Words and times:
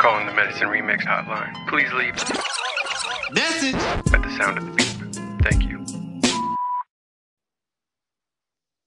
calling 0.00 0.24
the 0.24 0.32
Medicine 0.32 0.68
Remix 0.68 1.02
hotline. 1.02 1.52
Please 1.68 1.92
leave 1.92 2.14
Message. 3.34 3.74
at 4.14 4.22
the 4.22 4.34
sound 4.38 4.56
of 4.56 4.64
the 4.64 4.72
beep. 4.72 5.42
Thank 5.42 5.64
you. 5.64 5.84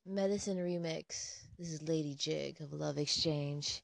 Medicine 0.08 0.58
Remix. 0.58 1.44
This 1.60 1.72
is 1.72 1.84
Lady 1.84 2.16
Jig 2.16 2.60
of 2.62 2.74
Love 2.74 2.98
Exchange. 2.98 3.84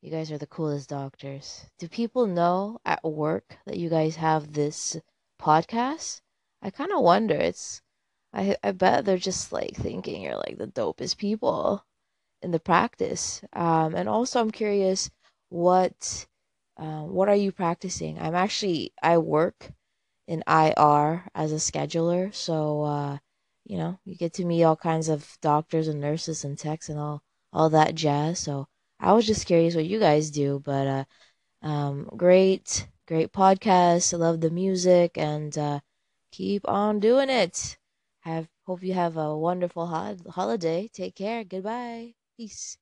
You 0.00 0.10
guys 0.10 0.32
are 0.32 0.38
the 0.38 0.48
coolest 0.48 0.88
doctors. 0.88 1.64
Do 1.78 1.86
people 1.86 2.26
know 2.26 2.80
at 2.84 3.04
work 3.04 3.58
that 3.66 3.76
you 3.76 3.88
guys 3.88 4.16
have 4.16 4.52
this 4.52 4.96
podcast? 5.40 6.22
I 6.60 6.70
kind 6.70 6.90
of 6.90 7.02
wonder. 7.02 7.36
It's 7.36 7.82
I 8.34 8.56
I 8.64 8.72
bet 8.72 9.04
they're 9.04 9.16
just 9.16 9.52
like 9.52 9.76
thinking 9.76 10.22
you're 10.22 10.38
like 10.38 10.58
the 10.58 10.66
dopest 10.66 11.18
people 11.18 11.84
in 12.42 12.50
the 12.50 12.58
practice. 12.58 13.42
Um, 13.52 13.94
and 13.94 14.08
also 14.08 14.40
I'm 14.40 14.50
curious 14.50 15.08
what 15.48 16.26
um, 16.76 17.12
what 17.12 17.28
are 17.28 17.36
you 17.36 17.52
practicing? 17.52 18.18
I'm 18.18 18.34
actually 18.34 18.92
I 19.02 19.18
work 19.18 19.72
in 20.28 20.42
IR 20.46 21.28
as 21.34 21.52
a 21.52 21.56
scheduler, 21.56 22.34
so 22.34 22.82
uh, 22.82 23.18
you 23.64 23.76
know 23.78 23.98
you 24.04 24.16
get 24.16 24.34
to 24.34 24.44
meet 24.44 24.64
all 24.64 24.76
kinds 24.76 25.08
of 25.08 25.38
doctors 25.42 25.88
and 25.88 26.00
nurses 26.00 26.44
and 26.44 26.58
techs 26.58 26.88
and 26.88 26.98
all 26.98 27.22
all 27.52 27.70
that 27.70 27.94
jazz. 27.94 28.38
So 28.40 28.68
I 29.00 29.12
was 29.12 29.26
just 29.26 29.46
curious 29.46 29.74
what 29.74 29.86
you 29.86 29.98
guys 30.00 30.30
do, 30.30 30.60
but 30.64 30.86
uh, 30.86 31.04
um, 31.62 32.08
great 32.16 32.88
great 33.06 33.32
podcast. 33.32 34.14
I 34.14 34.16
love 34.18 34.40
the 34.40 34.50
music 34.50 35.18
and 35.18 35.56
uh, 35.58 35.80
keep 36.32 36.68
on 36.68 37.00
doing 37.00 37.30
it. 37.30 37.78
Have 38.20 38.48
hope 38.66 38.82
you 38.82 38.94
have 38.94 39.16
a 39.16 39.36
wonderful 39.36 39.86
ho- 39.86 40.16
holiday. 40.30 40.88
Take 40.92 41.16
care. 41.16 41.44
Goodbye. 41.44 42.14
Peace. 42.36 42.78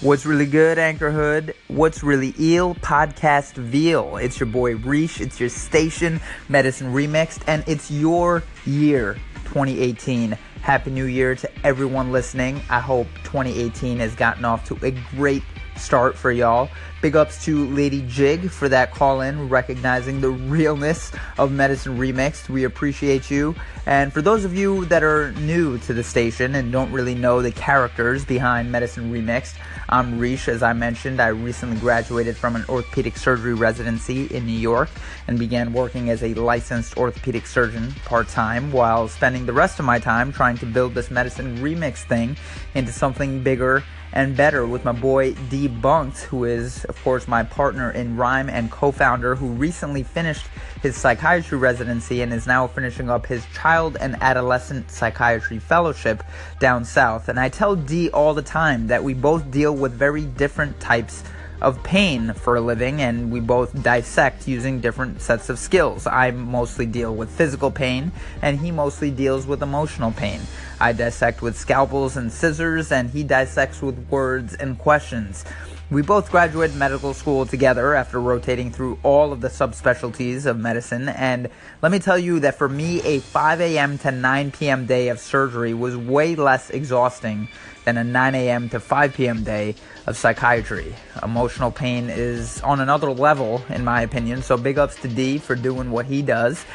What's 0.00 0.24
really 0.24 0.46
good, 0.46 0.78
Anchorhood? 0.78 1.54
What's 1.66 2.04
really 2.04 2.32
ill? 2.38 2.76
Podcast 2.76 3.54
Veal. 3.54 4.16
It's 4.18 4.38
your 4.38 4.46
boy 4.46 4.76
Reesh. 4.76 5.20
It's 5.20 5.40
your 5.40 5.48
station, 5.48 6.20
Medicine 6.48 6.92
Remixed, 6.92 7.42
and 7.48 7.64
it's 7.66 7.90
your 7.90 8.44
year, 8.64 9.14
2018. 9.46 10.38
Happy 10.62 10.92
New 10.92 11.06
Year 11.06 11.34
to 11.34 11.50
everyone 11.66 12.12
listening. 12.12 12.60
I 12.70 12.78
hope 12.78 13.08
2018 13.24 13.98
has 13.98 14.14
gotten 14.14 14.44
off 14.44 14.64
to 14.68 14.78
a 14.86 14.92
great 15.16 15.42
start 15.78 16.16
for 16.16 16.30
y'all. 16.30 16.68
Big 17.00 17.14
ups 17.14 17.44
to 17.44 17.66
Lady 17.68 18.04
Jig 18.08 18.50
for 18.50 18.68
that 18.68 18.90
call 18.92 19.20
in, 19.20 19.48
recognizing 19.48 20.20
the 20.20 20.30
realness 20.30 21.12
of 21.38 21.52
Medicine 21.52 21.96
Remixed. 21.96 22.48
We 22.48 22.64
appreciate 22.64 23.30
you. 23.30 23.54
And 23.86 24.12
for 24.12 24.20
those 24.20 24.44
of 24.44 24.54
you 24.54 24.84
that 24.86 25.04
are 25.04 25.32
new 25.32 25.78
to 25.78 25.94
the 25.94 26.02
station 26.02 26.56
and 26.56 26.72
don't 26.72 26.90
really 26.90 27.14
know 27.14 27.40
the 27.40 27.52
characters 27.52 28.24
behind 28.24 28.72
Medicine 28.72 29.12
Remixed, 29.12 29.54
I'm 29.88 30.18
Reesh. 30.18 30.48
As 30.48 30.62
I 30.62 30.72
mentioned, 30.72 31.20
I 31.20 31.28
recently 31.28 31.78
graduated 31.78 32.36
from 32.36 32.56
an 32.56 32.64
orthopedic 32.68 33.16
surgery 33.16 33.54
residency 33.54 34.26
in 34.26 34.44
New 34.44 34.58
York 34.58 34.90
and 35.28 35.38
began 35.38 35.72
working 35.72 36.10
as 36.10 36.22
a 36.22 36.34
licensed 36.34 36.96
orthopedic 36.96 37.46
surgeon 37.46 37.92
part 38.04 38.28
time 38.28 38.72
while 38.72 39.06
spending 39.08 39.46
the 39.46 39.52
rest 39.52 39.78
of 39.78 39.84
my 39.84 39.98
time 39.98 40.32
trying 40.32 40.58
to 40.58 40.66
build 40.66 40.94
this 40.94 41.10
Medicine 41.10 41.58
Remix 41.58 41.98
thing 41.98 42.36
into 42.74 42.92
something 42.92 43.42
bigger 43.42 43.84
and 44.12 44.36
better 44.36 44.66
with 44.66 44.84
my 44.84 44.92
boy 44.92 45.34
Debunked, 45.34 46.22
who 46.22 46.44
is, 46.44 46.84
of 46.86 47.00
course, 47.02 47.28
my 47.28 47.42
partner 47.42 47.90
in 47.90 48.16
rhyme 48.16 48.48
and 48.48 48.70
co 48.70 48.90
founder, 48.90 49.34
who 49.34 49.48
recently 49.48 50.02
finished 50.02 50.46
his 50.82 50.96
psychiatry 50.96 51.58
residency 51.58 52.22
and 52.22 52.32
is 52.32 52.46
now 52.46 52.66
finishing 52.66 53.10
up 53.10 53.26
his 53.26 53.44
child 53.54 53.96
and 54.00 54.16
adolescent 54.20 54.90
psychiatry 54.90 55.58
fellowship 55.58 56.22
down 56.58 56.84
south. 56.84 57.28
And 57.28 57.38
I 57.38 57.48
tell 57.48 57.76
D 57.76 58.10
all 58.10 58.34
the 58.34 58.42
time 58.42 58.86
that 58.86 59.02
we 59.02 59.14
both 59.14 59.50
deal 59.50 59.74
with 59.74 59.92
very 59.92 60.24
different 60.24 60.78
types 60.80 61.22
of 61.60 61.82
pain 61.82 62.32
for 62.34 62.56
a 62.56 62.60
living 62.60 63.00
and 63.00 63.30
we 63.30 63.40
both 63.40 63.82
dissect 63.82 64.46
using 64.46 64.80
different 64.80 65.20
sets 65.20 65.48
of 65.48 65.58
skills. 65.58 66.06
I 66.06 66.30
mostly 66.30 66.86
deal 66.86 67.14
with 67.14 67.30
physical 67.30 67.70
pain 67.70 68.12
and 68.42 68.58
he 68.58 68.70
mostly 68.70 69.10
deals 69.10 69.46
with 69.46 69.62
emotional 69.62 70.12
pain. 70.12 70.40
I 70.80 70.92
dissect 70.92 71.42
with 71.42 71.56
scalpels 71.56 72.16
and 72.16 72.32
scissors 72.32 72.92
and 72.92 73.10
he 73.10 73.22
dissects 73.24 73.82
with 73.82 73.98
words 74.08 74.54
and 74.54 74.78
questions. 74.78 75.44
We 75.90 76.02
both 76.02 76.30
graduated 76.30 76.76
medical 76.76 77.14
school 77.14 77.46
together 77.46 77.94
after 77.94 78.20
rotating 78.20 78.70
through 78.70 78.98
all 79.02 79.32
of 79.32 79.40
the 79.40 79.48
subspecialties 79.48 80.44
of 80.44 80.58
medicine, 80.58 81.08
and 81.08 81.48
let 81.80 81.90
me 81.90 81.98
tell 81.98 82.18
you 82.18 82.40
that 82.40 82.56
for 82.56 82.68
me, 82.68 83.00
a 83.04 83.20
5 83.20 83.60
a.m. 83.62 83.96
to 84.00 84.10
9 84.10 84.50
p.m. 84.50 84.84
day 84.84 85.08
of 85.08 85.18
surgery 85.18 85.72
was 85.72 85.96
way 85.96 86.34
less 86.34 86.68
exhausting 86.68 87.48
than 87.88 87.96
a 87.96 88.04
9 88.04 88.34
a.m. 88.34 88.68
to 88.68 88.78
5 88.78 89.14
p.m. 89.14 89.44
day 89.44 89.74
of 90.06 90.14
psychiatry. 90.14 90.94
Emotional 91.22 91.70
pain 91.70 92.10
is 92.10 92.60
on 92.60 92.80
another 92.80 93.10
level, 93.10 93.64
in 93.70 93.82
my 93.82 94.02
opinion, 94.02 94.42
so 94.42 94.58
big 94.58 94.78
ups 94.78 94.96
to 94.96 95.08
D 95.08 95.38
for 95.38 95.54
doing 95.54 95.90
what 95.90 96.04
he 96.04 96.20
does. 96.20 96.66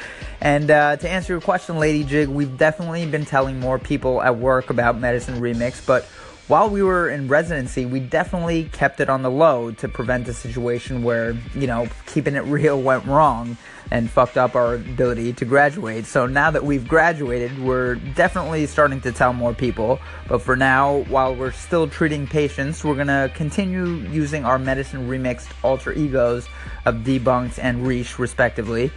And 0.42 0.72
uh, 0.72 0.96
to 0.98 1.08
answer 1.08 1.34
your 1.34 1.42
question, 1.42 1.78
Lady 1.78 2.04
Jig, 2.04 2.30
we've 2.30 2.58
definitely 2.58 3.06
been 3.06 3.26
telling 3.26 3.60
more 3.60 3.78
people 3.78 4.24
at 4.24 4.38
work 4.38 4.72
about 4.72 4.98
Medicine 4.98 5.36
Remix, 5.36 5.86
but 5.86 6.06
while 6.48 6.68
we 6.68 6.82
were 6.82 7.10
in 7.10 7.28
residency, 7.28 7.86
we 7.86 8.00
definitely 8.00 8.66
kept 8.66 9.00
it 9.00 9.08
on 9.08 9.22
the 9.22 9.32
low 9.32 9.70
to 9.72 9.88
prevent 9.88 10.28
a 10.28 10.34
situation 10.34 11.04
where, 11.04 11.38
you 11.54 11.68
know, 11.68 11.88
keeping 12.08 12.36
it 12.36 12.44
real 12.46 12.82
went 12.82 13.06
wrong 13.06 13.56
and 13.92 14.10
fucked 14.10 14.38
up 14.38 14.56
our 14.56 14.76
ability 14.76 15.34
to 15.34 15.46
graduate. 15.46 16.06
So 16.06 16.26
now 16.26 16.52
that 16.52 16.64
we've 16.64 16.88
graduated, 16.88 17.60
we're 17.60 17.96
definitely 17.96 18.66
starting 18.66 19.02
to 19.02 19.12
tell 19.12 19.34
more 19.34 19.54
people. 19.54 20.00
But 20.28 20.42
for 20.42 20.56
now, 20.56 21.04
while 21.10 21.36
we're 21.36 21.52
still 21.52 21.88
treating 21.88 22.28
patients, 22.28 22.84
we're 22.84 22.96
gonna 22.96 23.32
continue 23.36 23.86
using 23.86 24.46
our 24.46 24.58
medicine 24.58 25.08
remixed 25.08 25.50
alter 25.64 25.94
egos 25.94 26.48
of 26.86 26.96
Debunked 26.98 27.60
and 27.62 27.86
Reesh, 27.86 28.18
respectively. 28.18 28.92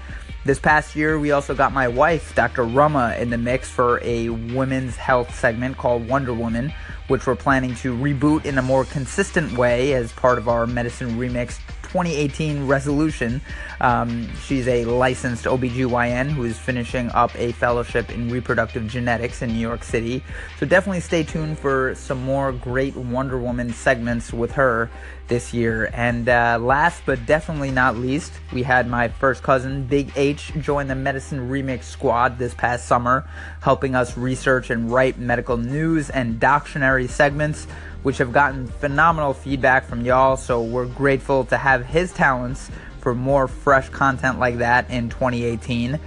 This 0.46 0.60
past 0.60 0.94
year, 0.94 1.18
we 1.18 1.32
also 1.32 1.56
got 1.56 1.72
my 1.72 1.88
wife, 1.88 2.32
Dr. 2.36 2.62
Rama, 2.62 3.16
in 3.18 3.30
the 3.30 3.38
mix 3.38 3.68
for 3.68 3.98
a 4.04 4.28
women's 4.28 4.94
health 4.94 5.34
segment 5.34 5.76
called 5.76 6.06
Wonder 6.08 6.32
Woman, 6.32 6.72
which 7.08 7.26
we're 7.26 7.34
planning 7.34 7.74
to 7.76 7.92
reboot 7.92 8.44
in 8.44 8.56
a 8.56 8.62
more 8.62 8.84
consistent 8.84 9.58
way 9.58 9.94
as 9.94 10.12
part 10.12 10.38
of 10.38 10.48
our 10.48 10.64
Medicine 10.64 11.18
Remix 11.18 11.58
2018 11.96 12.66
resolution. 12.66 13.40
Um, 13.80 14.28
she's 14.44 14.68
a 14.68 14.84
licensed 14.84 15.46
OBGYN 15.46 16.30
who 16.30 16.44
is 16.44 16.58
finishing 16.58 17.08
up 17.12 17.34
a 17.36 17.52
fellowship 17.52 18.10
in 18.10 18.28
reproductive 18.28 18.86
genetics 18.86 19.40
in 19.40 19.54
New 19.54 19.60
York 19.60 19.82
City. 19.82 20.22
So 20.58 20.66
definitely 20.66 21.00
stay 21.00 21.22
tuned 21.22 21.58
for 21.58 21.94
some 21.94 22.22
more 22.22 22.52
great 22.52 22.94
Wonder 22.96 23.38
Woman 23.38 23.72
segments 23.72 24.30
with 24.30 24.52
her 24.52 24.90
this 25.28 25.54
year. 25.54 25.90
And 25.94 26.28
uh, 26.28 26.58
last 26.60 27.02
but 27.06 27.24
definitely 27.24 27.70
not 27.70 27.96
least, 27.96 28.32
we 28.52 28.62
had 28.62 28.86
my 28.88 29.08
first 29.08 29.42
cousin, 29.42 29.86
Big 29.86 30.12
H, 30.16 30.52
join 30.60 30.88
the 30.88 30.94
Medicine 30.94 31.48
Remix 31.48 31.84
squad 31.84 32.38
this 32.38 32.52
past 32.52 32.86
summer, 32.86 33.28
helping 33.62 33.94
us 33.94 34.16
research 34.18 34.68
and 34.68 34.90
write 34.90 35.18
medical 35.18 35.56
news 35.56 36.10
and 36.10 36.38
doctrinary 36.38 37.08
segments 37.08 37.66
which 38.06 38.18
have 38.18 38.32
gotten 38.32 38.68
phenomenal 38.68 39.34
feedback 39.34 39.84
from 39.84 40.04
y'all. 40.04 40.36
So 40.36 40.62
we're 40.62 40.86
grateful 40.86 41.44
to 41.46 41.56
have 41.56 41.84
his 41.84 42.12
talents 42.12 42.70
for 43.00 43.16
more 43.16 43.48
fresh 43.48 43.88
content 43.88 44.38
like 44.38 44.58
that 44.58 44.88
in 44.88 45.08
2018. 45.08 45.98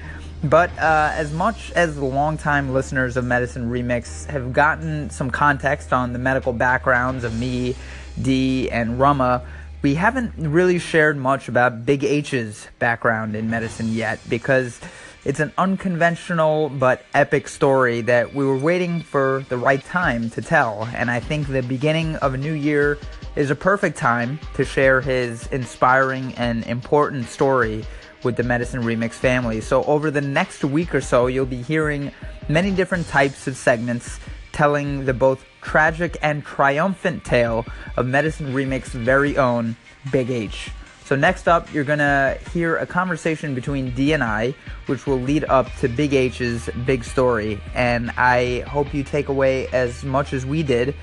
But 0.46 0.70
uh, 0.80 1.12
as 1.14 1.34
much 1.34 1.74
as 1.74 1.98
longtime 1.98 2.72
listeners 2.72 3.18
of 3.18 3.26
Medicine 3.26 3.70
Remix 3.70 4.26
have 4.28 4.54
gotten 4.54 5.10
some 5.10 5.30
context 5.30 5.92
on 5.92 6.14
the 6.14 6.20
medical 6.20 6.54
backgrounds 6.54 7.26
of 7.26 7.38
me, 7.38 7.76
D, 8.22 8.72
and 8.72 8.98
Rama, 8.98 9.46
we 9.82 9.96
haven't 9.96 10.36
really 10.38 10.80
shared 10.80 11.18
much 11.18 11.50
about 11.50 11.86
Big 11.86 12.06
H's 12.06 12.70
background 12.80 13.36
in 13.36 13.50
medicine 13.50 13.92
yet 13.92 14.22
because 14.30 14.80
it's 15.26 15.40
an 15.40 15.52
unconventional 15.58 16.70
but 16.70 17.04
epic 17.14 17.48
story 17.48 18.02
that 18.02 18.34
we 18.34 18.46
were 18.46 18.58
waiting 18.58 19.02
for 19.02 19.44
the 19.50 19.58
right 19.58 19.84
time 19.84 20.30
to 20.32 20.42
tell. 20.42 20.88
And 20.96 21.12
I 21.12 21.20
think 21.20 21.48
the 21.48 21.62
beginning 21.62 22.16
of 22.18 22.34
a 22.34 22.38
new 22.38 22.54
year 22.54 22.98
is 23.36 23.52
a 23.52 23.56
perfect 23.56 23.98
time 23.98 24.40
to 24.56 24.64
share 24.64 25.02
his 25.02 25.48
inspiring 25.48 26.34
and 26.36 26.66
important 26.66 27.28
story 27.28 27.86
with 28.24 28.36
the 28.36 28.44
Medicine 28.44 28.82
Remix 28.82 29.14
family. 29.14 29.62
So, 29.62 29.84
over 29.84 30.12
the 30.12 30.22
next 30.22 30.64
week 30.64 30.94
or 30.94 31.02
so, 31.02 31.28
you'll 31.28 31.46
be 31.46 31.62
hearing 31.62 32.12
many 32.48 32.72
different 32.72 33.08
types 33.08 33.48
of 33.48 33.56
segments 33.56 34.20
telling 34.52 35.06
the 35.06 35.14
both 35.14 35.46
tragic 35.62 36.18
and 36.22 36.44
triumphant 36.44 37.24
tale 37.24 37.66
of 37.98 38.08
Medicine 38.08 38.54
Remix's 38.54 38.94
very 38.94 39.38
own 39.38 39.76
Big 40.12 40.30
H. 40.30 40.72
So 41.10 41.16
next 41.16 41.48
up, 41.48 41.74
you're 41.74 41.84
gonna 41.84 42.38
hear 42.54 42.78
a 42.78 42.86
conversation 42.86 43.56
between 43.56 43.90
D 43.96 44.14
and 44.14 44.24
I, 44.24 44.54
which 44.86 45.08
will 45.08 45.20
lead 45.20 45.44
up 45.46 45.66
to 45.78 45.88
Big 45.88 46.14
H's 46.14 46.70
big 46.86 47.04
story. 47.04 47.60
And 47.74 48.12
I 48.12 48.60
hope 48.68 48.94
you 48.94 49.04
take 49.04 49.28
away 49.28 49.66
as 49.70 50.04
much 50.04 50.34
as 50.34 50.46
we 50.46 50.62
did 50.62 50.94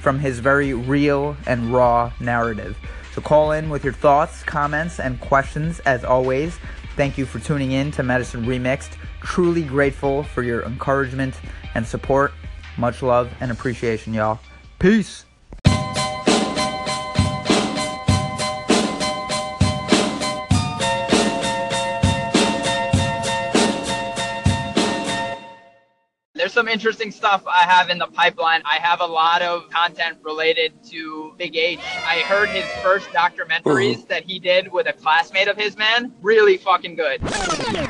from 0.00 0.20
his 0.20 0.38
very 0.38 0.72
real 0.72 1.36
and 1.48 1.72
raw 1.72 2.12
narrative. 2.20 2.78
So 3.12 3.20
call 3.20 3.50
in 3.50 3.68
with 3.68 3.82
your 3.82 3.92
thoughts, 3.92 4.44
comments, 4.44 5.00
and 5.00 5.20
questions 5.20 5.80
as 5.80 6.04
always. 6.04 6.56
Thank 6.94 7.18
you 7.18 7.26
for 7.26 7.40
tuning 7.40 7.72
in 7.72 7.90
to 7.90 8.04
Medicine 8.04 8.46
Remixed. 8.46 8.92
Truly 9.20 9.64
grateful 9.64 10.22
for 10.22 10.44
your 10.44 10.62
encouragement 10.62 11.34
and 11.74 11.84
support. 11.84 12.32
Much 12.78 13.02
love 13.02 13.32
and 13.40 13.50
appreciation, 13.50 14.14
y'all. 14.14 14.38
Peace. 14.78 15.25
Some 26.56 26.68
interesting 26.68 27.10
stuff 27.10 27.46
I 27.46 27.64
have 27.64 27.90
in 27.90 27.98
the 27.98 28.06
pipeline. 28.06 28.62
I 28.64 28.76
have 28.76 29.02
a 29.02 29.06
lot 29.06 29.42
of 29.42 29.68
content 29.68 30.16
related 30.22 30.72
to 30.84 31.34
Big 31.36 31.54
H. 31.54 31.80
I 31.80 32.20
heard 32.20 32.48
his 32.48 32.64
first 32.82 33.08
documentaries 33.08 33.96
mm-hmm. 33.96 34.08
that 34.08 34.24
he 34.24 34.38
did 34.38 34.72
with 34.72 34.86
a 34.88 34.94
classmate 34.94 35.48
of 35.48 35.58
his, 35.58 35.76
man. 35.76 36.14
Really 36.22 36.56
fucking 36.56 36.94
good. 36.94 37.20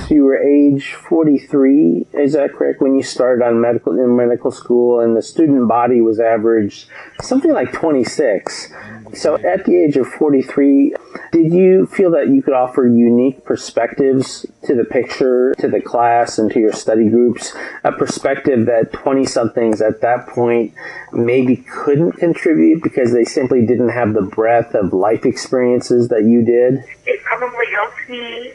You 0.08 0.25
were 0.25 0.37
age 0.37 0.94
43, 0.94 2.06
is 2.12 2.35
that 2.35 2.53
correct, 2.53 2.81
when 2.81 2.94
you 2.94 3.03
started 3.03 3.44
on 3.44 3.61
medical 3.61 3.93
in 3.99 4.17
medical 4.17 4.53
school, 4.53 5.00
and 5.00 5.17
the 5.17 5.23
student 5.23 5.67
body 5.67 6.00
was 6.00 6.20
average 6.20 6.87
something 7.23 7.53
like 7.53 7.73
26. 7.73 8.73
So 9.14 9.37
at 9.37 9.64
the 9.64 9.76
age 9.76 9.97
of 9.97 10.06
43, 10.06 10.94
did 11.32 11.53
you 11.53 11.87
feel 11.87 12.11
that 12.12 12.29
you 12.29 12.43
could 12.43 12.55
offer 12.55 12.87
unique 12.87 13.44
perspectives 13.44 14.47
to 14.64 14.75
the 14.75 14.85
picture, 14.85 15.55
to 15.58 15.69
the 15.69 15.81
class, 15.81 16.38
and 16.38 16.50
to 16.52 16.61
your 16.61 16.73
study 16.73 17.09
groups? 17.09 17.52
A 17.85 17.93
perspective 17.93 18.67
that 18.67 18.93
20 18.93 19.25
somethings 19.25 19.81
at 19.81 20.00
that 20.02 20.29
point 20.29 20.73
maybe 21.12 21.56
couldn't 21.56 22.12
contribute 22.12 22.82
because 22.82 23.12
they 23.12 23.25
simply 23.25 23.67
didn't 23.67 23.91
have 23.91 24.14
the 24.14 24.23
breadth 24.23 24.75
of 24.75 24.93
life 24.93 25.25
experiences 25.25 26.09
that 26.09 26.25
you 26.25 26.44
did? 26.44 26.85
It 27.06 27.23
probably 27.23 27.67
helped 27.73 28.09
me 28.09 28.52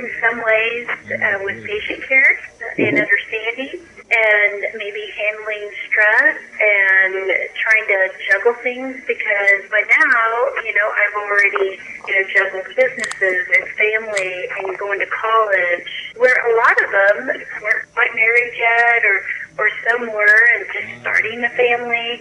in 0.00 0.10
some 0.20 0.40
ways 0.40 0.88
uh, 1.12 1.38
with 1.44 1.60
patient 1.64 2.00
care 2.08 2.40
and 2.78 2.96
understanding 2.96 3.84
and 4.10 4.58
maybe 4.74 5.04
handling 5.14 5.70
stress 5.86 6.36
and 6.58 7.30
trying 7.54 7.86
to 7.86 8.10
juggle 8.26 8.54
things 8.64 8.96
because 9.06 9.60
by 9.70 9.82
now, 9.86 10.26
you 10.64 10.74
know, 10.74 10.88
I've 10.90 11.16
already, 11.20 11.78
you 12.08 12.12
know, 12.16 12.24
juggled 12.34 12.66
businesses 12.74 13.44
and 13.54 13.64
family 13.78 14.48
and 14.58 14.78
going 14.78 14.98
to 14.98 15.06
college 15.06 15.86
where 16.16 16.34
a 16.34 16.52
lot 16.58 16.76
of 16.82 16.88
them 16.90 17.16
weren't 17.62 17.86
quite 17.94 18.10
married 18.16 18.54
yet 18.58 19.04
or, 19.04 19.22
or 19.62 19.68
some 19.86 20.10
were 20.10 20.42
and 20.56 20.66
just 20.72 21.00
starting 21.00 21.44
a 21.44 21.52
family, 21.54 22.18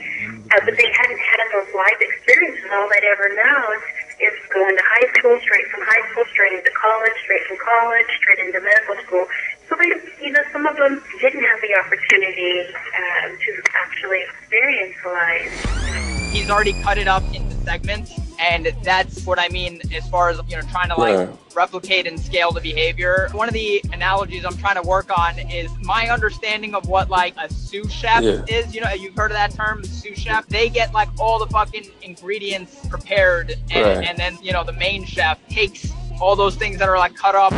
uh, 0.53 0.61
but 0.65 0.75
they 0.77 0.91
hadn't 0.93 1.19
had 1.19 1.45
those 1.57 1.73
life 1.73 1.97
experiences. 1.99 2.69
All 2.69 2.89
they'd 2.91 3.07
ever 3.07 3.33
known 3.33 3.75
is 4.19 4.35
going 4.51 4.75
to 4.75 4.83
high 4.83 5.07
school, 5.17 5.39
straight 5.41 5.67
from 5.71 5.81
high 5.87 6.03
school, 6.11 6.25
straight 6.31 6.53
into 6.53 6.71
college, 6.75 7.15
straight 7.23 7.43
from 7.47 7.57
college, 7.69 8.05
straight 8.17 8.39
into 8.39 8.59
medical 8.61 8.95
school. 9.05 9.25
So 9.69 9.75
they, 9.77 9.85
you 10.25 10.31
know, 10.31 10.41
some 10.51 10.65
of 10.65 10.75
them 10.77 11.01
didn't 11.21 11.43
have 11.43 11.61
the 11.61 11.75
opportunity 11.85 12.61
um, 12.61 13.37
to 13.37 13.61
actually 13.75 14.21
experience 14.23 14.95
life. 15.05 16.31
He's 16.31 16.49
already 16.49 16.73
cut 16.83 16.97
it 16.97 17.07
up 17.07 17.23
into 17.33 17.55
segments, 17.63 18.11
and 18.39 18.71
that's 18.83 19.25
what 19.25 19.39
I 19.39 19.49
mean 19.49 19.81
as 19.93 20.07
far 20.09 20.29
as 20.29 20.39
you 20.47 20.55
know, 20.55 20.61
trying 20.71 20.89
to 20.89 20.95
like 20.95 21.17
Right. 21.17 21.29
replicate 21.55 22.07
and 22.07 22.19
scale 22.19 22.51
the 22.51 22.61
behavior. 22.61 23.29
One 23.33 23.47
of 23.47 23.53
the 23.53 23.81
analogies 23.93 24.45
I'm 24.45 24.55
trying 24.57 24.75
to 24.75 24.87
work 24.87 25.15
on 25.15 25.37
is 25.39 25.69
my 25.81 26.07
understanding 26.09 26.73
of 26.75 26.87
what 26.87 27.09
like 27.09 27.33
a 27.37 27.51
sous 27.51 27.91
chef 27.91 28.23
Yeah. 28.23 28.41
is. 28.47 28.73
You 28.75 28.81
know, 28.81 28.91
you've 28.91 29.15
heard 29.15 29.31
of 29.31 29.37
that 29.37 29.51
term, 29.53 29.83
sous 29.83 30.17
chef. 30.17 30.47
They 30.47 30.69
get 30.69 30.93
like 30.93 31.09
all 31.19 31.39
the 31.39 31.47
fucking 31.47 31.85
ingredients 32.03 32.87
prepared, 32.87 33.55
and, 33.71 33.85
Right. 33.85 34.07
and 34.07 34.17
then 34.17 34.37
you 34.41 34.51
know 34.53 34.63
the 34.63 34.73
main 34.73 35.05
chef 35.05 35.37
takes 35.49 35.91
all 36.19 36.35
those 36.35 36.55
things 36.55 36.77
that 36.79 36.89
are 36.89 36.97
like 36.97 37.15
cut 37.15 37.35
up, 37.35 37.53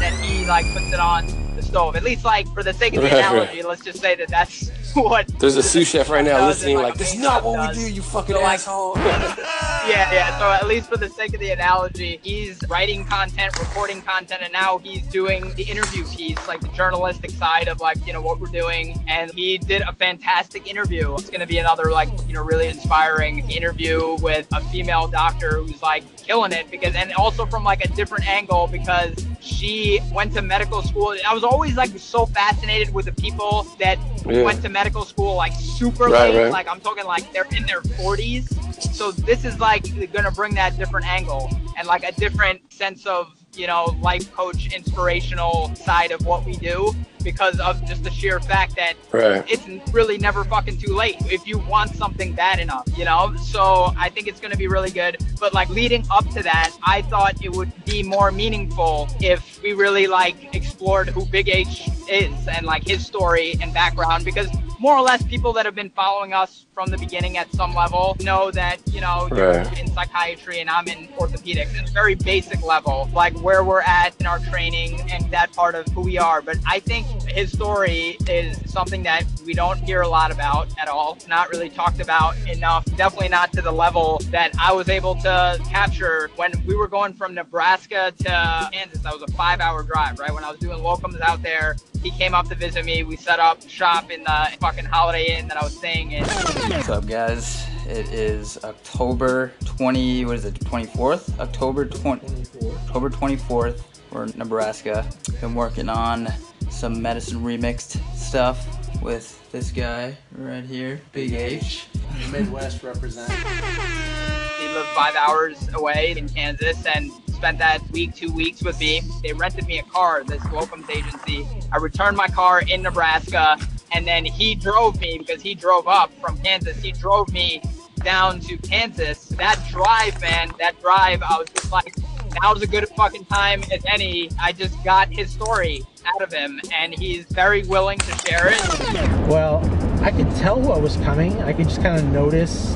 and 0.00 0.24
he 0.24 0.46
like 0.46 0.66
puts 0.72 0.92
it 0.92 1.00
on 1.00 1.26
the 1.56 1.62
stove. 1.62 1.96
At 1.96 2.02
least 2.02 2.24
like 2.24 2.46
for 2.54 2.62
the 2.62 2.72
sake 2.72 2.94
of 2.94 3.02
the 3.02 3.08
Right, 3.08 3.14
right. 3.22 3.32
analogy, 3.32 3.62
let's 3.62 3.84
just 3.84 4.00
say 4.00 4.14
that 4.16 4.28
that's 4.28 4.70
what. 4.94 5.28
There's 5.38 5.56
a 5.56 5.62
sous 5.62 5.88
chef 5.88 6.08
right 6.10 6.24
now 6.24 6.46
listening, 6.46 6.78
like, 6.78 6.94
a 6.94 6.98
this 6.98 7.14
is 7.14 7.20
not 7.20 7.44
what 7.44 7.68
we 7.68 7.74
do, 7.74 7.92
you 7.92 8.02
fucking 8.02 8.34
So, 8.34 8.40
like, 8.42 8.54
asshole. 8.54 8.96
Yeah, 9.84 10.12
yeah. 10.12 10.38
So 10.38 10.48
at 10.48 10.68
least 10.68 10.88
for 10.88 10.96
the 10.96 11.08
sake 11.08 11.34
of 11.34 11.40
the 11.40 11.50
analogy, 11.50 12.20
he's 12.22 12.62
writing 12.68 13.04
content, 13.04 13.58
recording 13.58 14.00
content, 14.00 14.40
and 14.44 14.52
now 14.52 14.78
he's 14.78 15.02
doing 15.08 15.52
the 15.56 15.64
interview 15.64 16.04
piece, 16.04 16.46
like 16.46 16.60
the 16.60 16.68
journalistic 16.68 17.30
side 17.32 17.66
of 17.66 17.80
like 17.80 18.06
you 18.06 18.12
know 18.12 18.20
what 18.22 18.38
we're 18.38 18.46
doing. 18.46 19.02
And 19.08 19.32
he 19.32 19.58
did 19.58 19.82
a 19.82 19.92
fantastic 19.92 20.68
interview. 20.70 21.12
It's 21.16 21.30
gonna 21.30 21.48
be 21.48 21.58
another 21.58 21.90
like 21.90 22.10
you 22.28 22.34
know 22.34 22.44
really 22.44 22.68
inspiring 22.68 23.50
interview 23.50 24.16
with 24.22 24.46
a 24.52 24.60
female 24.60 25.08
doctor 25.08 25.56
who's 25.58 25.82
like 25.82 26.04
killing 26.22 26.52
it 26.52 26.70
because 26.70 26.94
and 26.94 27.12
also 27.14 27.46
from 27.46 27.64
like 27.64 27.84
a 27.84 27.88
different 27.88 28.26
angle 28.28 28.68
because 28.70 29.14
she 29.40 30.00
went 30.12 30.32
to 30.34 30.42
medical 30.42 30.82
school. 30.82 31.14
I 31.26 31.34
was 31.34 31.44
always 31.44 31.76
like 31.76 31.90
so 31.98 32.26
fascinated 32.26 32.94
with 32.94 33.06
the 33.06 33.12
people 33.12 33.66
that 33.78 33.98
Yeah. 34.26 34.44
went 34.44 34.62
to 34.62 34.68
medical 34.68 35.04
school 35.04 35.34
like 35.34 35.52
super 35.54 36.04
Right, 36.04 36.32
late. 36.32 36.42
right. 36.44 36.52
Like 36.52 36.68
I'm 36.68 36.80
talking 36.80 37.04
like 37.04 37.30
they're 37.32 37.46
in 37.56 37.66
their 37.66 37.80
40s. 37.98 38.46
So 38.94 39.10
this 39.12 39.44
is 39.44 39.58
like 39.58 39.84
gonna 40.12 40.30
bring 40.30 40.54
that 40.54 40.76
different 40.78 41.06
angle 41.06 41.50
and 41.76 41.86
like 41.88 42.04
a 42.04 42.12
different 42.12 42.60
sense 42.72 43.04
of 43.06 43.32
you 43.54 43.66
know 43.66 43.96
life 44.00 44.32
coach 44.32 44.72
inspirational 44.72 45.74
side 45.74 46.10
of 46.12 46.24
what 46.24 46.44
we 46.44 46.56
do 46.56 46.94
because 47.22 47.58
of 47.60 47.84
just 47.86 48.04
the 48.04 48.10
sheer 48.10 48.40
fact 48.40 48.76
that 48.76 48.94
Right. 49.12 49.44
it's 49.48 49.66
really 49.92 50.18
never 50.18 50.44
fucking 50.44 50.78
too 50.78 50.94
late 50.94 51.16
if 51.30 51.46
you 51.46 51.58
want 51.58 51.94
something 51.94 52.32
bad 52.32 52.58
enough, 52.60 52.84
you 52.96 53.04
know? 53.04 53.34
So 53.42 53.92
I 53.98 54.08
think 54.08 54.26
it's 54.28 54.40
gonna 54.40 54.56
be 54.56 54.68
really 54.68 54.90
good. 54.90 55.16
But 55.40 55.54
like 55.54 55.68
leading 55.68 56.04
up 56.10 56.28
to 56.30 56.42
that, 56.42 56.70
I 56.84 57.02
thought 57.02 57.42
it 57.44 57.52
would 57.52 57.72
be 57.84 58.02
more 58.02 58.30
meaningful 58.30 59.08
if 59.20 59.60
we 59.62 59.72
really 59.72 60.06
like 60.06 60.54
explored 60.54 61.08
who 61.10 61.24
Big 61.26 61.48
H 61.48 61.88
is 62.08 62.32
and 62.48 62.66
like 62.66 62.86
his 62.86 63.06
story 63.06 63.56
and 63.60 63.72
background 63.72 64.24
because 64.24 64.48
more 64.78 64.96
or 64.96 65.02
less 65.02 65.22
people 65.22 65.52
that 65.52 65.64
have 65.64 65.76
been 65.76 65.90
following 65.90 66.32
us 66.32 66.66
from 66.74 66.90
the 66.90 66.98
beginning 66.98 67.38
at 67.38 67.48
some 67.54 67.72
level 67.72 68.16
know 68.20 68.50
that, 68.50 68.78
you 68.90 69.00
know, 69.00 69.28
you're 69.32 69.58
Right. 69.58 69.78
in 69.80 69.86
psychiatry 69.94 70.58
and 70.60 70.68
I'm 70.68 70.88
in 70.88 71.06
orthopedics 71.20 71.78
at 71.78 71.88
a 71.88 71.92
very 71.92 72.16
basic 72.16 72.60
level, 72.64 73.08
like 73.14 73.32
where 73.42 73.62
we're 73.62 73.82
at 73.82 74.12
in 74.18 74.26
our 74.26 74.40
training 74.40 75.00
and 75.12 75.30
that 75.30 75.52
part 75.52 75.76
of 75.76 75.86
who 75.94 76.00
we 76.00 76.18
are. 76.18 76.42
But 76.42 76.56
I 76.66 76.80
think 76.80 77.06
his 77.28 77.52
story 77.52 78.16
is 78.28 78.58
something 78.70 79.02
that 79.02 79.24
we 79.44 79.54
don't 79.54 79.78
hear 79.78 80.02
a 80.02 80.08
lot 80.08 80.30
about 80.30 80.68
at 80.78 80.88
all, 80.88 81.18
not 81.28 81.50
really 81.50 81.68
talked 81.68 82.00
about 82.00 82.36
enough, 82.48 82.84
definitely 82.96 83.28
not 83.28 83.52
to 83.52 83.62
the 83.62 83.72
level 83.72 84.20
that 84.30 84.52
I 84.60 84.72
was 84.72 84.88
able 84.88 85.14
to 85.16 85.60
capture 85.68 86.30
when 86.36 86.52
we 86.66 86.74
were 86.74 86.88
going 86.88 87.12
from 87.14 87.34
Nebraska 87.34 88.12
to 88.18 88.68
Kansas. 88.72 89.00
That 89.00 89.12
was 89.12 89.22
a 89.22 89.32
five 89.32 89.60
hour 89.60 89.82
drive, 89.82 90.18
right? 90.18 90.32
When 90.32 90.44
I 90.44 90.50
was 90.50 90.60
doing 90.60 90.78
locums 90.78 91.20
out 91.20 91.42
there, 91.42 91.76
he 92.02 92.10
came 92.10 92.34
up 92.34 92.48
to 92.48 92.54
visit 92.54 92.84
me. 92.84 93.02
We 93.04 93.16
set 93.16 93.38
up 93.38 93.68
shop 93.68 94.10
in 94.10 94.24
the 94.24 94.48
fucking 94.60 94.84
Holiday 94.84 95.38
Inn 95.38 95.48
that 95.48 95.56
I 95.56 95.64
was 95.64 95.76
staying 95.76 96.12
in. 96.12 96.24
What's 96.24 96.88
up, 96.88 97.06
guys? 97.06 97.64
It 97.86 98.08
is 98.12 98.58
October 98.64 99.52
20, 99.64 100.24
what 100.24 100.36
is 100.36 100.44
it, 100.44 100.54
24th? 100.54 101.38
October 101.40 101.84
20, 101.84 102.44
October 102.86 103.10
24th. 103.10 103.82
We're 104.12 104.24
in 104.24 104.32
Nebraska. 104.36 105.06
Been 105.40 105.54
working 105.54 105.88
on 105.88 106.28
some 106.70 107.00
medicine 107.00 107.40
remixed 107.40 107.98
stuff 108.14 108.66
with 109.02 109.50
this 109.50 109.70
guy 109.70 110.16
right 110.36 110.64
here, 110.64 111.00
Big 111.12 111.32
H. 111.32 111.86
Midwest 112.30 112.82
represent. 112.82 113.32
He 113.32 114.68
lived 114.68 114.88
five 114.88 115.14
hours 115.16 115.66
away 115.72 116.14
in 116.16 116.28
Kansas 116.28 116.84
and 116.84 117.10
spent 117.28 117.58
that 117.58 117.80
week, 117.90 118.14
two 118.14 118.30
weeks 118.30 118.62
with 118.62 118.78
me. 118.78 119.00
They 119.22 119.32
rented 119.32 119.66
me 119.66 119.78
a 119.78 119.82
car, 119.84 120.22
this 120.24 120.42
locums 120.44 120.90
agency. 120.90 121.46
I 121.72 121.78
returned 121.78 122.16
my 122.16 122.28
car 122.28 122.62
in 122.68 122.82
Nebraska, 122.82 123.56
and 123.92 124.06
then 124.06 124.26
he 124.26 124.54
drove 124.54 125.00
me 125.00 125.16
because 125.18 125.40
he 125.40 125.54
drove 125.54 125.88
up 125.88 126.12
from 126.20 126.36
Kansas. 126.38 126.76
He 126.82 126.92
drove 126.92 127.32
me 127.32 127.62
down 128.04 128.40
to 128.40 128.58
Kansas. 128.58 129.28
That 129.28 129.58
drive, 129.70 130.20
man, 130.20 130.50
that 130.58 130.80
drive, 130.82 131.22
I 131.22 131.38
was 131.38 131.48
just 131.54 131.72
like, 131.72 131.94
now's 132.40 132.62
a 132.62 132.66
good 132.66 132.88
fucking 132.90 133.24
time 133.26 133.62
as 133.72 133.84
any. 133.86 134.30
I 134.40 134.52
just 134.52 134.82
got 134.84 135.08
his 135.12 135.30
story 135.30 135.82
out 136.06 136.22
of 136.22 136.32
him, 136.32 136.60
and 136.74 136.96
he's 136.98 137.26
very 137.26 137.62
willing 137.64 137.98
to 137.98 138.18
share 138.26 138.48
it. 138.48 139.28
Well, 139.28 139.60
I 140.02 140.10
could 140.10 140.30
tell 140.36 140.60
what 140.60 140.80
was 140.80 140.96
coming. 140.98 141.40
I 141.42 141.52
could 141.52 141.68
just 141.68 141.82
kind 141.82 141.98
of 141.98 142.04
notice 142.12 142.74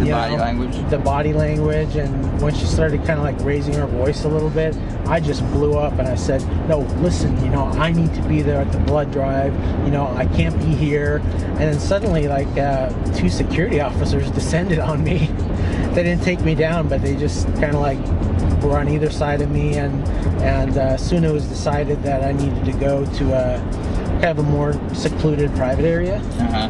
The 0.00 0.06
you 0.06 0.12
body 0.12 0.36
know, 0.36 0.42
language. 0.42 0.90
The 0.90 0.98
body 0.98 1.32
language, 1.32 1.96
and 1.96 2.40
when 2.40 2.54
she 2.54 2.64
started 2.66 2.98
kind 3.04 3.18
of 3.18 3.24
like 3.24 3.38
raising 3.40 3.74
her 3.74 3.86
voice 3.86 4.24
a 4.24 4.28
little 4.28 4.50
bit, 4.50 4.76
I 5.06 5.20
just 5.20 5.42
blew 5.52 5.74
up 5.78 5.98
and 5.98 6.08
I 6.08 6.14
said, 6.16 6.42
"No, 6.68 6.80
listen, 7.00 7.42
you 7.44 7.50
know, 7.50 7.64
I 7.64 7.92
need 7.92 8.12
to 8.14 8.22
be 8.22 8.42
there 8.42 8.60
at 8.60 8.72
the 8.72 8.78
blood 8.78 9.12
drive. 9.12 9.52
You 9.84 9.90
know, 9.90 10.06
I 10.16 10.26
can't 10.26 10.56
be 10.58 10.74
here." 10.74 11.18
And 11.24 11.58
then 11.60 11.78
suddenly, 11.78 12.28
like 12.28 12.48
uh, 12.58 12.90
two 13.14 13.28
security 13.28 13.80
officers 13.80 14.30
descended 14.30 14.78
on 14.78 15.02
me. 15.04 15.26
they 15.94 16.02
didn't 16.02 16.22
take 16.24 16.40
me 16.40 16.54
down, 16.54 16.88
but 16.88 17.02
they 17.02 17.16
just 17.16 17.46
kind 17.54 17.74
of 17.74 17.80
like 17.80 17.98
were 18.62 18.78
on 18.78 18.88
either 18.88 19.10
side 19.10 19.40
of 19.42 19.50
me, 19.50 19.76
and 19.76 20.06
and 20.42 20.76
uh, 20.76 20.96
soon 20.96 21.24
it 21.24 21.32
was 21.32 21.46
decided 21.46 22.02
that 22.02 22.24
I 22.24 22.32
needed 22.32 22.64
to 22.64 22.72
go 22.72 23.04
to 23.04 23.32
a 23.34 23.94
a 24.24 24.34
more 24.42 24.72
secluded 24.94 25.54
private 25.54 25.84
area, 25.84 26.16
Uh-huh. 26.16 26.68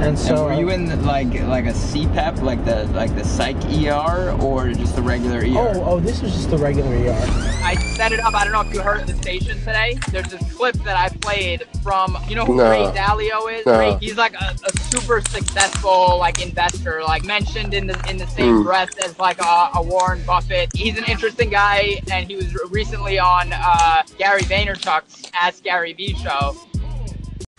and 0.00 0.18
So 0.18 0.36
so 0.36 0.44
were 0.46 0.54
you 0.54 0.70
in 0.70 1.04
like 1.04 1.28
like 1.46 1.66
a 1.66 1.74
CPEP, 1.74 2.40
like 2.48 2.64
the 2.64 2.86
like 2.94 3.14
the 3.14 3.22
psych 3.24 3.56
ER, 3.66 4.30
or 4.40 4.72
just 4.72 4.96
the 4.96 5.02
regular 5.02 5.40
ER? 5.40 5.76
Oh, 5.76 5.84
oh, 5.84 6.00
this 6.00 6.22
was 6.22 6.32
just 6.32 6.48
the 6.48 6.56
regular 6.56 6.90
ER. 6.90 7.14
I 7.62 7.74
set 7.94 8.12
it 8.12 8.20
up. 8.20 8.34
I 8.34 8.42
don't 8.44 8.54
know 8.54 8.62
if 8.62 8.72
you 8.72 8.80
heard 8.80 9.06
the 9.06 9.12
station 9.14 9.58
today. 9.58 9.98
There's 10.10 10.28
this 10.30 10.52
clip 10.54 10.74
that 10.76 10.96
I 10.96 11.10
played 11.18 11.64
from, 11.82 12.16
you 12.26 12.34
know 12.36 12.46
who 12.46 12.56
No. 12.56 12.70
Ray 12.70 12.78
Dalio 12.96 13.52
is? 13.52 13.66
No. 13.66 13.78
Ray, 13.78 13.98
he's 14.00 14.16
like 14.16 14.32
a, 14.40 14.56
a 14.64 14.80
super 14.84 15.20
successful 15.28 16.16
like 16.18 16.40
investor, 16.40 17.02
like 17.02 17.22
mentioned 17.24 17.74
in 17.74 17.86
the 17.86 18.02
in 18.08 18.16
the 18.16 18.26
same 18.26 18.48
Mm. 18.60 18.64
breath 18.64 18.98
as 19.04 19.18
like 19.18 19.38
a, 19.42 19.70
a 19.74 19.82
Warren 19.82 20.22
Buffett. 20.24 20.74
He's 20.74 20.96
an 20.96 21.04
interesting 21.04 21.50
guy, 21.50 22.00
and 22.10 22.26
he 22.26 22.36
was 22.36 22.56
recently 22.70 23.18
on 23.18 23.52
uh, 23.52 24.02
Gary 24.16 24.40
Vaynerchuk's 24.42 25.30
Ask 25.34 25.62
Gary 25.64 25.92
Vee 25.92 26.14
show. 26.14 26.56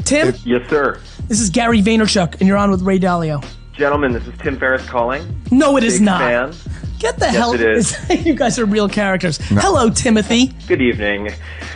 Tim, 0.03 0.34
Yes, 0.43 0.67
sir. 0.67 1.00
this 1.27 1.39
is 1.39 1.51
Gary 1.51 1.84
Vaynerchuk, 1.84 2.39
and 2.39 2.48
you're 2.48 2.58
on 2.58 2.72
with 2.72 2.81
Ray 2.81 2.98
Dalio. 2.98 3.46
Gentlemen, 3.79 4.12
this 4.12 4.27
is 4.27 4.33
Tim 4.39 4.59
Ferriss 4.59 4.86
calling. 4.89 5.24
No, 5.51 5.77
it 5.77 5.86
is 5.86 5.93
Big 6.00 6.01
not. 6.03 6.19
fan. 6.19 6.53
Get 7.00 7.17
the 7.17 7.27
Yes, 7.27 7.36
hell. 7.36 7.53
it 7.53 7.62
is. 7.62 7.95
you 8.25 8.33
guys 8.36 8.59
are 8.59 8.65
real 8.65 8.89
characters. 8.89 9.38
Hello, 9.41 9.89
Timothy. 9.89 10.48
Good 10.67 10.81
evening. 10.81 11.29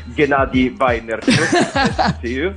Gennady 0.09 0.77
Vaynerchuk 0.77 2.21
to 2.21 2.29
you. 2.29 2.55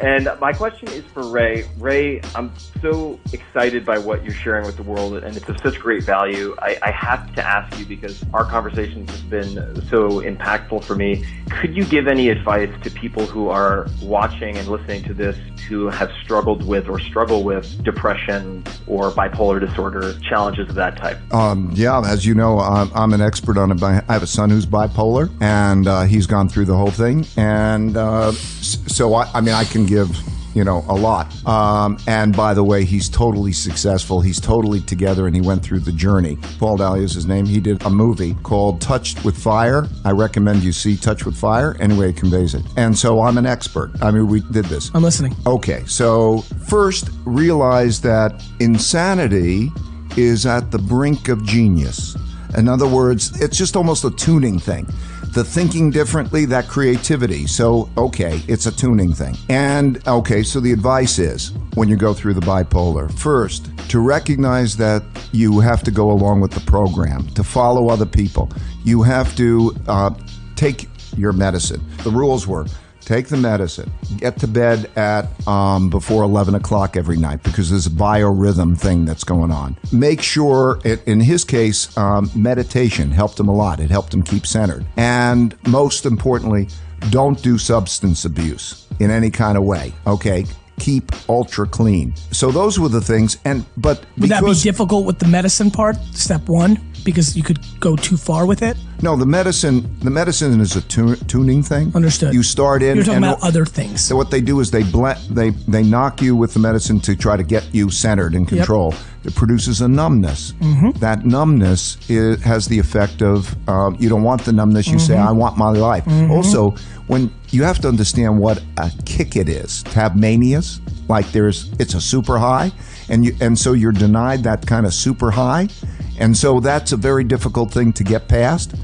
And 0.00 0.28
my 0.40 0.52
question 0.52 0.88
is 0.88 1.04
for 1.12 1.26
Ray. 1.26 1.64
Ray, 1.78 2.20
I'm 2.34 2.52
so 2.82 3.18
excited 3.32 3.84
by 3.84 3.98
what 3.98 4.24
you're 4.24 4.34
sharing 4.34 4.66
with 4.66 4.76
the 4.76 4.82
world, 4.82 5.16
and 5.16 5.36
it's 5.36 5.48
of 5.48 5.58
such 5.60 5.78
great 5.78 6.02
value. 6.02 6.54
I, 6.60 6.76
I 6.82 6.90
have 6.90 7.34
to 7.36 7.46
ask 7.46 7.78
you 7.78 7.86
because 7.86 8.24
our 8.32 8.44
conversations 8.44 9.10
have 9.10 9.30
been 9.30 9.54
so 9.88 10.20
impactful 10.20 10.84
for 10.84 10.96
me. 10.96 11.24
Could 11.50 11.76
you 11.76 11.84
give 11.84 12.08
any 12.08 12.28
advice 12.28 12.70
to 12.82 12.90
people 12.90 13.24
who 13.26 13.48
are 13.48 13.86
watching 14.02 14.56
and 14.56 14.68
listening 14.68 15.02
to 15.04 15.14
this 15.14 15.36
who 15.68 15.88
have 15.88 16.10
struggled 16.22 16.66
with 16.66 16.88
or 16.88 16.98
struggle 17.00 17.42
with 17.42 17.82
depression 17.84 18.64
or 18.86 19.10
bipolar 19.10 19.60
disorder, 19.60 20.18
challenges 20.20 20.68
of 20.68 20.74
that 20.74 20.96
type? 20.96 21.18
Um, 21.32 21.70
yeah, 21.72 22.02
as 22.04 22.26
you 22.26 22.34
know, 22.34 22.58
I'm, 22.58 22.90
I'm 22.94 23.12
an 23.12 23.20
expert 23.20 23.56
on 23.56 23.70
it. 23.70 23.82
I 23.82 24.02
have 24.12 24.22
a 24.22 24.26
son 24.26 24.50
who's 24.50 24.66
bipolar, 24.66 25.30
and 25.40 25.86
uh, 25.86 26.02
he's 26.02 26.26
gone 26.26 26.48
through 26.48 26.66
the 26.66 26.76
whole 26.76 26.90
thing. 26.90 27.26
And 27.36 27.96
uh, 27.96 28.32
so, 28.32 29.14
I, 29.14 29.30
I 29.32 29.40
mean, 29.40 29.54
I 29.54 29.64
can 29.64 29.83
give, 29.86 30.10
you 30.54 30.64
know, 30.64 30.84
a 30.88 30.94
lot. 30.94 31.32
Um, 31.46 31.98
and 32.06 32.36
by 32.36 32.54
the 32.54 32.64
way, 32.64 32.84
he's 32.84 33.08
totally 33.08 33.52
successful. 33.52 34.20
He's 34.20 34.40
totally 34.40 34.80
together, 34.80 35.26
and 35.26 35.34
he 35.34 35.42
went 35.42 35.62
through 35.62 35.80
the 35.80 35.92
journey. 35.92 36.38
Paul 36.58 36.78
Dalio 36.78 37.02
is 37.02 37.14
his 37.14 37.26
name. 37.26 37.46
He 37.46 37.60
did 37.60 37.82
a 37.84 37.90
movie 37.90 38.34
called 38.42 38.80
Touched 38.80 39.24
with 39.24 39.36
Fire. 39.36 39.86
I 40.04 40.12
recommend 40.12 40.62
you 40.62 40.72
see 40.72 40.96
Touched 40.96 41.26
with 41.26 41.36
Fire. 41.36 41.76
Anyway, 41.80 42.10
it 42.10 42.16
conveys 42.16 42.54
it. 42.54 42.64
And 42.76 42.96
so, 42.96 43.22
I'm 43.22 43.38
an 43.38 43.46
expert. 43.46 43.90
I 44.00 44.10
mean, 44.10 44.28
we 44.28 44.40
did 44.40 44.66
this. 44.66 44.90
I'm 44.94 45.02
listening. 45.02 45.34
Okay, 45.46 45.84
so 45.86 46.38
first 46.68 47.10
realize 47.24 48.00
that 48.02 48.42
insanity 48.60 49.70
is 50.16 50.46
at 50.46 50.70
the 50.70 50.78
brink 50.78 51.28
of 51.28 51.44
genius. 51.44 52.16
In 52.56 52.68
other 52.68 52.86
words, 52.86 53.40
it's 53.40 53.58
just 53.58 53.74
almost 53.74 54.04
a 54.04 54.10
tuning 54.12 54.60
thing. 54.60 54.86
The 55.34 55.42
thinking 55.42 55.90
differently, 55.90 56.44
that 56.44 56.68
creativity. 56.68 57.48
So, 57.48 57.90
okay, 57.98 58.40
it's 58.46 58.66
a 58.66 58.70
tuning 58.70 59.12
thing. 59.12 59.36
And, 59.48 60.00
okay, 60.06 60.44
so 60.44 60.60
the 60.60 60.70
advice 60.70 61.18
is 61.18 61.52
when 61.74 61.88
you 61.88 61.96
go 61.96 62.14
through 62.14 62.34
the 62.34 62.40
bipolar, 62.40 63.12
first, 63.18 63.68
to 63.88 63.98
recognize 63.98 64.76
that 64.76 65.02
you 65.32 65.58
have 65.58 65.82
to 65.82 65.90
go 65.90 66.12
along 66.12 66.40
with 66.40 66.52
the 66.52 66.60
program, 66.60 67.26
to 67.30 67.42
follow 67.42 67.88
other 67.88 68.06
people. 68.06 68.48
You 68.84 69.02
have 69.02 69.34
to 69.34 69.74
uh, 69.88 70.10
take 70.54 70.88
your 71.16 71.32
medicine. 71.32 71.84
The 72.04 72.10
rules 72.10 72.46
were 72.46 72.66
take 73.04 73.28
the 73.28 73.36
medicine, 73.36 73.92
get 74.16 74.38
to 74.38 74.48
bed 74.48 74.90
at 74.96 75.28
um, 75.46 75.90
before 75.90 76.22
11 76.22 76.54
o'clock 76.54 76.96
every 76.96 77.16
night 77.16 77.42
because 77.42 77.70
there's 77.70 77.86
a 77.86 77.90
biorhythm 77.90 78.78
thing 78.78 79.04
that's 79.04 79.24
going 79.24 79.50
on. 79.50 79.76
Make 79.92 80.22
sure, 80.22 80.80
it, 80.84 81.06
in 81.06 81.20
his 81.20 81.44
case, 81.44 81.96
um, 81.96 82.30
meditation 82.34 83.10
helped 83.10 83.38
him 83.38 83.48
a 83.48 83.54
lot. 83.54 83.80
It 83.80 83.90
helped 83.90 84.14
him 84.14 84.22
keep 84.22 84.46
centered. 84.46 84.84
And 84.96 85.54
most 85.66 86.06
importantly, 86.06 86.68
don't 87.10 87.40
do 87.42 87.58
substance 87.58 88.24
abuse 88.24 88.86
in 88.98 89.10
any 89.10 89.30
kind 89.30 89.58
of 89.58 89.64
way, 89.64 89.92
okay? 90.06 90.46
Keep 90.78 91.12
ultra 91.28 91.66
clean. 91.66 92.14
So 92.32 92.50
those 92.50 92.80
were 92.80 92.88
the 92.88 93.00
things. 93.00 93.38
And 93.44 93.64
but 93.76 94.04
Would 94.18 94.30
that 94.30 94.44
be 94.44 94.54
difficult 94.54 95.06
with 95.06 95.18
the 95.18 95.28
medicine 95.28 95.70
part, 95.70 95.96
step 96.14 96.48
one, 96.48 96.78
because 97.04 97.36
you 97.36 97.42
could 97.42 97.58
go 97.80 97.96
too 97.96 98.16
far 98.16 98.46
with 98.46 98.62
it? 98.62 98.76
No, 99.02 99.16
the 99.16 99.26
medicine. 99.26 99.88
The 100.00 100.10
medicine 100.10 100.60
is 100.60 100.76
a 100.76 100.80
tu- 100.82 101.16
tuning 101.26 101.62
thing. 101.62 101.92
Understood. 101.94 102.32
You 102.32 102.42
start 102.42 102.82
in. 102.82 102.96
You're 102.96 103.04
talking 103.04 103.16
and 103.24 103.24
about 103.26 103.42
other 103.42 103.66
things. 103.66 104.02
So 104.02 104.16
what 104.16 104.30
they 104.30 104.40
do 104.40 104.60
is 104.60 104.70
they 104.70 104.82
blend. 104.82 105.18
They 105.30 105.50
they 105.50 105.82
knock 105.82 106.22
you 106.22 106.34
with 106.36 106.54
the 106.54 106.60
medicine 106.60 107.00
to 107.00 107.14
try 107.16 107.36
to 107.36 107.42
get 107.42 107.64
you 107.74 107.90
centered 107.90 108.34
and 108.34 108.48
control. 108.48 108.94
It 109.24 109.34
produces 109.34 109.80
a 109.80 109.88
numbness. 109.88 110.52
Mhm. 110.60 110.98
That 111.00 111.24
numbness 111.24 111.96
is, 112.08 112.42
has 112.42 112.66
the 112.66 112.78
effect 112.78 113.22
of 113.22 113.54
um, 113.68 113.96
you 113.98 114.08
don't 114.08 114.22
want 114.22 114.44
the 114.44 114.52
numbness. 114.52 114.86
You 114.86 114.98
say 114.98 115.14
Mhm. 115.14 115.28
I 115.28 115.32
want 115.32 115.56
my 115.56 115.70
life. 115.70 116.04
Mhm. 116.06 116.30
Also, 116.30 116.74
when 117.06 117.30
you 117.50 117.62
have 117.64 117.78
to 117.80 117.88
understand 117.88 118.38
what 118.38 118.62
a 118.78 118.90
kick 119.04 119.36
it 119.36 119.48
is 119.48 119.82
to 119.84 119.94
have 119.98 120.16
manias, 120.16 120.80
like 121.08 121.30
there's 121.32 121.70
it's 121.78 121.94
a 121.94 122.00
super 122.00 122.38
high, 122.38 122.72
and 123.08 123.24
you 123.24 123.34
and 123.40 123.58
so 123.58 123.72
you're 123.72 123.92
denied 123.92 124.42
that 124.44 124.66
kind 124.66 124.86
of 124.86 124.92
super 124.94 125.30
high, 125.30 125.68
and 126.18 126.36
so 126.36 126.60
that's 126.60 126.92
a 126.92 126.96
very 126.96 127.24
difficult 127.24 127.72
thing 127.72 127.92
to 127.94 128.04
get 128.04 128.28
past. 128.28 128.74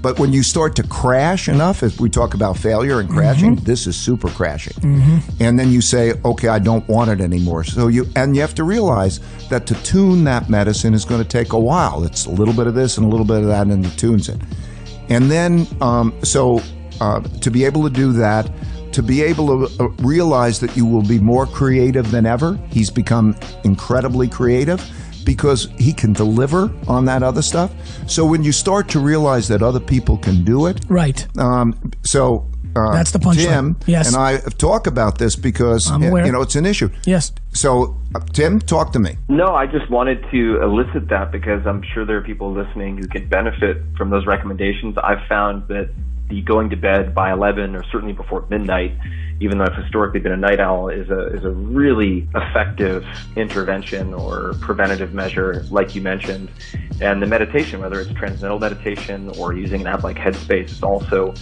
But 0.00 0.20
when 0.20 0.32
you 0.32 0.44
start 0.44 0.76
to 0.76 0.84
crash 0.84 1.48
enough, 1.48 1.82
if 1.82 2.00
we 2.00 2.08
talk 2.08 2.34
about 2.34 2.56
failure 2.56 3.00
and 3.00 3.10
crashing, 3.10 3.56
this 3.56 3.86
is 3.88 3.96
super 3.96 4.28
crashing. 4.28 4.76
And 5.40 5.58
then 5.58 5.70
you 5.72 5.80
say, 5.80 6.12
okay, 6.24 6.46
I 6.46 6.60
don't 6.60 6.86
want 6.88 7.10
it 7.10 7.20
anymore. 7.20 7.64
So 7.64 7.88
you 7.88 8.06
and 8.14 8.36
you 8.36 8.40
have 8.42 8.54
to 8.54 8.64
realize 8.64 9.18
that 9.48 9.66
to 9.66 9.74
tune 9.82 10.22
that 10.24 10.48
medicine 10.48 10.94
is 10.94 11.04
going 11.04 11.20
to 11.20 11.28
take 11.28 11.52
a 11.52 11.58
while. 11.58 12.04
It's 12.04 12.26
a 12.26 12.30
little 12.30 12.54
bit 12.54 12.68
of 12.68 12.74
this 12.74 12.96
and 12.96 13.06
a 13.06 13.08
little 13.08 13.26
bit 13.26 13.38
of 13.38 13.46
that, 13.46 13.66
and 13.66 13.84
it 13.84 13.98
tunes 13.98 14.28
it. 14.28 14.40
And 15.08 15.30
then, 15.30 15.66
um, 15.80 16.14
so 16.22 16.62
uh, 17.00 17.20
to 17.20 17.50
be 17.50 17.64
able 17.64 17.82
to 17.82 17.90
do 17.90 18.12
that, 18.12 18.48
to 18.92 19.02
be 19.02 19.22
able 19.22 19.66
to 19.66 19.82
uh, 19.82 19.88
realize 19.98 20.60
that 20.60 20.76
you 20.76 20.86
will 20.86 21.02
be 21.02 21.18
more 21.18 21.46
creative 21.46 22.10
than 22.12 22.24
ever, 22.24 22.56
he's 22.70 22.90
become 22.90 23.34
incredibly 23.64 24.28
creative 24.28 24.80
because 25.28 25.68
he 25.76 25.92
can 25.92 26.14
deliver 26.14 26.72
on 26.88 27.04
that 27.04 27.22
other 27.22 27.42
stuff. 27.42 27.70
So 28.06 28.24
when 28.24 28.42
you 28.42 28.50
start 28.50 28.88
to 28.94 28.98
realize 28.98 29.46
that 29.48 29.62
other 29.62 29.78
people 29.94 30.16
can 30.16 30.42
do 30.42 30.64
it, 30.66 30.80
right? 30.88 31.20
Um, 31.36 31.74
so 32.02 32.48
uh, 32.74 32.92
That's 32.92 33.10
the 33.10 33.18
punchline. 33.18 33.44
Tim 33.44 33.76
Yes. 33.86 34.08
and 34.08 34.16
I 34.16 34.38
talk 34.56 34.86
about 34.86 35.18
this 35.18 35.36
because 35.36 35.90
I'm 35.90 36.02
aware. 36.02 36.24
you 36.24 36.32
know 36.32 36.40
it's 36.40 36.56
an 36.56 36.64
issue. 36.64 36.88
Yes. 37.04 37.32
So 37.52 37.94
uh, 38.14 38.20
Tim, 38.32 38.58
talk 38.58 38.92
to 38.92 38.98
me. 38.98 39.18
No, 39.28 39.48
I 39.54 39.66
just 39.66 39.90
wanted 39.90 40.24
to 40.30 40.62
elicit 40.62 41.08
that 41.10 41.30
because 41.30 41.66
I'm 41.66 41.82
sure 41.92 42.06
there 42.06 42.16
are 42.16 42.22
people 42.32 42.50
listening 42.50 42.96
who 42.96 43.06
can 43.06 43.28
benefit 43.28 43.82
from 43.98 44.08
those 44.08 44.24
recommendations. 44.26 44.96
I've 44.96 45.26
found 45.28 45.68
that 45.68 45.90
the 46.28 46.42
going 46.42 46.70
to 46.70 46.76
bed 46.76 47.14
by 47.14 47.32
11 47.32 47.74
or 47.74 47.84
certainly 47.84 48.12
before 48.12 48.46
midnight, 48.48 48.92
even 49.40 49.58
though 49.58 49.64
I've 49.64 49.76
historically 49.76 50.20
been 50.20 50.32
a 50.32 50.36
night 50.36 50.60
owl, 50.60 50.88
is 50.88 51.08
a 51.10 51.28
is 51.28 51.44
a 51.44 51.50
really 51.50 52.28
effective 52.34 53.06
intervention 53.36 54.12
or 54.12 54.54
preventative 54.60 55.14
measure, 55.14 55.64
like 55.70 55.94
you 55.94 56.02
mentioned. 56.02 56.50
And 57.00 57.22
the 57.22 57.26
meditation, 57.26 57.80
whether 57.80 58.00
it's 58.00 58.12
transcendental 58.12 58.58
meditation 58.58 59.30
or 59.38 59.54
using 59.54 59.82
an 59.82 59.86
app 59.86 60.02
like 60.02 60.16
Headspace, 60.16 60.70
is 60.70 60.82
also 60.82 61.34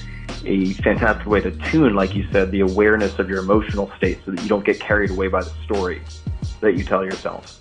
a 0.45 0.73
fantastic 0.75 1.27
way 1.27 1.41
to 1.41 1.51
tune, 1.51 1.95
like 1.95 2.15
you 2.15 2.27
said, 2.31 2.51
the 2.51 2.61
awareness 2.61 3.19
of 3.19 3.29
your 3.29 3.41
emotional 3.41 3.91
state 3.97 4.19
so 4.25 4.31
that 4.33 4.43
you 4.43 4.49
don't 4.49 4.65
get 4.65 4.79
carried 4.79 5.11
away 5.11 5.29
by 5.29 5.43
the 5.43 5.53
story 5.65 6.03
that 6.61 6.77
you 6.77 6.85
tell 6.85 7.05
yourself 7.05 7.61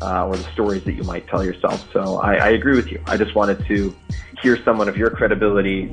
uh, 0.00 0.26
or 0.26 0.36
the 0.36 0.52
stories 0.52 0.84
that 0.84 0.92
you 0.92 1.04
might 1.04 1.26
tell 1.28 1.44
yourself. 1.44 1.86
So 1.92 2.18
I, 2.18 2.34
I 2.34 2.48
agree 2.50 2.76
with 2.76 2.90
you. 2.90 3.02
I 3.06 3.16
just 3.16 3.34
wanted 3.34 3.64
to 3.66 3.94
hear 4.42 4.62
someone 4.64 4.88
of 4.88 4.96
your 4.96 5.10
credibility 5.10 5.86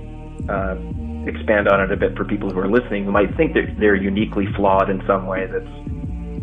uh, 0.48 0.76
expand 1.28 1.68
on 1.68 1.82
it 1.82 1.92
a 1.92 1.98
bit 1.98 2.16
for 2.16 2.24
people 2.26 2.50
who 2.50 2.60
are 2.60 2.70
listening 2.70 3.06
who 3.06 3.12
might 3.12 3.36
think 3.36 3.54
that 3.54 3.76
they're 3.80 3.96
uniquely 3.96 4.46
flawed 4.56 4.90
in 4.90 5.02
some 5.06 5.26
way 5.28 5.48
that's 5.48 5.68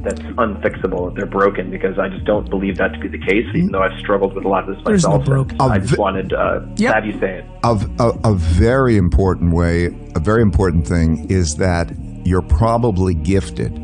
that's 0.05 0.21
unfixable, 0.39 1.07
that 1.09 1.15
they're 1.17 1.27
broken, 1.27 1.69
because 1.69 1.99
I 1.99 2.09
just 2.09 2.25
don't 2.25 2.49
believe 2.49 2.77
that 2.77 2.93
to 2.93 2.99
be 3.01 3.09
the 3.09 3.19
case, 3.19 3.45
even 3.55 3.73
though 3.73 3.83
I've 3.83 3.99
struggled 3.99 4.35
with 4.35 4.45
a 4.45 4.49
lot 4.49 4.69
of 4.69 4.77
this 4.77 4.85
There's 4.85 5.03
no 5.03 5.19
myself. 5.19 5.25
broken. 5.25 5.61
I 5.61 5.79
just 5.81 5.99
wanted 5.99 6.33
uh, 6.33 6.61
to 6.77 6.93
have 6.93 7.05
you 7.05 7.19
say 7.19 7.39
it. 7.39 7.45
Of 7.65 7.91
a, 7.99 8.11
a 8.23 8.35
very 8.35 8.97
important 8.97 9.53
way, 9.53 9.87
a 10.15 10.21
very 10.21 10.43
important 10.43 10.87
thing 10.87 11.27
is 11.29 11.57
that 11.57 11.91
you're 12.25 12.43
probably 12.43 13.15
gifted. 13.15 13.77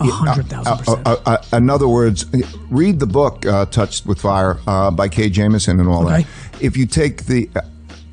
A 0.00 0.04
hundred 0.04 0.46
thousand 0.48 0.78
percent. 0.78 1.06
Uh, 1.06 1.16
uh, 1.26 1.42
uh, 1.52 1.56
in 1.56 1.70
other 1.70 1.86
words, 1.88 2.24
read 2.70 2.98
the 2.98 3.06
book 3.06 3.44
uh, 3.46 3.66
"Touched 3.66 4.06
with 4.06 4.20
Fire" 4.20 4.58
uh, 4.66 4.90
by 4.90 5.08
Kay 5.08 5.28
Jamison 5.28 5.78
and 5.78 5.88
all 5.88 6.04
Okay. 6.08 6.22
that. 6.22 6.62
If 6.62 6.76
you 6.76 6.86
take 6.86 7.26
the 7.26 7.48
uh, 7.54 7.60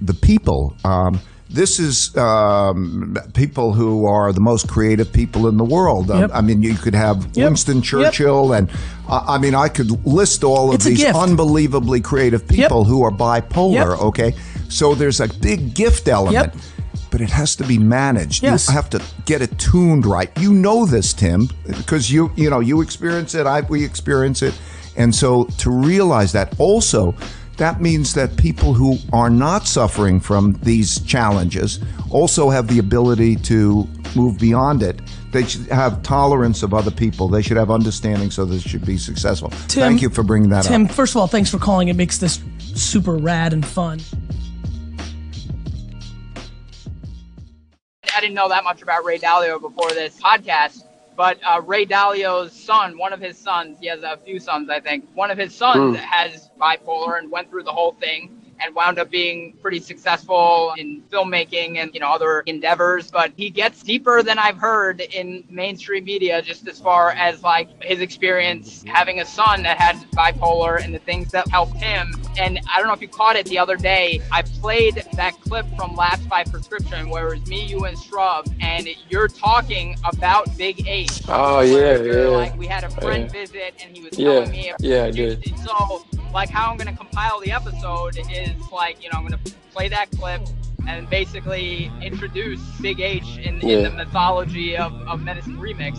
the 0.01 0.13
people, 0.13 0.75
um, 0.83 1.19
this 1.55 1.79
is 1.79 2.15
um, 2.17 3.17
people 3.33 3.74
who 3.74 4.05
are 4.05 4.31
the 4.33 4.41
most 4.41 4.67
creative 4.67 5.12
people 5.12 5.47
in 5.47 5.57
the 5.57 5.63
world. 5.63 6.12
Um, 6.12 6.19
Yep. 6.21 6.31
I 6.33 6.41
mean, 6.41 6.62
you 6.62 6.75
could 6.75 6.95
have 6.95 7.17
Yep. 7.33 7.45
Winston 7.50 7.81
Churchill, 7.81 8.53
and 8.53 8.69
uh, 9.07 9.24
I 9.27 9.38
mean, 9.38 9.55
I 9.55 9.69
could 9.69 10.05
list 10.05 10.43
all 10.43 10.69
of 10.69 10.75
It's 10.75 10.85
these 10.85 11.05
unbelievably 11.05 12.01
creative 12.01 12.47
people 12.47 12.83
who 12.83 13.03
are 13.03 13.12
bipolar. 13.12 13.91
Yep. 13.95 14.01
Okay, 14.09 14.35
so 14.69 14.95
there's 14.95 15.19
a 15.21 15.27
big 15.41 15.74
gift 15.74 16.07
element. 16.07 16.53
Yep. 16.53 16.63
but 17.12 17.21
it 17.21 17.29
has 17.29 17.55
to 17.55 17.63
be 17.63 17.77
managed. 17.77 18.43
Yes. 18.43 18.67
You 18.67 18.74
have 18.74 18.89
to 18.89 19.01
get 19.25 19.41
it 19.41 19.57
tuned 19.57 20.05
right. 20.05 20.29
You 20.38 20.51
know 20.53 20.85
this, 20.85 21.13
Tim, 21.13 21.47
because 21.65 22.12
you 22.12 22.31
you 22.35 22.50
know 22.50 22.59
you 22.59 22.81
experience 22.81 23.33
it. 23.39 23.45
I 23.47 23.62
we 23.62 23.85
experience 23.85 24.41
it, 24.41 24.53
and 24.97 25.15
so 25.15 25.45
to 25.63 25.69
realize 25.71 26.31
that 26.33 26.53
also. 26.59 27.15
That 27.57 27.79
means 27.81 28.13
that 28.15 28.35
people 28.35 28.74
who 28.74 28.97
are 29.13 29.29
not 29.29 29.65
suffering 29.67 30.19
from 30.19 30.53
these 30.63 31.00
challenges 31.01 31.79
also 32.12 32.50
have 32.50 32.67
the 32.67 32.79
ability 32.79 33.38
to 33.38 33.88
move 34.15 34.38
beyond 34.39 34.83
it. 34.83 35.00
They 35.31 35.43
should 35.45 35.67
have 35.67 36.01
tolerance 36.03 36.63
of 36.63 36.74
other 36.74 36.91
people. 36.91 37.27
They 37.27 37.41
should 37.41 37.57
have 37.57 37.69
understanding 37.71 38.31
so 38.31 38.45
they 38.45 38.59
should 38.59 38.85
be 38.85 38.97
successful. 38.97 39.50
Tim- 39.67 39.81
Thank 39.83 40.01
you 40.01 40.09
for 40.09 40.24
bringing 40.24 40.50
that 40.50 40.65
up. 40.65 40.71
Tim, 40.71 40.88
first 40.88 41.13
of 41.13 41.17
all, 41.21 41.27
thanks 41.27 41.50
for 41.50 41.57
calling. 41.57 41.88
It 41.89 41.95
makes 41.95 42.17
this 42.17 42.39
super 42.59 43.15
rad 43.15 43.51
and 43.53 43.65
fun. 43.65 44.00
I 48.15 48.21
didn't 48.21 48.35
know 48.35 48.47
that 48.47 48.63
much 48.63 48.81
about 48.81 49.03
Ray 49.03 49.19
Dalio 49.19 49.59
before 49.59 49.89
this 49.89 50.17
podcast, 50.21 50.85
but 51.15 51.39
uh, 51.45 51.62
Ray 51.62 51.86
Dalio's 51.86 52.51
son, 52.51 52.98
one 52.98 53.13
of 53.13 53.19
his 53.19 53.38
sons, 53.38 53.77
he 53.79 53.88
has 53.88 54.03
a 54.03 54.17
few 54.25 54.39
sons, 54.39 54.69
I 54.69 54.79
think. 54.79 55.05
One 55.13 55.31
of 55.31 55.38
his 55.38 55.55
sons 55.55 55.75
Mm. 55.75 55.95
has 55.98 56.50
bipolar 56.60 57.17
and 57.19 57.29
went 57.31 57.50
through 57.50 57.63
the 57.63 57.72
whole 57.72 57.93
thing 57.93 58.41
and 58.63 58.74
wound 58.74 58.98
up 59.00 59.10
being 59.10 59.53
pretty 59.62 59.79
successful 59.81 60.74
in 60.77 61.03
filmmaking 61.12 61.77
and 61.77 61.93
you 61.93 62.00
know 62.00 62.10
other 62.10 62.39
endeavors 62.45 63.12
but 63.12 63.34
he 63.36 63.50
gets 63.50 63.84
deeper 63.84 64.24
than 64.24 64.39
i've 64.39 64.55
heard 64.57 65.01
in 65.01 65.43
mainstream 65.50 66.05
media 66.05 66.41
just 66.41 66.65
as 66.69 66.79
far 66.79 67.12
as 67.12 67.43
like 67.43 67.67
his 67.84 68.00
experience 68.00 68.81
having 68.88 69.19
a 69.19 69.25
son 69.25 69.62
that 69.63 69.77
had 69.77 69.98
bipolar 70.12 70.81
and 70.81 70.95
the 70.95 71.00
things 71.00 71.31
that 71.31 71.45
helped 71.50 71.75
him 71.75 72.13
and 72.38 72.60
i 72.74 72.77
don't 72.77 72.88
know 72.88 72.94
if 72.94 73.01
you 73.01 73.08
caught 73.08 73.36
it 73.36 73.46
the 73.48 73.58
other 73.58 73.75
day 73.75 74.22
i 74.32 74.42
played 74.42 75.04
that 75.13 75.34
clip 75.42 75.65
from 75.77 75.96
last 75.96 76.27
by 76.30 76.44
prescription 76.44 77.10
where 77.10 77.34
it 77.34 77.39
was 77.39 77.50
me 77.50 77.65
you 77.65 77.86
and 77.86 77.98
Shrub 77.98 78.48
and 78.62 78.88
you're 79.10 79.27
talking 79.27 79.96
about 80.06 80.56
big 80.58 80.88
H 80.88 81.22
Oh 81.27 81.62
yeah, 81.62 81.98
yeah. 82.01 82.27
like 82.30 82.58
we 82.58 82.68
had 82.68 82.84
a 82.84 82.88
oh, 82.88 83.01
friend 83.01 83.24
Yeah. 83.25 83.42
visit 83.42 83.74
and 83.84 83.96
he 83.96 84.04
was 84.04 84.18
Yeah, 84.18 84.34
telling 84.34 84.51
me 84.51 84.72
yeah, 84.80 85.04
I 85.06 85.12
did. 85.12 85.44
so 85.60 86.06
like 86.34 86.50
how 86.50 86.70
i'm 86.72 86.77
going 86.77 86.88
to 86.92 86.98
compile 86.98 87.39
the 87.39 87.51
episode 87.51 88.18
is 88.32 88.51
like 88.72 89.01
you 89.04 89.10
know 89.10 89.18
i'm 89.20 89.27
going 89.27 89.39
to 89.44 89.51
play 89.72 89.88
that 89.89 90.12
clip 90.12 90.42
and 90.88 91.10
basically 91.10 91.92
introduce 92.01 92.62
big 92.82 93.00
h 93.00 93.38
in, 93.38 93.62
in 93.62 93.84
the 93.84 93.89
mythology 93.89 94.77
of, 94.77 94.94
of 95.08 95.22
medicine 95.24 95.58
remix 95.58 95.96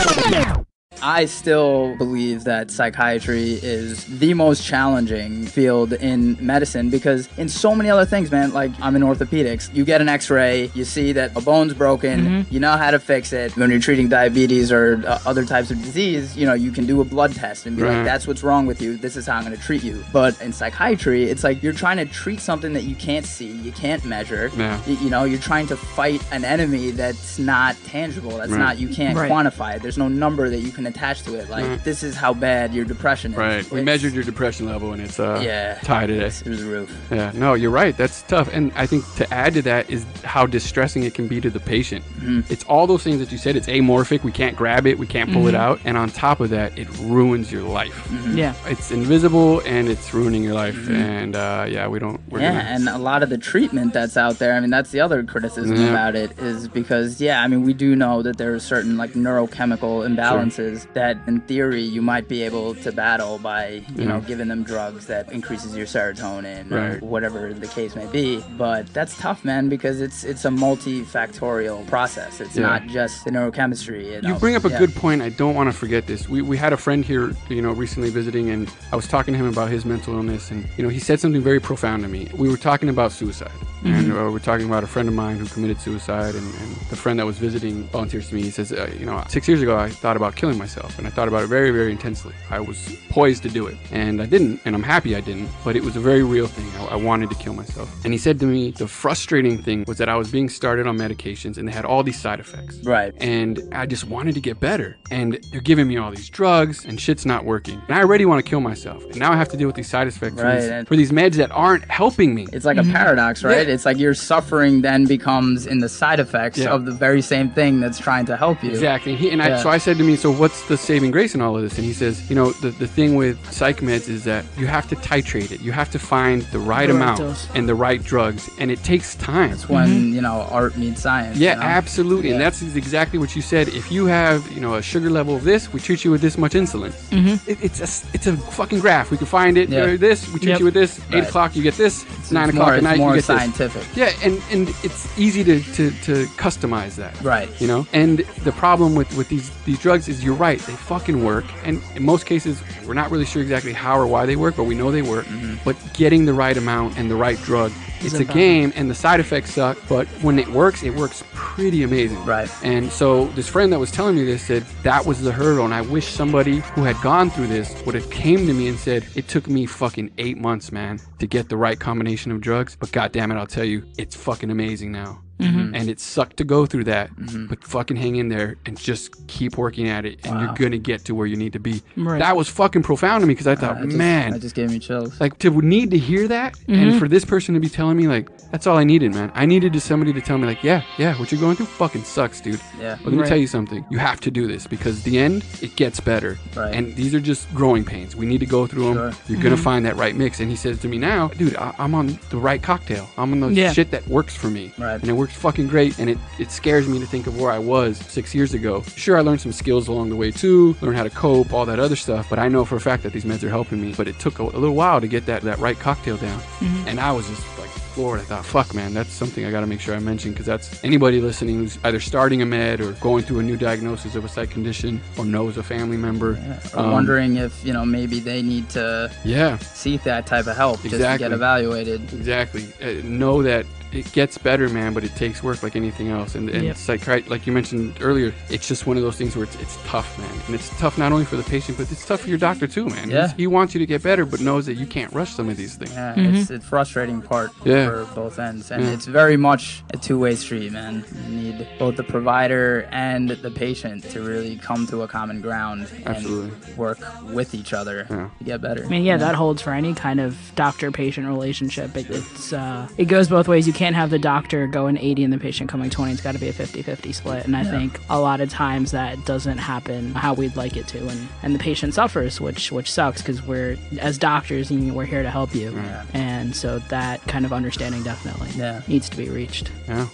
Yeah. 0.00 0.59
I 1.02 1.24
still 1.24 1.96
believe 1.96 2.44
that 2.44 2.70
psychiatry 2.70 3.52
is 3.62 4.04
the 4.18 4.34
most 4.34 4.64
challenging 4.64 5.46
field 5.46 5.92
in 5.94 6.36
medicine 6.44 6.90
because 6.90 7.28
in 7.38 7.48
so 7.48 7.74
many 7.74 7.88
other 7.88 8.04
things, 8.04 8.30
man, 8.30 8.52
like 8.52 8.70
I'm 8.82 8.96
in 8.96 9.02
orthopedics, 9.02 9.74
you 9.74 9.84
get 9.84 10.00
an 10.00 10.08
x-ray, 10.08 10.70
you 10.74 10.84
see 10.84 11.12
that 11.12 11.34
a 11.36 11.40
bone's 11.40 11.72
broken, 11.74 12.20
Mhm. 12.44 12.52
you 12.52 12.60
know 12.60 12.72
how 12.76 12.90
to 12.90 12.98
fix 12.98 13.32
it. 13.32 13.56
When 13.56 13.70
you're 13.70 13.80
treating 13.80 14.08
diabetes 14.08 14.70
or 14.70 15.02
uh, 15.06 15.18
other 15.24 15.44
types 15.46 15.70
of 15.70 15.82
disease, 15.82 16.36
you 16.36 16.46
know, 16.46 16.52
you 16.54 16.70
can 16.70 16.84
do 16.84 17.00
a 17.00 17.04
blood 17.04 17.34
test 17.34 17.64
and 17.66 17.76
be 17.76 17.82
Right. 17.82 17.96
like, 17.96 18.04
that's 18.04 18.26
what's 18.26 18.42
wrong 18.42 18.66
with 18.66 18.82
you. 18.82 18.96
This 18.96 19.16
is 19.16 19.26
how 19.26 19.36
I'm 19.36 19.44
going 19.44 19.56
to 19.56 19.62
treat 19.62 19.82
you. 19.82 20.04
But 20.12 20.40
in 20.42 20.52
psychiatry, 20.52 21.24
it's 21.30 21.44
like 21.44 21.62
you're 21.62 21.72
trying 21.72 21.96
to 21.96 22.04
treat 22.04 22.40
something 22.40 22.74
that 22.74 22.84
you 22.84 22.94
can't 22.96 23.24
see, 23.24 23.46
you 23.64 23.72
can't 23.72 24.04
measure. 24.04 24.50
Yeah. 24.56 24.78
Y- 24.86 24.98
you 25.00 25.08
know, 25.08 25.24
you're 25.24 25.38
trying 25.40 25.66
to 25.68 25.76
fight 25.76 26.20
an 26.30 26.44
enemy 26.44 26.90
that's 26.90 27.38
not 27.38 27.74
tangible. 27.86 28.36
That's 28.36 28.50
Right. 28.50 28.58
not 28.58 28.78
you 28.78 28.88
can't 28.88 29.16
Right. 29.16 29.30
quantify 29.30 29.76
it. 29.76 29.82
There's 29.82 29.96
no 29.98 30.08
number 30.08 30.50
that 30.50 30.58
you 30.58 30.70
can 30.70 30.86
attach 30.90 31.22
to 31.24 31.34
it. 31.34 31.48
Like 31.50 31.64
Right. 31.66 31.84
this 31.84 32.02
is 32.02 32.14
how 32.16 32.32
bad 32.34 32.72
your 32.74 32.84
depression 32.84 33.32
is. 33.32 33.38
Right. 33.38 33.70
We 33.70 33.82
measured 33.82 34.12
your 34.12 34.24
depression 34.24 34.66
level 34.66 34.92
and 34.92 35.00
it's 35.02 35.18
uh 35.18 35.40
Yeah. 35.42 35.78
high 35.80 36.06
today. 36.06 36.26
It's 36.26 36.40
through 36.42 36.56
the 36.56 36.64
roof. 36.66 36.90
Yeah. 37.10 37.32
No, 37.34 37.54
you're 37.54 37.70
right. 37.70 37.96
That's 37.96 38.22
tough. 38.22 38.48
And 38.52 38.72
I 38.76 38.86
think 38.86 39.04
to 39.16 39.32
add 39.32 39.54
to 39.54 39.62
that 39.62 39.90
is 39.90 40.04
how 40.24 40.46
distressing 40.46 41.02
it 41.04 41.14
can 41.14 41.26
be 41.28 41.40
to 41.40 41.50
the 41.50 41.60
patient. 41.60 42.04
Mhm. 42.20 42.50
It's 42.50 42.64
all 42.64 42.86
those 42.86 43.02
things 43.02 43.18
that 43.20 43.32
you 43.32 43.38
said. 43.38 43.56
It's 43.56 43.66
amorphic. 43.68 44.22
We 44.24 44.32
can't 44.32 44.56
grab 44.56 44.86
it. 44.86 44.98
We 44.98 45.06
can't 45.06 45.32
pull 45.32 45.46
it 45.48 45.54
Mhm. 45.54 45.58
out. 45.66 45.80
And 45.84 45.96
on 45.96 46.10
top 46.10 46.40
of 46.40 46.50
that, 46.50 46.78
it 46.78 46.88
ruins 47.00 47.50
your 47.52 47.62
life. 47.62 48.08
Mm-hmm. 48.10 48.36
Yeah. 48.38 48.52
It's 48.68 48.90
invisible 48.90 49.62
and 49.66 49.88
it's 49.88 50.12
ruining 50.12 50.42
your 50.42 50.54
life. 50.54 50.88
And 50.90 51.36
uh, 51.36 51.66
yeah, 51.68 51.86
we 51.88 51.98
don't. 51.98 52.20
We're 52.28 52.40
yeah, 52.40 52.52
gonna, 52.52 52.64
and 52.74 52.88
a 52.88 52.98
lot 52.98 53.22
of 53.22 53.30
the 53.30 53.38
treatment 53.38 53.92
that's 53.92 54.16
out 54.16 54.38
there. 54.38 54.54
I 54.54 54.60
mean, 54.60 54.70
that's 54.70 54.90
the 54.90 55.00
other 55.00 55.22
criticism 55.22 55.76
Yeah. 55.76 55.90
about 55.90 56.14
it 56.16 56.30
is 56.38 56.68
because 56.68 57.20
yeah, 57.20 57.42
I 57.42 57.46
mean, 57.48 57.62
we 57.64 57.72
do 57.72 57.94
know 57.96 58.22
that 58.22 58.36
there 58.38 58.54
are 58.54 58.58
certain 58.58 58.96
like 58.96 59.12
neurochemical 59.14 60.06
imbalances 60.08 60.79
that, 60.94 61.16
in 61.26 61.40
theory, 61.42 61.82
you 61.82 62.02
might 62.02 62.28
be 62.28 62.42
able 62.42 62.74
to 62.76 62.92
battle 62.92 63.38
by 63.38 63.82
you 63.96 64.04
know 64.04 64.20
giving 64.20 64.48
them 64.48 64.62
drugs 64.62 65.06
that 65.06 65.30
increases 65.32 65.76
your 65.76 65.86
serotonin 65.86 66.70
Right. 66.70 67.02
or 67.02 67.06
whatever 67.06 67.52
the 67.52 67.66
case 67.66 67.94
may 67.96 68.06
be. 68.06 68.42
But 68.56 68.86
that's 68.92 69.16
tough, 69.18 69.44
man, 69.44 69.68
because 69.68 70.00
it's 70.00 70.24
it's 70.24 70.44
a 70.44 70.50
multifactorial 70.50 71.86
process. 71.86 72.40
It's 72.40 72.56
Yeah. 72.56 72.62
not 72.66 72.86
just 72.86 73.24
the 73.24 73.30
neurochemistry. 73.30 74.12
You, 74.12 74.20
know? 74.22 74.38
bring 74.38 74.54
up 74.56 74.64
a 74.64 74.70
Yeah. 74.70 74.78
good 74.78 74.94
point. 74.94 75.22
I 75.22 75.28
don't 75.28 75.54
want 75.54 75.70
to 75.70 75.76
forget 75.76 76.06
this. 76.06 76.28
We, 76.28 76.42
we 76.42 76.56
had 76.56 76.72
a 76.72 76.76
friend 76.76 77.04
here, 77.04 77.32
you 77.48 77.62
know, 77.62 77.72
recently 77.72 78.10
visiting, 78.10 78.50
and 78.50 78.70
I 78.92 78.96
was 78.96 79.06
talking 79.06 79.34
to 79.34 79.38
him 79.38 79.46
about 79.46 79.70
his 79.70 79.84
mental 79.84 80.14
illness, 80.14 80.50
and 80.50 80.66
you 80.76 80.82
know, 80.82 80.88
he 80.88 80.98
said 80.98 81.20
something 81.20 81.42
very 81.42 81.60
profound 81.60 82.02
to 82.02 82.08
me. 82.08 82.28
We 82.34 82.48
were 82.48 82.56
talking 82.56 82.88
about 82.88 83.12
suicide, 83.12 83.50
and 83.84 84.08
Mhm. 84.12 84.28
uh, 84.28 84.30
we're 84.30 84.38
talking 84.38 84.66
about 84.66 84.84
a 84.84 84.86
friend 84.86 85.08
of 85.08 85.14
mine 85.14 85.36
who 85.38 85.46
committed 85.46 85.80
suicide, 85.80 86.34
and, 86.34 86.46
and 86.46 86.76
the 86.88 86.96
friend 86.96 87.18
that 87.18 87.26
was 87.26 87.38
visiting 87.38 87.84
volunteers 87.88 88.28
to 88.28 88.34
me. 88.34 88.42
He 88.42 88.50
says, 88.50 88.72
uh, 88.72 88.90
you 88.98 89.06
know, 89.06 89.22
six 89.28 89.48
years 89.48 89.62
ago 89.62 89.76
I 89.78 89.88
thought 89.90 90.16
about 90.16 90.36
killing 90.36 90.58
myself, 90.58 90.69
and 90.76 91.06
I 91.06 91.10
thought 91.10 91.28
about 91.28 91.42
it 91.42 91.46
very, 91.48 91.70
very 91.70 91.90
intensely. 91.90 92.34
I 92.50 92.60
was 92.60 92.96
poised 93.10 93.42
to 93.44 93.48
do 93.48 93.66
it, 93.66 93.76
and 93.90 94.22
I 94.22 94.26
didn't, 94.26 94.60
and 94.64 94.74
I'm 94.74 94.82
happy 94.82 95.16
I 95.16 95.20
didn't. 95.20 95.48
But 95.64 95.76
it 95.76 95.82
was 95.82 95.96
a 95.96 96.00
very 96.00 96.22
real 96.22 96.46
thing. 96.46 96.66
I, 96.80 96.94
I 96.94 96.96
wanted 96.96 97.30
to 97.30 97.36
kill 97.36 97.54
myself, 97.54 97.92
and 98.04 98.12
he 98.12 98.18
said 98.18 98.38
to 98.40 98.46
me, 98.46 98.70
the 98.70 98.88
frustrating 98.88 99.62
thing 99.62 99.84
was 99.86 99.98
that 99.98 100.08
I 100.08 100.16
was 100.16 100.30
being 100.30 100.48
started 100.48 100.86
on 100.86 100.96
medications, 100.98 101.56
and 101.58 101.66
they 101.66 101.72
had 101.72 101.84
all 101.84 102.02
these 102.02 102.20
side 102.20 102.40
effects 102.40 102.78
Right. 102.84 103.12
and 103.18 103.62
I 103.72 103.86
just 103.86 104.04
wanted 104.04 104.34
to 104.34 104.40
get 104.40 104.60
better. 104.60 104.96
And 105.10 105.38
they're 105.50 105.60
giving 105.60 105.88
me 105.88 105.96
all 105.96 106.10
these 106.10 106.28
drugs, 106.28 106.84
and 106.84 107.00
shit's 107.00 107.26
not 107.26 107.44
working. 107.44 107.80
And 107.88 107.96
I 107.96 108.00
already 108.00 108.24
want 108.24 108.44
to 108.44 108.48
kill 108.48 108.60
myself. 108.60 109.04
And 109.04 109.18
now 109.18 109.32
I 109.32 109.36
have 109.36 109.48
to 109.50 109.56
deal 109.56 109.66
with 109.66 109.76
these 109.76 109.88
side 109.88 110.06
effects 110.06 110.36
for, 110.40 110.60
these, 110.60 110.88
for 110.88 110.96
these 110.96 111.12
meds 111.12 111.34
that 111.34 111.50
aren't 111.50 111.84
helping 111.90 112.34
me. 112.34 112.46
It's 112.52 112.64
like 112.64 112.76
a 112.76 112.80
mm-hmm. 112.80 112.92
paradox, 112.92 113.42
right? 113.44 113.68
It's 113.68 113.84
like 113.84 113.98
your 113.98 114.14
suffering 114.14 114.82
then 114.82 115.06
becomes 115.06 115.66
in 115.66 115.78
the 115.78 115.88
side 115.88 116.20
effects 116.20 116.58
Yeah. 116.58 116.70
of 116.70 116.84
the 116.84 116.92
very 116.92 117.22
same 117.22 117.50
thing 117.50 117.80
that's 117.80 117.98
trying 117.98 118.26
to 118.26 118.36
help 118.36 118.62
you. 118.62 118.70
Exactly. 118.70 119.16
He, 119.16 119.30
and 119.30 119.42
I, 119.42 119.60
so 119.62 119.68
I 119.70 119.78
said 119.78 119.98
to 119.98 120.04
me, 120.04 120.16
so 120.16 120.30
what's 120.32 120.59
the 120.68 120.76
saving 120.76 121.10
grace 121.10 121.34
in 121.34 121.40
all 121.40 121.56
of 121.56 121.62
this? 121.62 121.76
And 121.76 121.84
he 121.84 121.92
says, 121.92 122.28
you 122.30 122.36
know, 122.36 122.50
the, 122.52 122.70
the 122.70 122.86
thing 122.86 123.14
with 123.16 123.38
psych 123.52 123.78
meds 123.80 124.08
is 124.08 124.24
that 124.24 124.44
you 124.56 124.66
have 124.66 124.88
to 124.88 124.96
titrate 124.96 125.50
it. 125.52 125.60
You 125.60 125.72
have 125.72 125.90
to 125.90 125.98
find 125.98 126.42
the 126.52 126.58
right 126.58 126.88
The 126.88 126.94
amount 126.96 127.18
dose. 127.18 127.48
and 127.54 127.68
the 127.68 127.74
right 127.74 128.02
drugs. 128.02 128.48
And 128.58 128.70
it 128.70 128.82
takes 128.82 129.14
time. 129.16 129.52
It's 129.52 129.68
when, 129.68 130.12
you 130.12 130.20
know, 130.20 130.46
art 130.50 130.76
meets 130.76 131.02
science. 131.02 131.36
Yeah, 131.38 131.54
you 131.54 131.60
know? 131.60 131.66
absolutely. 131.66 132.30
And 132.32 132.40
that's 132.40 132.62
exactly 132.62 133.18
what 133.18 133.34
you 133.36 133.42
said. 133.42 133.68
If 133.68 133.90
you 133.92 134.06
have, 134.06 134.50
you 134.52 134.60
know, 134.60 134.74
a 134.76 134.82
sugar 134.82 135.10
level 135.10 135.36
of 135.36 135.44
this, 135.44 135.72
we 135.72 135.80
treat 135.80 136.04
you 136.04 136.10
with 136.10 136.20
this 136.20 136.36
much 136.38 136.52
insulin. 136.52 136.90
Mhm. 137.10 137.46
It, 137.48 137.58
it's 137.62 137.80
a 137.80 138.06
it's 138.14 138.26
a 138.26 138.36
fucking 138.36 138.80
graph. 138.80 139.10
We 139.10 139.16
can 139.16 139.26
find 139.26 139.56
it. 139.56 139.68
Yeah. 139.68 139.80
You 139.80 139.86
know, 139.88 139.96
this 139.96 140.26
we 140.32 140.38
treat 140.40 140.48
Yep. 140.50 140.58
you 140.60 140.64
with 140.64 140.74
this. 140.74 140.98
Eight 141.10 141.14
Right. 141.14 141.28
o'clock 141.28 141.54
you 141.56 141.62
get 141.62 141.74
this. 141.74 142.04
Nine 142.32 142.48
it's 142.48 142.54
o'clock 142.56 142.66
more- 142.68 142.72
at 142.74 142.78
it's 142.78 142.84
night 142.84 142.98
more 142.98 143.10
you 143.10 143.16
get 143.16 143.24
scientific. 143.24 143.82
this. 143.94 143.96
Yeah, 143.96 144.12
and 144.26 144.40
and 144.50 144.68
it's 144.82 145.06
easy 145.18 145.44
to, 145.44 145.60
to 145.74 145.90
to 146.06 146.26
customize 146.36 146.94
that. 146.96 147.20
Right. 147.22 147.48
You 147.60 147.66
know, 147.66 147.86
and 147.92 148.18
the 148.44 148.52
problem 148.52 148.94
with 148.94 149.14
with 149.16 149.28
these 149.28 149.50
these 149.64 149.78
drugs 149.78 150.08
is 150.08 150.24
you're 150.24 150.34
right. 150.34 150.49
They 150.58 150.72
fucking 150.72 151.22
work, 151.24 151.44
and 151.64 151.82
in 151.94 152.04
most 152.04 152.26
cases 152.26 152.62
we're 152.86 152.94
not 152.94 153.10
really 153.10 153.24
sure 153.24 153.42
exactly 153.42 153.72
how 153.72 153.96
or 153.96 154.06
why 154.06 154.26
they 154.26 154.36
work, 154.36 154.56
but 154.56 154.64
we 154.64 154.74
know 154.74 154.90
they 154.90 155.02
work. 155.02 155.26
Mm-hmm. 155.26 155.56
But 155.64 155.76
getting 155.94 156.24
the 156.24 156.34
right 156.34 156.56
amount 156.56 156.98
and 156.98 157.10
the 157.10 157.16
right 157.16 157.38
drug. 157.42 157.72
Is 158.00 158.14
It's 158.14 158.30
a 158.30 158.32
game, 158.32 158.72
and 158.76 158.88
the 158.90 158.94
side 158.94 159.20
effects 159.20 159.52
suck. 159.52 159.76
But 159.86 160.06
when 160.22 160.38
it 160.38 160.48
works, 160.48 160.82
it 160.82 160.94
works 160.94 161.22
pretty 161.34 161.82
amazing. 161.82 162.24
Right. 162.24 162.50
And 162.62 162.90
so 162.90 163.26
this 163.28 163.46
friend 163.46 163.70
that 163.74 163.78
was 163.78 163.90
telling 163.90 164.16
me 164.16 164.24
this 164.24 164.42
said 164.42 164.64
that 164.82 165.04
was 165.04 165.20
the 165.20 165.32
hurdle, 165.32 165.66
and 165.66 165.74
I 165.74 165.82
wish 165.82 166.06
somebody 166.06 166.60
who 166.74 166.82
had 166.82 166.96
gone 167.02 167.28
through 167.28 167.48
this 167.48 167.74
would 167.84 167.94
have 167.94 168.10
came 168.10 168.46
to 168.46 168.54
me 168.54 168.68
and 168.68 168.78
said 168.78 169.06
it 169.14 169.28
took 169.28 169.48
me 169.48 169.66
fucking 169.66 170.12
eight 170.16 170.38
months, 170.38 170.72
man, 170.72 170.98
to 171.18 171.26
get 171.26 171.50
the 171.50 171.58
right 171.58 171.78
combination 171.78 172.32
of 172.32 172.40
drugs. 172.40 172.74
But 172.74 172.90
god 172.90 173.12
damn 173.12 173.30
it, 173.30 173.36
I'll 173.36 173.46
tell 173.46 173.64
you, 173.64 173.84
it's 173.98 174.16
fucking 174.16 174.50
amazing 174.50 174.92
now. 174.92 175.20
Mhm. 175.40 175.70
And 175.74 175.88
it 175.88 176.00
sucked 176.00 176.36
to 176.38 176.44
go 176.44 176.66
through 176.66 176.84
that, 176.84 177.10
but 177.48 177.64
fucking 177.64 177.96
hang 177.96 178.16
in 178.16 178.28
there 178.28 178.56
and 178.66 178.76
just 178.78 179.26
keep 179.26 179.56
working 179.56 179.88
at 179.88 180.04
it, 180.04 180.20
and 180.24 180.34
Wow. 180.34 180.40
you're 180.42 180.54
gonna 180.54 180.78
get 180.78 181.04
to 181.06 181.14
where 181.14 181.26
you 181.26 181.36
need 181.36 181.52
to 181.54 181.58
be. 181.60 181.82
Right. 181.96 182.18
That 182.18 182.36
was 182.36 182.48
fucking 182.48 182.82
profound 182.82 183.22
to 183.22 183.26
me 183.26 183.34
because 183.34 183.46
I 183.46 183.52
Uh, 183.52 183.56
thought, 183.56 183.82
just- 183.82 183.96
man, 183.96 184.32
That 184.32 184.42
just 184.42 184.54
gave 184.54 184.70
me 184.70 184.78
chills. 184.78 185.20
like 185.20 185.38
to 185.40 185.50
need 185.62 185.90
to 185.92 185.98
hear 185.98 186.26
that 186.28 186.54
Mhm. 186.68 186.74
and 186.76 186.98
for 186.98 187.08
this 187.08 187.24
person 187.24 187.54
to 187.54 187.60
be 187.60 187.68
telling 187.68 187.96
me 187.96 188.08
like 188.08 188.28
that's 188.50 188.66
all 188.66 188.76
i 188.76 188.82
needed 188.84 189.14
man 189.14 189.30
i 189.34 189.44
needed 189.46 189.72
just 189.72 189.86
somebody 189.86 190.12
to 190.12 190.20
tell 190.20 190.36
me 190.38 190.46
like 190.46 190.62
yeah 190.64 190.82
yeah 190.98 191.14
what 191.18 191.30
you're 191.30 191.40
going 191.40 191.54
through 191.54 191.66
fucking 191.66 192.02
sucks 192.02 192.40
dude 192.40 192.58
Yeah. 192.80 192.96
but 192.96 193.06
let 193.10 193.12
me 193.12 193.18
Right. 193.20 193.28
tell 193.28 193.36
you 193.38 193.46
something 193.46 193.84
you 193.90 193.98
have 193.98 194.20
to 194.20 194.30
do 194.30 194.46
this 194.46 194.66
because 194.66 195.02
the 195.02 195.18
end 195.18 195.44
it 195.60 195.76
gets 195.76 196.00
better 196.00 196.38
Right. 196.56 196.74
and 196.74 196.96
these 196.96 197.14
are 197.14 197.20
just 197.20 197.52
growing 197.54 197.84
pains 197.84 198.16
we 198.16 198.26
need 198.26 198.40
to 198.40 198.46
go 198.46 198.66
through 198.66 198.84
them 198.84 198.94
Sure. 198.94 199.12
you're 199.28 199.42
gonna 199.42 199.56
Mhm. 199.56 199.60
find 199.60 199.84
that 199.86 199.96
right 199.96 200.16
mix 200.16 200.40
and 200.40 200.50
he 200.50 200.56
says 200.56 200.78
to 200.80 200.88
me 200.88 200.98
now 200.98 201.28
dude 201.38 201.54
I- 201.56 201.74
i'm 201.78 201.94
on 201.94 202.18
the 202.30 202.38
right 202.38 202.60
cocktail 202.62 203.08
i'm 203.18 203.32
on 203.32 203.40
the 203.40 203.52
Yeah. 203.52 203.72
shit 203.72 203.90
that 203.92 204.08
works 204.08 204.34
for 204.34 204.48
me 204.48 204.72
Right. 204.78 205.00
and 205.00 205.08
it 205.08 205.14
works 205.14 205.29
fucking 205.30 205.68
great, 205.68 205.98
and 205.98 206.10
it, 206.10 206.18
it 206.38 206.50
scares 206.50 206.86
me 206.88 206.98
to 206.98 207.06
think 207.06 207.26
of 207.26 207.40
where 207.40 207.50
I 207.50 207.58
was 207.58 207.98
six 207.98 208.34
years 208.34 208.54
ago. 208.54 208.82
Sure, 208.96 209.16
I 209.16 209.20
learned 209.20 209.40
some 209.40 209.52
skills 209.52 209.88
along 209.88 210.10
the 210.10 210.16
way 210.16 210.30
too, 210.30 210.76
learn 210.80 210.94
how 210.94 211.02
to 211.04 211.10
cope, 211.10 211.52
all 211.52 211.66
that 211.66 211.78
other 211.78 211.96
stuff, 211.96 212.28
but 212.28 212.38
I 212.38 212.48
know 212.48 212.64
for 212.64 212.76
a 212.76 212.80
fact 212.80 213.02
that 213.04 213.12
these 213.12 213.24
meds 213.24 213.42
are 213.42 213.48
helping 213.50 213.80
me. 213.80 213.94
But 213.96 214.08
it 214.08 214.18
took 214.18 214.38
a, 214.38 214.42
a 214.42 214.58
little 214.58 214.74
while 214.74 215.00
to 215.00 215.08
get 215.08 215.26
that, 215.26 215.42
that 215.42 215.58
right 215.58 215.78
cocktail 215.78 216.16
down. 216.16 216.40
Mhm. 216.60 216.86
And 216.86 217.00
I 217.00 217.12
was 217.12 217.28
just 217.28 217.42
like 217.58 217.68
floored. 217.70 218.20
I 218.20 218.22
thought, 218.22 218.44
fuck, 218.46 218.72
man, 218.74 218.94
that's 218.94 219.12
something 219.12 219.44
I 219.44 219.50
got 219.50 219.60
to 219.60 219.66
make 219.66 219.80
sure 219.80 219.96
I 219.96 219.98
mention 219.98 220.30
because 220.30 220.46
that's 220.46 220.82
anybody 220.84 221.20
listening 221.20 221.56
who's 221.56 221.76
either 221.84 221.98
starting 222.00 222.40
a 222.40 222.46
med 222.46 222.80
or 222.80 222.92
going 222.92 223.24
through 223.24 223.40
a 223.40 223.42
new 223.42 223.56
diagnosis 223.56 224.14
of 224.14 224.24
a 224.24 224.28
psych 224.28 224.50
condition 224.50 225.00
or 225.18 225.24
knows 225.24 225.56
a 225.56 225.62
family 225.62 225.96
member. 225.96 226.38
Or 226.74 226.80
um, 226.80 226.92
wondering 226.92 227.36
if 227.36 227.64
you 227.64 227.72
know 227.72 227.84
maybe 227.84 228.20
they 228.20 228.42
need 228.42 228.68
to 228.70 229.10
Yeah. 229.24 229.58
seek 229.58 230.04
that 230.04 230.26
type 230.26 230.46
of 230.46 230.56
help 230.56 230.80
just 230.82 230.94
to 230.94 231.18
get 231.18 231.32
evaluated. 231.32 232.00
Exactly. 232.12 232.68
Uh, 232.80 233.02
know 233.04 233.42
that 233.42 233.66
it 233.92 234.12
gets 234.12 234.38
better, 234.38 234.68
man, 234.68 234.94
but 234.94 235.04
it 235.04 235.14
takes 235.16 235.42
work 235.42 235.62
like 235.62 235.74
anything 235.76 236.08
else. 236.08 236.34
And, 236.34 236.48
and 236.50 236.64
Yep. 236.64 236.76
psychiat- 236.76 237.28
like 237.28 237.46
you 237.46 237.52
mentioned 237.52 237.94
earlier, 238.00 238.32
it's 238.48 238.68
just 238.68 238.86
one 238.86 238.96
of 238.96 239.02
those 239.02 239.16
things 239.16 239.34
where 239.34 239.44
it's, 239.44 239.56
it's 239.56 239.76
tough, 239.86 240.18
man. 240.18 240.30
And 240.46 240.54
it's 240.54 240.68
tough 240.78 240.96
not 240.98 241.12
only 241.12 241.24
for 241.24 241.36
the 241.36 241.42
patient, 241.42 241.76
but 241.78 241.90
it's 241.90 242.04
tough 242.06 242.20
for 242.20 242.28
your 242.28 242.38
doctor 242.38 242.66
too, 242.66 242.86
man. 242.86 243.10
Yeah. 243.10 243.22
He's- 243.26 243.34
He 243.36 243.46
wants 243.46 243.74
you 243.74 243.78
to 243.80 243.86
get 243.86 244.02
better, 244.02 244.24
but 244.24 244.40
knows 244.40 244.66
that 244.66 244.74
you 244.74 244.86
can't 244.86 245.12
rush 245.12 245.30
some 245.32 245.48
of 245.48 245.56
these 245.56 245.74
things. 245.76 245.92
Yeah, 245.92 246.14
it's 246.16 246.50
a 246.50 246.60
frustrating 246.60 247.20
part 247.22 247.50
Yeah. 247.64 247.86
for 247.86 248.04
both 248.14 248.38
ends, 248.38 248.70
and 248.70 248.82
Yeah. 248.84 248.90
it's 248.90 249.06
very 249.06 249.36
much 249.36 249.82
a 249.92 249.96
two-way 249.96 250.34
street, 250.36 250.72
man. 250.72 251.04
You 251.28 251.36
need 251.36 251.66
both 251.78 251.96
the 251.96 252.04
provider 252.04 252.86
and 252.92 253.30
the 253.30 253.50
patient 253.50 254.04
to 254.10 254.20
really 254.20 254.56
come 254.56 254.86
to 254.88 255.02
a 255.02 255.08
common 255.08 255.40
ground 255.40 255.88
Absolutely. 256.06 256.50
and 256.68 256.76
work 256.76 256.98
with 257.24 257.54
each 257.54 257.72
other 257.72 258.04
to 258.04 258.30
get 258.44 258.60
better. 258.60 258.84
I 258.84 258.88
mean, 258.88 259.04
yeah, 259.04 259.16
that 259.16 259.34
holds 259.34 259.62
for 259.62 259.72
any 259.72 259.94
kind 259.94 260.20
of 260.20 260.36
doctor-patient 260.54 261.26
relationship. 261.26 261.96
It, 261.96 262.08
it's 262.10 262.52
uh, 262.52 262.86
it 262.96 263.06
goes 263.06 263.28
both 263.28 263.48
ways. 263.48 263.66
You 263.66 263.72
can't 263.80 263.96
have 263.96 264.10
the 264.10 264.18
doctor 264.18 264.66
going 264.66 264.98
80 264.98 265.24
and 265.24 265.32
the 265.32 265.38
patient 265.38 265.70
coming 265.70 265.88
20. 265.88 266.12
It's 266.12 266.20
got 266.20 266.32
to 266.32 266.38
be 266.38 266.48
a 266.48 266.52
50-50 266.52 267.14
split. 267.14 267.46
And 267.46 267.56
I 267.56 267.62
Yeah. 267.62 267.70
think 267.70 267.98
a 268.10 268.20
lot 268.20 268.42
of 268.42 268.50
times 268.50 268.90
that 268.90 269.24
doesn't 269.24 269.56
happen 269.56 270.14
how 270.14 270.34
we'd 270.34 270.54
like 270.54 270.76
it 270.76 270.86
to, 270.88 270.98
and 271.08 271.28
and 271.42 271.54
the 271.54 271.58
patient 271.58 271.94
suffers, 271.94 272.40
which 272.42 272.70
which 272.70 272.92
sucks 272.92 273.22
because 273.22 273.42
we're 273.42 273.78
as 273.98 274.18
doctors, 274.18 274.70
we're 274.70 275.06
here 275.06 275.22
to 275.22 275.30
help 275.30 275.54
you, 275.54 275.74
and 276.12 276.54
so 276.54 276.78
that 276.90 277.22
kind 277.26 277.46
of 277.46 277.52
understanding 277.54 278.02
definitely 278.02 278.50
Yeah. 278.54 278.82
needs 278.86 279.08
to 279.08 279.16
be 279.16 279.30
reached. 279.30 279.70
Yeah. 279.88 280.06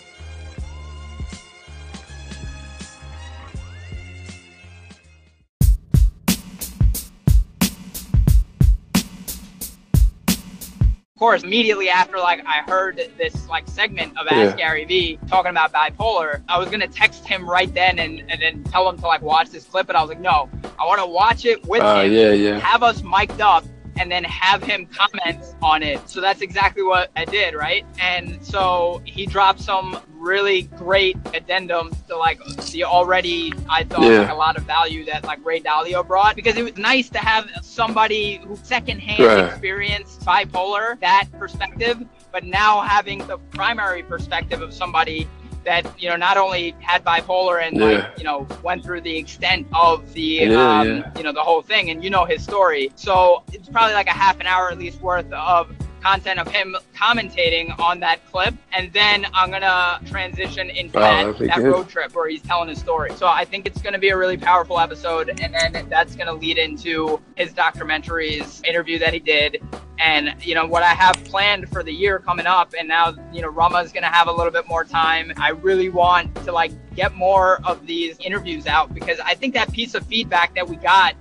Course, 11.27 11.43
immediately 11.43 11.89
after 11.89 12.19
like 12.19 12.41
I 12.47 12.63
heard 12.71 13.01
this 13.19 13.49
like 13.49 13.67
segment 13.69 14.17
of 14.17 14.29
Ask 14.29 14.57
Yeah. 14.57 14.57
Gary 14.69 14.85
Vee 14.85 15.19
talking 15.27 15.51
about 15.51 15.73
bipolar, 15.73 16.41
I 16.49 16.57
was 16.57 16.69
gonna 16.71 16.87
text 16.87 17.27
him 17.27 17.51
right 17.51 17.73
then 17.75 17.99
and, 17.99 18.23
and 18.31 18.41
then 18.41 18.63
tell 18.65 18.89
him 18.89 18.97
to 18.99 19.07
like 19.07 19.23
watch 19.23 19.51
this 19.51 19.65
clip, 19.65 19.89
but 19.89 19.97
I 19.97 20.03
was 20.03 20.09
like, 20.09 20.21
no, 20.21 20.49
I 20.79 20.87
want 20.87 21.01
to 21.01 21.07
watch 21.07 21.45
it 21.45 21.67
with 21.67 21.83
Ah, 21.83 22.03
him, 22.03 22.13
yeah, 22.13 22.31
yeah. 22.31 22.59
have 22.61 22.85
us 22.85 23.03
mic'd 23.03 23.41
up, 23.41 23.65
and 23.99 24.11
then 24.11 24.25
have 24.25 24.63
him 24.63 24.87
comment 24.87 25.45
on 25.63 25.83
it. 25.83 26.09
So 26.09 26.21
that's 26.21 26.41
exactly 26.41 26.83
what 26.83 27.11
I 27.17 27.25
did, 27.25 27.55
right? 27.55 27.85
And 28.01 28.45
so 28.45 29.01
he 29.05 29.27
dropped 29.27 29.61
some 29.61 29.99
really 30.11 30.63
great 30.63 31.23
addendums 31.25 32.05
to 32.07 32.17
like 32.17 32.41
the 32.73 32.85
already 32.85 33.53
I 33.69 33.85
thought 33.85 34.03
Yeah. 34.03 34.21
like 34.21 34.31
a 34.31 34.35
lot 34.35 34.57
of 34.57 34.65
value 34.65 35.05
that 35.07 35.25
like 35.25 35.45
Ray 35.45 35.61
Dalio 35.61 36.07
brought 36.07 36.37
because 36.37 36.57
it 36.57 36.63
was 36.65 36.77
nice 36.77 37.09
to 37.11 37.19
have 37.19 37.49
somebody 37.63 38.41
who 38.47 38.57
secondhand 38.57 39.21
Right. 39.25 39.45
experienced 39.51 40.21
bipolar 40.25 40.99
that 41.01 41.27
perspective, 41.39 42.05
but 42.33 42.45
now 42.45 42.81
having 42.81 43.19
the 43.27 43.39
primary 43.39 44.03
perspective 44.03 44.63
of 44.63 44.73
somebody 44.75 45.29
that 45.67 45.85
you 46.01 46.09
know 46.09 46.17
not 46.17 46.37
only 46.39 46.75
had 46.81 47.05
bipolar 47.05 47.63
and 47.63 47.77
Yeah. 47.77 47.85
like 47.87 48.19
you 48.19 48.25
know 48.25 48.47
went 48.63 48.83
through 48.83 49.03
the 49.03 49.15
extent 49.15 49.67
of 49.75 50.11
the 50.15 50.23
Yeah, 50.23 50.79
um, 50.79 50.87
yeah. 50.89 51.11
you 51.19 51.23
know 51.25 51.33
the 51.33 51.43
whole 51.43 51.61
thing 51.61 51.91
and 51.91 52.03
you 52.03 52.09
know 52.09 52.25
his 52.25 52.43
story 52.43 52.91
so 52.95 53.43
it's 53.53 53.69
probably 53.69 53.93
like 53.95 54.07
a 54.07 54.13
half 54.13 54.41
an 54.41 54.47
hour 54.47 54.71
at 54.71 54.79
least 54.79 55.01
worth 55.03 55.31
of 55.33 55.75
content 56.03 56.39
of 56.39 56.49
him 56.49 56.77
commentating 56.95 57.79
on 57.81 58.01
that 58.01 58.25
clip 58.31 58.55
and 58.73 58.93
then 58.93 59.27
i'm 59.35 59.51
gonna 59.51 60.01
transition 60.07 60.71
into 60.71 60.97
Oh, 60.99 61.01
that, 61.33 61.39
that 61.39 61.57
good. 61.57 61.65
road 61.73 61.89
trip 61.89 62.15
where 62.15 62.29
he's 62.29 62.43
telling 62.43 62.69
his 62.69 62.79
story 62.79 63.11
so 63.17 63.27
i 63.27 63.45
think 63.45 63.67
it's 63.67 63.81
gonna 63.83 63.99
be 63.99 64.11
a 64.11 64.17
really 64.17 64.37
powerful 64.37 64.79
episode 64.79 65.29
and 65.41 65.55
then 65.55 65.89
that's 65.89 66.15
gonna 66.17 66.33
lead 66.35 66.59
into 66.59 67.21
his 67.37 67.53
documentaries 67.53 68.65
interview 68.67 68.99
that 68.99 69.13
he 69.13 69.21
did 69.21 69.63
and 69.99 70.35
you 70.43 70.55
know 70.55 70.67
what 70.67 70.83
I 70.83 70.89
have 70.93 71.15
planned 71.25 71.71
for 71.71 71.83
the 71.83 71.91
year 71.91 72.19
coming 72.19 72.45
up, 72.45 72.75
and 72.79 72.87
now 72.87 73.15
you 73.33 73.41
know 73.41 73.49
Rama's 73.49 73.93
gonna 73.93 74.13
have 74.13 74.29
a 74.29 74.31
little 74.31 74.53
bit 74.53 74.69
more 74.69 74.85
time. 74.85 75.33
I 75.39 75.53
really 75.53 75.89
want 75.89 76.35
to 76.45 76.53
like 76.53 76.71
get 76.95 77.15
more 77.15 77.61
of 77.65 77.87
these 77.87 78.19
interviews 78.19 78.67
out 78.67 78.93
because 78.93 79.19
I 79.21 79.33
think 79.35 79.55
that 79.55 79.73
piece 79.73 79.95
of 79.95 80.05
feedback 80.07 80.55
that 80.55 80.69
we 80.69 80.77
got 80.77 81.15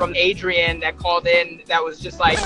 from 0.00 0.16
Adrian 0.16 0.80
that 0.80 0.96
called 0.96 1.26
in 1.26 1.60
that 1.66 1.84
was 1.84 2.00
just 2.00 2.18
like 2.18 2.38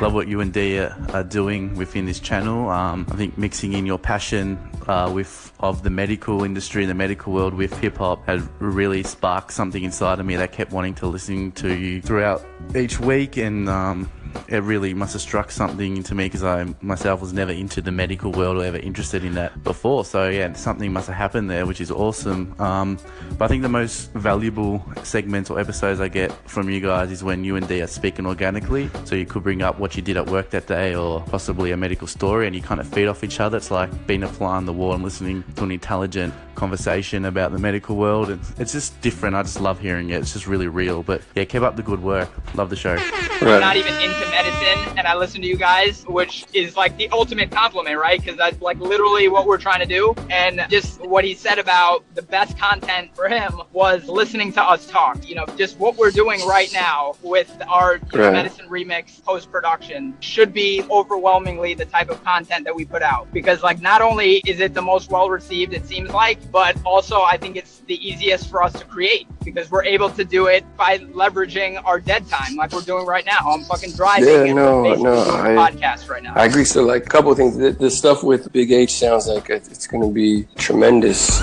Love 0.00 0.14
what 0.14 0.28
you 0.28 0.40
and 0.40 0.52
D 0.52 0.78
are, 0.78 0.96
are 1.12 1.24
doing 1.24 1.74
within 1.74 2.06
this 2.06 2.20
channel. 2.20 2.68
Um, 2.68 3.04
I 3.10 3.16
think 3.16 3.36
mixing 3.36 3.72
in 3.72 3.84
your 3.84 3.98
passion 3.98 4.56
uh, 4.86 5.10
with 5.12 5.52
of 5.58 5.82
the 5.82 5.90
medical 5.90 6.44
industry 6.44 6.84
and 6.84 6.90
the 6.90 6.94
medical 6.94 7.32
world 7.32 7.52
with 7.52 7.76
hip 7.80 7.96
hop 7.96 8.24
had 8.26 8.48
really 8.62 9.02
sparked 9.02 9.52
something 9.52 9.82
inside 9.82 10.20
of 10.20 10.26
me 10.26 10.36
that 10.36 10.52
kept 10.52 10.70
wanting 10.70 10.94
to 10.94 11.08
listen 11.08 11.50
to 11.52 11.74
you 11.74 12.00
throughout 12.00 12.46
each 12.76 13.00
week 13.00 13.36
and. 13.36 13.68
Um, 13.68 14.08
it 14.48 14.62
really 14.62 14.94
must 14.94 15.12
have 15.12 15.22
struck 15.22 15.50
something 15.50 15.96
into 15.96 16.14
me 16.14 16.26
because 16.26 16.42
I 16.42 16.74
myself 16.80 17.20
was 17.20 17.32
never 17.32 17.52
into 17.52 17.80
the 17.80 17.92
medical 17.92 18.32
world 18.32 18.58
or 18.58 18.64
ever 18.64 18.78
interested 18.78 19.24
in 19.24 19.34
that 19.34 19.62
before. 19.64 20.04
So 20.04 20.28
yeah, 20.28 20.52
something 20.54 20.92
must 20.92 21.06
have 21.08 21.16
happened 21.16 21.50
there, 21.50 21.66
which 21.66 21.80
is 21.80 21.90
awesome. 21.90 22.54
Um, 22.60 22.98
but 23.38 23.44
I 23.44 23.48
think 23.48 23.62
the 23.62 23.68
most 23.68 24.12
valuable 24.12 24.84
segments 25.02 25.50
or 25.50 25.60
episodes 25.60 26.00
I 26.00 26.08
get 26.08 26.32
from 26.48 26.70
you 26.70 26.80
guys 26.80 27.10
is 27.10 27.22
when 27.22 27.44
you 27.44 27.56
and 27.56 27.66
D 27.66 27.82
are 27.82 27.86
speaking 27.86 28.26
organically. 28.26 28.90
So 29.04 29.14
you 29.14 29.26
could 29.26 29.42
bring 29.42 29.62
up 29.62 29.78
what 29.78 29.96
you 29.96 30.02
did 30.02 30.16
at 30.16 30.26
work 30.26 30.50
that 30.50 30.66
day 30.66 30.94
or 30.94 31.20
possibly 31.22 31.70
a 31.72 31.76
medical 31.76 32.06
story, 32.06 32.46
and 32.46 32.54
you 32.54 32.62
kind 32.62 32.80
of 32.80 32.88
feed 32.88 33.06
off 33.06 33.24
each 33.24 33.40
other. 33.40 33.56
It's 33.56 33.70
like 33.70 34.06
being 34.06 34.22
a 34.22 34.28
fly 34.28 34.56
on 34.56 34.66
the 34.66 34.72
wall 34.72 34.94
and 34.94 35.02
listening 35.02 35.44
to 35.56 35.64
an 35.64 35.70
intelligent 35.70 36.34
conversation 36.54 37.24
about 37.24 37.52
the 37.52 37.58
medical 37.58 37.96
world. 37.96 38.30
And 38.30 38.40
it's 38.58 38.72
just 38.72 39.00
different. 39.00 39.34
I 39.36 39.42
just 39.42 39.60
love 39.60 39.80
hearing 39.80 40.10
it. 40.10 40.20
It's 40.20 40.32
just 40.32 40.46
really 40.46 40.68
real. 40.68 41.02
But 41.02 41.22
yeah, 41.34 41.44
keep 41.44 41.62
up 41.62 41.76
the 41.76 41.82
good 41.82 42.02
work. 42.02 42.28
Love 42.54 42.70
the 42.70 42.76
show. 42.76 42.96
I'm 42.96 43.60
not 43.60 43.76
even 43.76 43.94
medicine 44.26 44.98
and 44.98 45.06
I 45.06 45.16
listen 45.16 45.40
to 45.42 45.46
you 45.46 45.56
guys, 45.56 46.04
which 46.06 46.44
is 46.52 46.76
like 46.76 46.96
the 46.96 47.08
ultimate 47.10 47.50
compliment, 47.50 47.98
right? 47.98 48.20
Because 48.20 48.36
that's 48.36 48.60
like 48.60 48.78
literally 48.78 49.28
what 49.28 49.46
we're 49.46 49.58
trying 49.58 49.80
to 49.80 49.86
do. 49.86 50.14
And 50.30 50.66
just 50.68 51.00
what 51.00 51.24
he 51.24 51.34
said 51.34 51.58
about 51.58 52.04
the 52.14 52.22
best 52.22 52.58
content 52.58 53.14
for 53.14 53.28
him 53.28 53.62
was 53.72 54.08
listening 54.08 54.52
to 54.54 54.62
us 54.62 54.86
talk. 54.86 55.26
You 55.28 55.36
know, 55.36 55.46
just 55.56 55.78
what 55.78 55.96
we're 55.96 56.10
doing 56.10 56.46
right 56.46 56.70
now 56.72 57.16
with 57.22 57.50
our 57.68 57.96
you 58.12 58.18
know, 58.18 58.32
medicine 58.32 58.68
remix 58.68 59.22
post 59.22 59.50
production 59.50 60.14
should 60.20 60.52
be 60.52 60.84
overwhelmingly 60.90 61.74
the 61.74 61.86
type 61.86 62.10
of 62.10 62.22
content 62.24 62.64
that 62.64 62.74
we 62.74 62.84
put 62.84 63.02
out. 63.02 63.32
Because 63.32 63.62
like 63.62 63.80
not 63.80 64.02
only 64.02 64.42
is 64.46 64.60
it 64.60 64.74
the 64.74 64.82
most 64.82 65.10
well 65.10 65.30
received, 65.30 65.72
it 65.72 65.86
seems 65.86 66.10
like, 66.10 66.50
but 66.52 66.76
also 66.84 67.22
I 67.22 67.36
think 67.36 67.56
it's 67.56 67.78
the 67.86 67.96
easiest 68.06 68.50
for 68.50 68.62
us 68.62 68.72
to 68.74 68.84
create 68.84 69.26
because 69.44 69.70
we're 69.70 69.84
able 69.84 70.10
to 70.10 70.24
do 70.24 70.46
it 70.46 70.64
by 70.76 70.98
leveraging 70.98 71.82
our 71.84 71.98
dead 72.00 72.28
time, 72.28 72.56
like 72.56 72.72
we're 72.72 72.82
doing 72.82 73.06
right 73.06 73.26
now. 73.26 73.38
I'm 73.40 73.64
fucking 73.64 73.92
driving 74.18 74.46
Yeah, 74.48 74.52
no, 74.54 74.94
no, 74.94 75.12
I- 75.20 75.70
podcast 75.70 76.08
right 76.08 76.22
now. 76.22 76.32
I 76.34 76.44
agree. 76.46 76.64
So, 76.64 76.82
like, 76.82 77.06
a 77.06 77.08
couple 77.08 77.30
of 77.30 77.36
things. 77.36 77.56
The, 77.56 77.70
the 77.70 77.90
stuff 77.90 78.22
with 78.22 78.52
Big 78.52 78.72
H 78.72 78.92
sounds 78.94 79.26
like 79.28 79.48
it's 79.50 79.86
going 79.86 80.02
to 80.02 80.12
be 80.12 80.46
tremendous. 80.56 81.40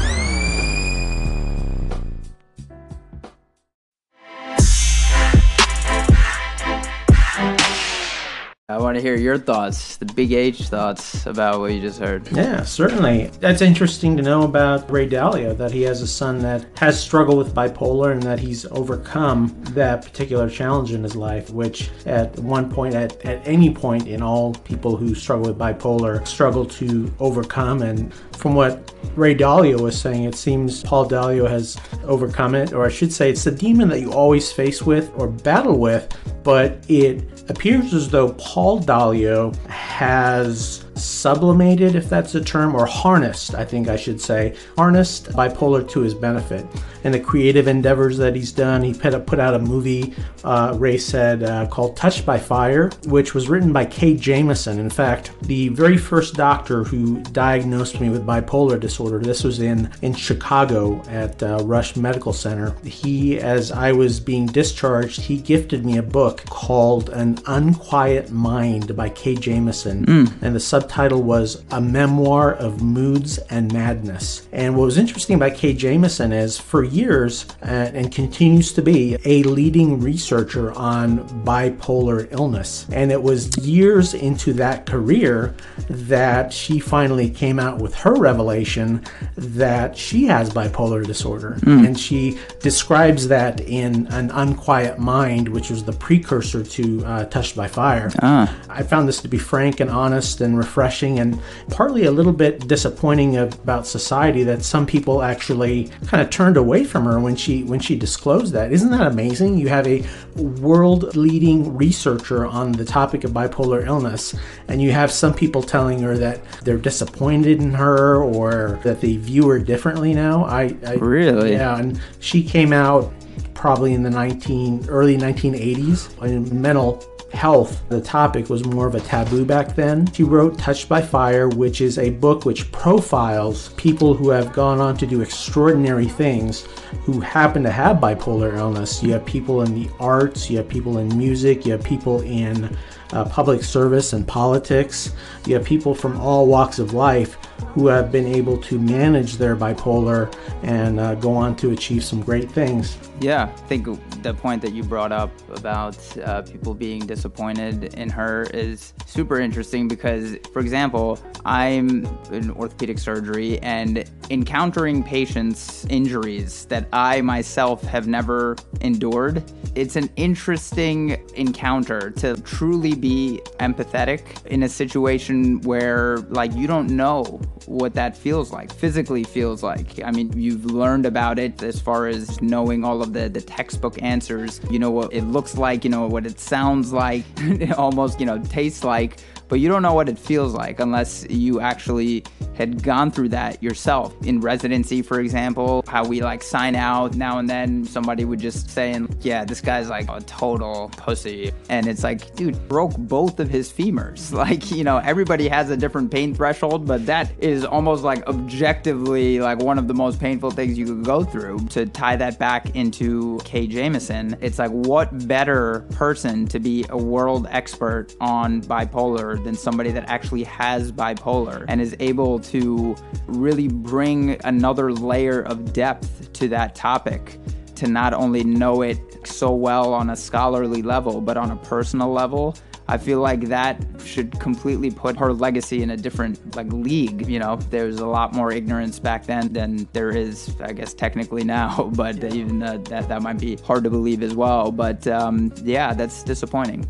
I 8.77 8.79
want 8.79 8.95
to 8.95 9.01
hear 9.01 9.15
your 9.15 9.39
thoughts, 9.39 9.97
the 9.97 10.05
Big 10.05 10.33
H 10.33 10.61
thoughts 10.65 11.25
about 11.25 11.59
what 11.59 11.73
you 11.73 11.81
just 11.81 11.99
heard. 11.99 12.31
Yeah, 12.31 12.61
certainly. 12.61 13.31
That's 13.39 13.63
interesting 13.63 14.15
to 14.17 14.21
know 14.21 14.43
about 14.43 14.91
Ray 14.91 15.09
Dalio 15.09 15.57
that 15.57 15.71
he 15.71 15.81
has 15.81 16.03
a 16.03 16.07
son 16.07 16.37
that 16.43 16.63
has 16.77 17.01
struggled 17.01 17.39
with 17.39 17.55
bipolar 17.55 18.11
and 18.11 18.21
that 18.21 18.37
he's 18.37 18.67
overcome 18.67 19.59
that 19.71 20.03
particular 20.03 20.47
challenge 20.47 20.91
in 20.91 21.01
his 21.01 21.15
life, 21.15 21.49
which 21.49 21.89
at 22.05 22.37
one 22.37 22.71
point, 22.71 22.93
at, 22.93 23.19
at 23.25 23.41
any 23.47 23.73
point 23.73 24.07
in 24.07 24.21
all 24.21 24.53
people 24.53 24.95
who 24.95 25.15
struggle 25.15 25.47
with 25.47 25.57
bipolar 25.57 26.27
struggle 26.27 26.63
to 26.63 27.11
overcome. 27.19 27.81
And 27.81 28.13
from 28.35 28.53
what 28.53 28.93
Ray 29.15 29.33
Dalio 29.33 29.81
was 29.81 29.99
saying, 29.99 30.25
it 30.25 30.35
seems 30.35 30.83
Paul 30.83 31.09
Dalio 31.09 31.49
has 31.49 31.77
overcome 32.03 32.53
it, 32.53 32.73
or 32.73 32.85
I 32.85 32.89
should 32.89 33.11
say, 33.11 33.31
it's 33.31 33.43
the 33.43 33.49
demon 33.49 33.89
that 33.89 34.01
you 34.01 34.13
always 34.13 34.51
face 34.51 34.83
with 34.83 35.11
or 35.15 35.27
battle 35.27 35.79
with, 35.79 36.15
but 36.43 36.85
it 36.87 37.23
appears 37.49 37.93
as 37.93 38.09
though 38.09 38.33
Paul 38.33 38.66
Dalio 38.75 39.55
has 39.67 40.83
sublimated, 41.03 41.95
if 41.95 42.09
that's 42.09 42.35
a 42.35 42.43
term, 42.43 42.75
or 42.75 42.85
harnessed, 42.85 43.55
I 43.55 43.65
think 43.65 43.87
I 43.87 43.95
should 43.95 44.19
say, 44.19 44.55
harnessed 44.77 45.29
bipolar 45.29 45.87
to 45.89 45.99
his 46.01 46.13
benefit. 46.13 46.65
And 47.03 47.13
the 47.13 47.19
creative 47.19 47.67
endeavors 47.67 48.17
that 48.17 48.35
he's 48.35 48.51
done, 48.51 48.83
he 48.83 48.93
put, 48.93 49.25
put 49.25 49.39
out 49.39 49.53
a 49.53 49.59
movie, 49.59 50.13
uh, 50.43 50.75
Ray 50.77 50.97
said, 50.97 51.43
uh, 51.43 51.67
called 51.67 51.95
Touched 51.95 52.25
by 52.25 52.37
Fire, 52.37 52.89
which 53.05 53.33
was 53.33 53.47
written 53.47 53.71
by 53.71 53.85
Kay 53.85 54.15
Jamison. 54.15 54.79
In 54.79 54.89
fact, 54.89 55.31
the 55.43 55.69
very 55.69 55.97
first 55.97 56.35
doctor 56.35 56.83
who 56.83 57.21
diagnosed 57.31 58.01
me 58.01 58.09
with 58.09 58.25
bipolar 58.25 58.79
disorder, 58.79 59.19
this 59.19 59.43
was 59.43 59.61
in, 59.61 59.89
in 60.01 60.13
Chicago 60.13 61.01
at 61.07 61.41
uh, 61.41 61.59
Rush 61.63 61.95
Medical 61.95 62.33
Center. 62.33 62.75
He, 62.83 63.39
as 63.39 63.71
I 63.71 63.91
was 63.91 64.19
being 64.19 64.45
discharged, 64.47 65.21
he 65.21 65.37
gifted 65.37 65.85
me 65.85 65.97
a 65.97 66.03
book 66.03 66.43
called 66.45 67.09
An 67.09 67.37
Unquiet 67.45 68.31
Mind 68.31 68.95
by 68.95 69.09
Kay 69.09 69.35
Jamison. 69.35 70.05
Mm. 70.05 70.33
And 70.41 70.55
the 70.55 70.59
subtitle 70.87 71.21
was 71.21 71.63
A 71.71 71.81
Memoir 71.81 72.53
of 72.53 72.81
Moods 72.81 73.39
and 73.49 73.73
Madness. 73.73 74.47
And 74.53 74.77
what 74.77 74.85
was 74.85 74.97
interesting 74.97 75.35
about 75.35 75.55
Kay 75.55 75.73
Jamison 75.73 76.31
is 76.31 76.57
for 76.57 76.81
years, 76.81 77.45
uh, 77.61 77.91
and 77.93 78.09
continues 78.09 78.71
to 78.73 78.81
be, 78.81 79.17
a 79.25 79.43
leading 79.43 79.99
researcher 79.99 80.71
on 80.71 81.27
bipolar 81.43 82.31
illness. 82.31 82.87
And 82.93 83.11
it 83.11 83.21
was 83.21 83.57
years 83.57 84.13
into 84.13 84.53
that 84.53 84.85
career 84.85 85.53
that 85.89 86.53
she 86.53 86.79
finally 86.79 87.29
came 87.29 87.59
out 87.59 87.79
with 87.79 87.93
her 87.95 88.15
revelation 88.15 89.03
that 89.35 89.97
she 89.97 90.23
has 90.25 90.49
bipolar 90.49 91.05
disorder. 91.05 91.57
Mm. 91.61 91.85
And 91.85 91.99
she 91.99 92.39
describes 92.61 93.27
that 93.27 93.59
in 93.59 94.07
An 94.07 94.31
Unquiet 94.31 94.99
Mind, 94.99 95.49
which 95.49 95.69
was 95.69 95.83
the 95.83 95.93
precursor 95.93 96.63
to 96.63 97.05
uh, 97.05 97.25
Touched 97.25 97.57
by 97.57 97.67
Fire. 97.67 98.09
Ah. 98.21 98.55
I 98.69 98.83
found 98.83 99.09
this 99.09 99.21
to 99.21 99.27
be 99.27 99.37
frank 99.37 99.81
and 99.81 99.89
honest 99.89 100.39
and 100.39 100.57
refreshing 100.57 100.76
and 100.77 101.41
partly 101.69 102.05
a 102.05 102.11
little 102.11 102.31
bit 102.31 102.67
disappointing 102.67 103.37
about 103.37 103.87
society 103.87 104.43
that 104.43 104.63
some 104.63 104.85
people 104.85 105.23
actually 105.23 105.89
kind 106.05 106.21
of 106.21 106.29
turned 106.29 106.55
away 106.55 106.83
from 106.83 107.05
her 107.05 107.19
when 107.19 107.35
she 107.35 107.63
when 107.63 107.79
she 107.79 107.95
disclosed 107.95 108.53
that. 108.53 108.71
Isn't 108.71 108.91
that 108.91 109.07
amazing? 109.07 109.57
You 109.57 109.69
have 109.69 109.87
a 109.87 110.05
world 110.35 111.15
leading 111.15 111.75
researcher 111.75 112.45
on 112.45 112.71
the 112.71 112.85
topic 112.85 113.23
of 113.23 113.31
bipolar 113.31 113.85
illness 113.85 114.35
and 114.67 114.79
you 114.81 114.91
have 114.91 115.11
some 115.11 115.33
people 115.33 115.63
telling 115.63 115.99
her 116.03 116.15
that 116.17 116.43
they're 116.63 116.77
disappointed 116.77 117.59
in 117.59 117.71
her 117.71 118.23
or 118.23 118.79
that 118.83 119.01
they 119.01 119.17
view 119.17 119.47
her 119.49 119.59
differently 119.59 120.13
now. 120.13 120.45
I, 120.45 120.75
I 120.85 120.93
Really? 120.93 121.53
Yeah, 121.53 121.77
and 121.77 121.99
she 122.19 122.43
came 122.43 122.71
out 122.71 123.11
probably 123.53 123.93
in 123.93 124.03
the 124.03 124.09
19 124.09 124.85
early 124.87 125.17
1980s 125.17 126.23
in 126.23 126.61
mental 126.61 127.03
health 127.31 127.83
the 127.89 128.01
topic 128.01 128.49
was 128.49 128.65
more 128.65 128.87
of 128.87 128.95
a 128.95 128.99
taboo 128.99 129.45
back 129.45 129.75
then. 129.75 130.11
She 130.13 130.23
wrote 130.23 130.57
touched 130.57 130.87
by 130.87 131.01
fire 131.01 131.49
which 131.49 131.81
is 131.81 131.97
a 131.97 132.09
book 132.09 132.45
which 132.45 132.71
profiles 132.71 133.69
people 133.73 134.13
who 134.13 134.29
have 134.29 134.53
gone 134.53 134.79
on 134.79 134.97
to 134.97 135.05
do 135.05 135.21
extraordinary 135.21 136.07
things 136.07 136.67
who 137.01 137.19
happen 137.19 137.63
to 137.63 137.71
have 137.71 137.97
bipolar 137.97 138.57
illness. 138.57 139.03
You 139.03 139.13
have 139.13 139.25
people 139.25 139.61
in 139.61 139.75
the 139.75 139.89
arts 139.99 140.49
you 140.49 140.57
have 140.57 140.69
people 140.69 140.99
in 140.99 141.15
music 141.17 141.65
you 141.65 141.73
have 141.73 141.83
people 141.83 142.21
in 142.21 142.75
uh, 143.13 143.25
public 143.25 143.63
service 143.63 144.13
and 144.13 144.27
politics 144.27 145.13
you 145.47 145.55
have 145.55 145.65
people 145.65 145.95
from 145.95 146.19
all 146.19 146.45
walks 146.45 146.79
of 146.79 146.93
life 146.93 147.35
who 147.69 147.87
have 147.87 148.11
been 148.11 148.27
able 148.27 148.57
to 148.57 148.79
manage 148.79 149.37
their 149.37 149.55
bipolar 149.55 150.33
and 150.63 150.99
uh, 150.99 151.15
go 151.15 151.33
on 151.33 151.55
to 151.55 151.71
achieve 151.71 152.03
some 152.03 152.21
great 152.21 152.51
things 152.51 152.97
Yeah, 153.19 153.43
I 153.45 153.61
think 153.67 153.87
the 154.21 154.33
point 154.33 154.61
that 154.61 154.73
you 154.73 154.83
brought 154.83 155.11
up 155.11 155.31
about 155.49 155.97
uh, 156.19 156.43
people 156.43 156.75
being 156.75 157.05
disappointed 157.05 157.95
in 157.95 158.09
her 158.09 158.43
is 158.53 158.93
super 159.07 159.39
interesting 159.39 159.87
because, 159.87 160.37
for 160.53 160.59
example, 160.59 161.19
I'm 161.43 162.05
in 162.31 162.51
orthopedic 162.51 162.99
surgery 162.99 163.59
and 163.59 164.09
encountering 164.29 165.03
patients' 165.03 165.85
injuries 165.85 166.65
that 166.65 166.87
I 166.93 167.21
myself 167.21 167.81
have 167.83 168.07
never 168.07 168.55
endured. 168.81 169.43
It's 169.73 169.95
an 169.95 170.09
interesting 170.15 171.23
encounter 171.35 172.11
to 172.11 172.39
truly 172.41 172.93
be 172.93 173.41
empathetic 173.59 174.45
in 174.45 174.63
a 174.63 174.69
situation 174.69 175.36
where, 175.61 176.17
like, 176.29 176.53
you 176.55 176.67
don't 176.67 176.89
know 176.89 177.23
what 177.65 177.93
that 177.95 178.15
feels 178.15 178.51
like, 178.51 178.73
physically 178.73 179.23
feels 179.23 179.63
like. 179.63 180.01
I 180.03 180.11
mean, 180.11 180.31
you've 180.39 180.65
learned 180.65 181.05
about 181.05 181.39
it 181.39 181.61
as 181.63 181.79
far 181.79 182.07
as 182.07 182.41
knowing 182.41 182.83
all 182.83 183.01
of 183.01 183.13
the, 183.13 183.29
the 183.29 183.41
textbook 183.41 184.01
answers. 184.01 184.61
You 184.69 184.79
know 184.79 184.91
what 184.91 185.13
it 185.13 185.23
looks 185.23 185.57
like, 185.57 185.83
you 185.83 185.89
know 185.89 186.07
what 186.07 186.25
it 186.25 186.39
sounds 186.39 186.93
like, 186.93 187.25
almost, 187.77 188.19
you 188.19 188.25
know, 188.25 188.39
tastes 188.39 188.83
like, 188.83 189.19
but 189.47 189.59
you 189.59 189.67
don't 189.67 189.81
know 189.81 189.93
what 189.93 190.09
it 190.09 190.17
feels 190.17 190.53
like 190.53 190.79
unless 190.79 191.25
you 191.29 191.59
actually 191.59 192.23
had 192.55 192.81
gone 192.83 193.11
through 193.11 193.29
that 193.29 193.61
yourself. 193.61 194.15
In 194.25 194.41
residency, 194.41 195.01
for 195.01 195.19
example, 195.19 195.83
how 195.87 196.05
we 196.05 196.21
like 196.21 196.43
sign 196.43 196.75
out 196.75 197.15
now 197.15 197.39
and 197.39 197.49
then, 197.49 197.85
somebody 197.85 198.25
would 198.25 198.39
just 198.39 198.69
say, 198.69 198.99
yeah, 199.21 199.43
this 199.45 199.61
guy's 199.61 199.89
like 199.89 200.09
a 200.09 200.21
total 200.21 200.89
pussy. 200.97 201.51
And 201.69 201.87
it's 201.87 202.03
like, 202.03 202.35
dude, 202.35 202.67
broke 202.67 202.97
both 202.97 203.39
of 203.39 203.49
his 203.49 203.71
femurs. 203.71 204.31
Like, 204.47 204.69
you 204.69 204.83
know, 204.83 204.97
everybody 204.97 205.47
has 205.47 205.71
a 205.71 205.77
different 205.77 206.11
pain 206.11 206.35
threshold, 206.35 206.85
but 206.85 207.07
that 207.07 207.31
is 207.39 207.65
almost 207.65 208.03
like 208.03 208.25
objectively 208.27 209.39
like 209.39 209.57
one 209.57 209.79
of 209.79 209.87
the 209.87 209.95
most 209.95 210.19
painful 210.19 210.51
things 210.51 210.77
you 210.77 210.85
could 210.85 211.03
go 211.03 211.23
through. 211.23 211.59
To 211.69 211.87
tie 211.87 212.15
that 212.17 212.37
back 212.37 212.75
into 212.75 213.39
Kay 213.43 213.65
Jamison 213.65 214.17
it's 214.41 214.59
like, 214.59 214.71
what 214.71 215.27
better 215.27 215.85
person 215.91 216.45
to 216.47 216.59
be 216.59 216.85
a 216.89 216.97
world 216.97 217.47
expert 217.49 218.15
on 218.19 218.61
bipolar 218.61 219.36
than 219.43 219.55
somebody 219.55 219.91
that 219.91 220.09
actually 220.09 220.43
has 220.43 220.91
bipolar 220.91 221.65
and 221.67 221.81
is 221.81 221.95
able 221.99 222.39
to 222.39 222.95
really 223.27 223.67
bring 223.67 224.37
another 224.45 224.91
layer 224.91 225.41
of 225.41 225.73
depth 225.73 226.31
to 226.33 226.47
that 226.47 226.75
topic 226.75 227.39
to 227.75 227.87
not 227.87 228.13
only 228.13 228.43
know 228.43 228.81
it 228.81 228.97
so 229.25 229.53
well 229.53 229.93
on 229.93 230.09
a 230.09 230.15
scholarly 230.15 230.81
level, 230.81 231.21
but 231.21 231.37
on 231.37 231.51
a 231.51 231.55
personal 231.57 232.11
level. 232.11 232.55
I 232.89 232.97
feel 232.97 233.19
like 233.19 233.41
that 233.49 233.83
should 234.03 234.39
completely 234.39 234.89
put 234.89 235.17
her 235.17 235.33
legacy 235.33 235.83
in 235.83 235.91
a 235.91 235.97
different 235.97 236.55
like 236.55 236.71
league. 236.71 237.27
You 237.27 237.39
know, 237.39 237.57
there's 237.69 237.99
a 237.99 238.05
lot 238.05 238.33
more 238.33 238.51
ignorance 238.51 238.97
back 238.97 239.25
then 239.25 239.51
than 239.51 239.87
there 239.91 240.09
is, 240.09 240.55
I 240.61 240.71
guess, 240.71 240.93
technically 240.93 241.43
now. 241.43 241.91
But 241.97 242.23
even 242.23 242.63
uh, 242.63 242.77
that 242.89 243.09
that 243.09 243.21
might 243.21 243.39
be 243.39 243.57
hard 243.57 243.83
to 243.83 243.89
believe 243.89 244.23
as 244.23 244.35
well. 244.35 244.71
But 244.71 245.05
um, 245.07 245.51
yeah, 245.63 245.93
that's 245.93 246.23
disappointing. 246.23 246.87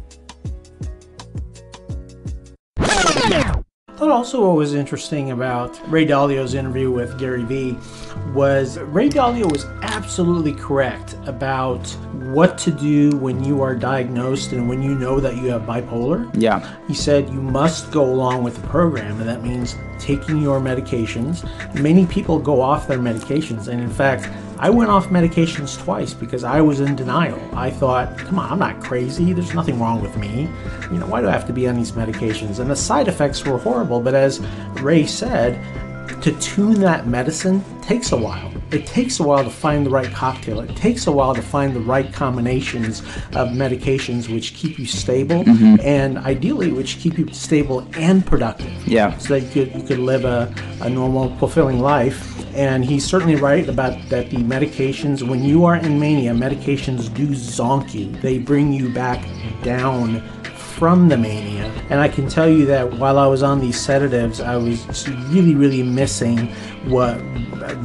Thought 3.98 4.12
also 4.12 4.46
what 4.46 4.56
was 4.56 4.76
interesting 4.76 5.32
about 5.32 5.82
Ray 5.90 6.06
Dalio's 6.06 6.54
interview 6.54 6.92
with 6.92 7.18
Gary 7.18 7.44
Vee 7.44 7.76
was 8.32 8.78
Ray 8.78 9.10
Dalio 9.10 9.52
was 9.52 9.66
absolutely 9.82 10.54
correct 10.54 11.16
about 11.26 11.88
what 12.14 12.60
to 12.60 12.72
do 12.72 13.18
when 13.18 13.44
you 13.44 13.64
are 13.64 13.74
diagnosed 13.74 14.52
and 14.52 14.70
when 14.70 14.84
you 14.84 14.94
know 14.94 15.20
that 15.20 15.38
you 15.38 15.48
have 15.48 15.64
bipolar. 15.64 16.30
Yeah. 16.40 16.78
He 16.88 16.94
said 16.94 17.28
you 17.30 17.42
must 17.42 17.92
go 17.92 18.06
along 18.06 18.44
with 18.44 18.62
the 18.62 18.68
program, 18.68 19.20
and 19.20 19.28
that 19.28 19.42
means 19.42 19.76
taking 19.98 20.44
your 20.44 20.60
medications. 20.60 21.44
Many 21.82 22.06
people 22.06 22.38
go 22.38 22.62
off 22.62 22.88
their 22.88 23.00
medications, 23.00 23.68
and 23.68 23.82
in 23.82 23.90
fact, 23.90 24.30
I 24.60 24.72
went 24.72 24.90
off 24.90 25.10
medications 25.10 25.78
twice 25.78 26.16
because 26.16 26.44
I 26.44 26.62
was 26.62 26.80
in 26.80 26.96
denial. 26.96 27.40
I 27.54 27.70
thought, 27.70 28.18
come 28.18 28.40
on, 28.40 28.52
I'm 28.52 28.58
not 28.58 28.82
crazy. 28.82 29.32
There's 29.32 29.54
nothing 29.54 29.80
wrong 29.80 30.02
with 30.02 30.18
me. 30.18 30.50
You 30.92 30.98
know, 30.98 31.06
why 31.06 31.22
do 31.22 31.28
I 31.28 31.32
have 31.32 31.46
to 31.48 31.54
be 31.54 31.68
on 31.68 31.76
these 31.76 31.92
medications? 31.92 32.58
And 32.58 32.68
the 32.68 32.76
side 32.76 33.08
effects 33.08 33.46
were 33.46 33.60
horrible, 33.60 34.00
but 34.00 34.16
as 34.16 34.40
Ray 34.82 35.06
said, 35.06 35.62
to 36.24 36.32
tune 36.40 36.80
that 36.82 37.06
medicine 37.06 37.64
takes 37.82 38.12
a 38.12 38.18
while. 38.18 38.52
It 38.72 38.86
takes 38.86 39.20
a 39.20 39.24
while 39.24 39.44
to 39.44 39.50
find 39.50 39.86
the 39.86 39.90
right 39.90 40.12
cocktail. 40.12 40.60
It 40.60 40.76
takes 40.76 41.08
a 41.08 41.12
while 41.12 41.34
to 41.34 41.42
find 41.42 41.74
the 41.74 41.80
right 41.80 42.12
combinations 42.12 43.00
of 43.34 43.50
medications 43.50 44.28
which 44.34 44.54
keep 44.56 44.78
you 44.78 44.86
stable 44.86 45.44
Mhm. 45.46 45.80
and 45.84 46.18
ideally 46.18 46.72
which 46.72 47.00
keep 47.00 47.18
you 47.18 47.28
stable 47.32 47.88
and 47.98 48.26
productive. 48.26 48.72
Yeah. 48.86 49.18
So 49.20 49.36
that 49.40 49.44
you 49.56 49.66
could, 49.66 49.76
you 49.76 49.84
could 49.88 50.00
live 50.00 50.26
a, 50.26 50.54
a 50.82 50.90
normal, 50.90 51.34
fulfilling 51.38 51.80
life. 51.80 52.34
And 52.56 52.84
he's 52.84 53.06
certainly 53.06 53.36
right 53.36 53.70
about 53.70 53.94
that 54.10 54.32
the 54.32 54.38
medications, 54.38 55.22
when 55.22 55.44
you 55.44 55.64
are 55.66 55.76
in 55.76 56.00
mania, 56.00 56.34
medications 56.34 57.14
do 57.14 57.28
zonk 57.28 57.94
you. 57.94 58.12
They 58.22 58.40
bring 58.40 58.74
you 58.74 58.90
back 58.90 59.24
down 59.64 60.24
from 60.78 61.10
the 61.10 61.18
mania. 61.18 61.66
And 61.90 62.00
I 62.00 62.08
can 62.08 62.28
tell 62.30 62.48
you 62.50 62.66
that 62.68 62.94
while 62.94 63.18
I 63.18 63.28
was 63.28 63.42
on 63.44 63.60
these 63.60 63.80
sedatives, 63.80 64.40
I 64.40 64.56
was 64.58 65.08
really, 65.30 65.56
really 65.56 65.84
missing 65.84 66.48
what 66.86 67.20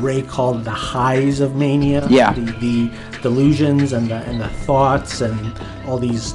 Ray 0.03 0.23
called 0.23 0.65
the 0.65 0.71
highs 0.71 1.41
of 1.41 1.57
mania. 1.57 2.07
Yeah. 2.11 2.33
The, 2.35 2.41
the 2.61 2.91
delusions 3.23 3.93
and 3.93 4.09
the, 4.11 4.17
and 4.17 4.41
the 4.41 4.49
thoughts 4.49 5.21
and 5.21 5.37
all 5.87 5.99
these 5.99 6.35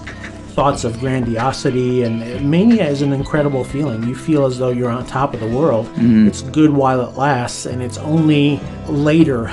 thoughts 0.57 0.83
of 0.83 0.99
grandiosity 0.99 2.01
and 2.01 2.49
mania 2.49 2.83
is 2.87 3.03
an 3.03 3.13
incredible 3.13 3.63
feeling 3.63 4.01
you 4.07 4.15
feel 4.15 4.43
as 4.47 4.57
though 4.57 4.69
you're 4.69 4.89
on 4.89 5.05
top 5.05 5.35
of 5.35 5.39
the 5.39 5.45
world 5.47 5.85
Mhm. 5.97 6.27
it's 6.27 6.41
good 6.41 6.71
while 6.71 6.99
it 7.01 7.15
lasts 7.15 7.67
and 7.67 7.79
it's 7.83 7.99
only 7.99 8.59
later 8.87 9.51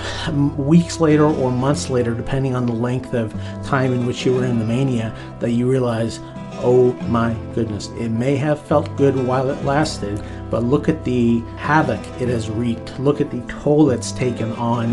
weeks 0.57 1.01
later 1.01 1.25
or 1.27 1.51
months 1.53 1.90
later 1.90 2.14
depending 2.14 2.55
on 2.57 2.64
the 2.64 2.73
length 2.73 3.12
of 3.12 3.35
time 3.67 3.93
in 3.93 4.07
which 4.07 4.25
you 4.25 4.33
were 4.33 4.47
in 4.47 4.59
the 4.59 4.64
mania 4.64 5.14
that 5.40 5.51
you 5.51 5.71
realize 5.71 6.21
Oh 6.59 6.93
my 7.09 7.35
goodness. 7.55 7.88
It 7.99 8.11
may 8.11 8.37
have 8.37 8.61
felt 8.61 8.95
good 8.97 9.17
while 9.17 9.51
it 9.51 9.64
lasted, 9.64 10.23
but 10.51 10.62
look 10.62 10.88
at 10.88 11.05
the 11.05 11.40
havoc 11.57 12.01
it 12.21 12.29
has 12.29 12.49
wreaked. 12.49 12.99
Look 12.99 13.21
at 13.21 13.31
the 13.31 13.40
toll 13.43 13.90
it's 13.90 14.12
taken 14.12 14.53
on 14.53 14.93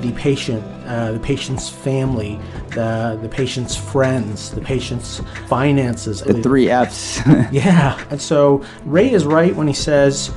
the 0.00 0.12
patient, 0.12 0.62
uh, 0.86 1.12
the 1.12 1.18
patient's 1.18 1.68
family, 1.68 2.38
the 2.70 3.18
the 3.22 3.28
patient's 3.28 3.76
friends, 3.76 4.50
the 4.50 4.60
patient's 4.60 5.20
finances. 5.48 6.22
The 6.22 6.42
three 6.42 6.68
F's. 6.70 7.20
yeah. 7.50 8.02
And 8.10 8.20
so 8.20 8.64
Ray 8.84 9.12
is 9.12 9.24
right 9.24 9.54
when 9.54 9.66
he 9.66 9.72
says 9.72 10.30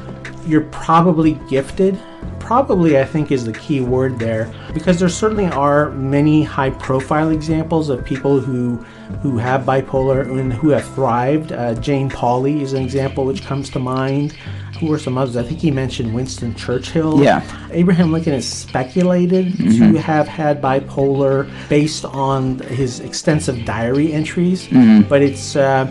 you're 0.50 0.62
probably 0.72 1.34
gifted. 1.50 1.98
Probably, 2.40 2.98
I 3.00 3.06
think, 3.06 3.32
is 3.32 3.46
the 3.46 3.54
key 3.54 3.80
word 3.82 4.18
there 4.18 4.52
because 4.74 5.00
there 5.00 5.08
certainly 5.10 5.46
are 5.46 5.92
many 5.92 6.44
high 6.44 6.72
profile 6.72 7.30
examples 7.30 7.90
of 7.90 8.04
people 8.04 8.40
who 8.40 8.78
who 9.22 9.38
have 9.38 9.62
bipolar 9.66 10.22
and 10.30 10.52
who 10.54 10.70
have 10.70 10.86
thrived. 10.96 11.52
Uh, 11.52 11.76
Jane 11.76 12.10
Pauley 12.10 12.62
is 12.62 12.74
an 12.74 12.82
example 12.84 13.26
which 13.26 13.44
comes 13.46 13.70
to 13.72 13.80
mind. 13.80 14.34
Who 14.80 14.88
were 14.88 15.00
some 15.00 15.18
others? 15.18 15.36
I 15.36 15.44
think 15.44 15.60
he 15.60 15.72
mentioned 15.72 16.14
Winston 16.14 16.56
Churchill. 16.56 17.22
Yeah. 17.22 17.42
Abraham 17.72 18.12
Lincoln 18.12 18.34
is 18.34 18.48
speculated 18.48 19.48
Mhm. 19.54 19.92
to 19.94 20.00
have 20.00 20.28
had 20.28 20.62
bipolar 20.62 21.50
based 21.70 22.06
on 22.06 22.60
his 22.60 23.00
extensive 23.02 23.66
diary 23.66 24.12
entries, 24.14 24.68
Mhm. 24.68 25.08
but 25.10 25.22
it's. 25.22 25.56
Uh, 25.56 25.88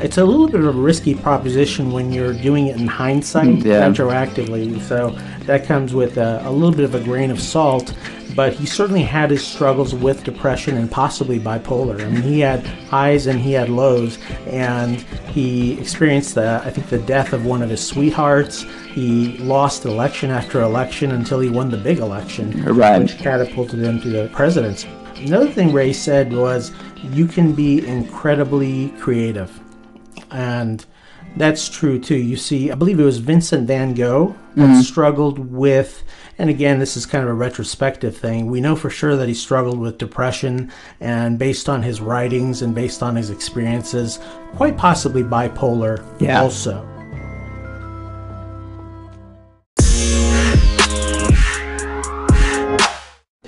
it's 0.00 0.18
a 0.18 0.24
little 0.24 0.46
bit 0.48 0.60
of 0.60 0.66
a 0.76 0.80
risky 0.80 1.14
proposition 1.14 1.90
when 1.92 2.12
you're 2.12 2.32
doing 2.34 2.66
it 2.68 2.76
in 2.76 2.86
hindsight, 2.86 3.46
mm, 3.48 3.64
Yeah. 3.64 3.88
retroactively. 3.88 4.80
So 4.82 5.16
that 5.46 5.64
comes 5.66 5.94
with 5.94 6.16
a, 6.18 6.42
a 6.44 6.50
little 6.50 6.72
bit 6.74 6.84
of 6.84 6.94
a 6.94 7.00
grain 7.00 7.30
of 7.30 7.40
salt. 7.40 7.94
But 8.34 8.52
he 8.52 8.66
certainly 8.66 9.00
had 9.02 9.30
his 9.30 9.42
struggles 9.42 9.94
with 9.94 10.22
depression 10.22 10.76
and 10.76 10.90
possibly 10.90 11.38
bipolar. 11.40 11.98
I 12.04 12.10
mean, 12.10 12.20
he 12.20 12.40
had 12.40 12.66
highs 12.90 13.26
and 13.28 13.40
he 13.40 13.52
had 13.52 13.70
lows, 13.70 14.18
and 14.46 15.00
he 15.32 15.72
experienced 15.80 16.34
the, 16.34 16.60
I 16.62 16.68
think, 16.68 16.88
the 16.90 16.98
death 16.98 17.32
of 17.32 17.46
one 17.46 17.62
of 17.62 17.70
his 17.70 17.82
sweethearts. 17.86 18.66
He 18.92 19.38
lost 19.38 19.86
election 19.86 20.30
after 20.30 20.60
election 20.60 21.12
until 21.12 21.40
he 21.40 21.48
won 21.48 21.70
the 21.70 21.78
big 21.78 21.98
election, 21.98 22.62
Right. 22.66 22.98
which 23.00 23.16
catapulted 23.16 23.80
him 23.80 24.02
to 24.02 24.08
the 24.10 24.28
presidency. 24.34 24.88
Another 25.24 25.48
thing 25.48 25.72
Ray 25.72 25.94
said 25.94 26.30
was, 26.30 26.72
"You 27.14 27.24
can 27.26 27.52
be 27.52 27.86
incredibly 27.86 28.88
creative." 29.00 29.50
And 30.36 30.84
that's 31.36 31.68
true 31.68 31.98
too. 31.98 32.16
You 32.16 32.36
see, 32.36 32.70
I 32.70 32.74
believe 32.74 33.00
it 33.00 33.04
was 33.04 33.18
Vincent 33.18 33.66
Van 33.66 33.94
Gogh 33.94 34.34
that 34.54 34.68
Mhm. 34.70 34.82
struggled 34.82 35.38
with, 35.52 36.02
and 36.38 36.48
again, 36.50 36.78
this 36.78 36.96
is 36.96 37.06
kind 37.06 37.24
of 37.24 37.30
a 37.30 37.34
retrospective 37.34 38.16
thing. 38.16 38.46
We 38.50 38.60
know 38.60 38.76
for 38.76 38.90
sure 38.90 39.16
that 39.16 39.28
he 39.28 39.34
struggled 39.34 39.78
with 39.78 39.98
depression, 39.98 40.70
and 41.00 41.38
based 41.38 41.68
on 41.68 41.82
his 41.82 42.00
writings 42.00 42.62
and 42.62 42.74
based 42.74 43.02
on 43.02 43.16
his 43.16 43.30
experiences, 43.30 44.18
quite 44.56 44.76
possibly 44.76 45.22
bipolar 45.22 46.00
Yeah. 46.18 46.42
also. 46.42 46.84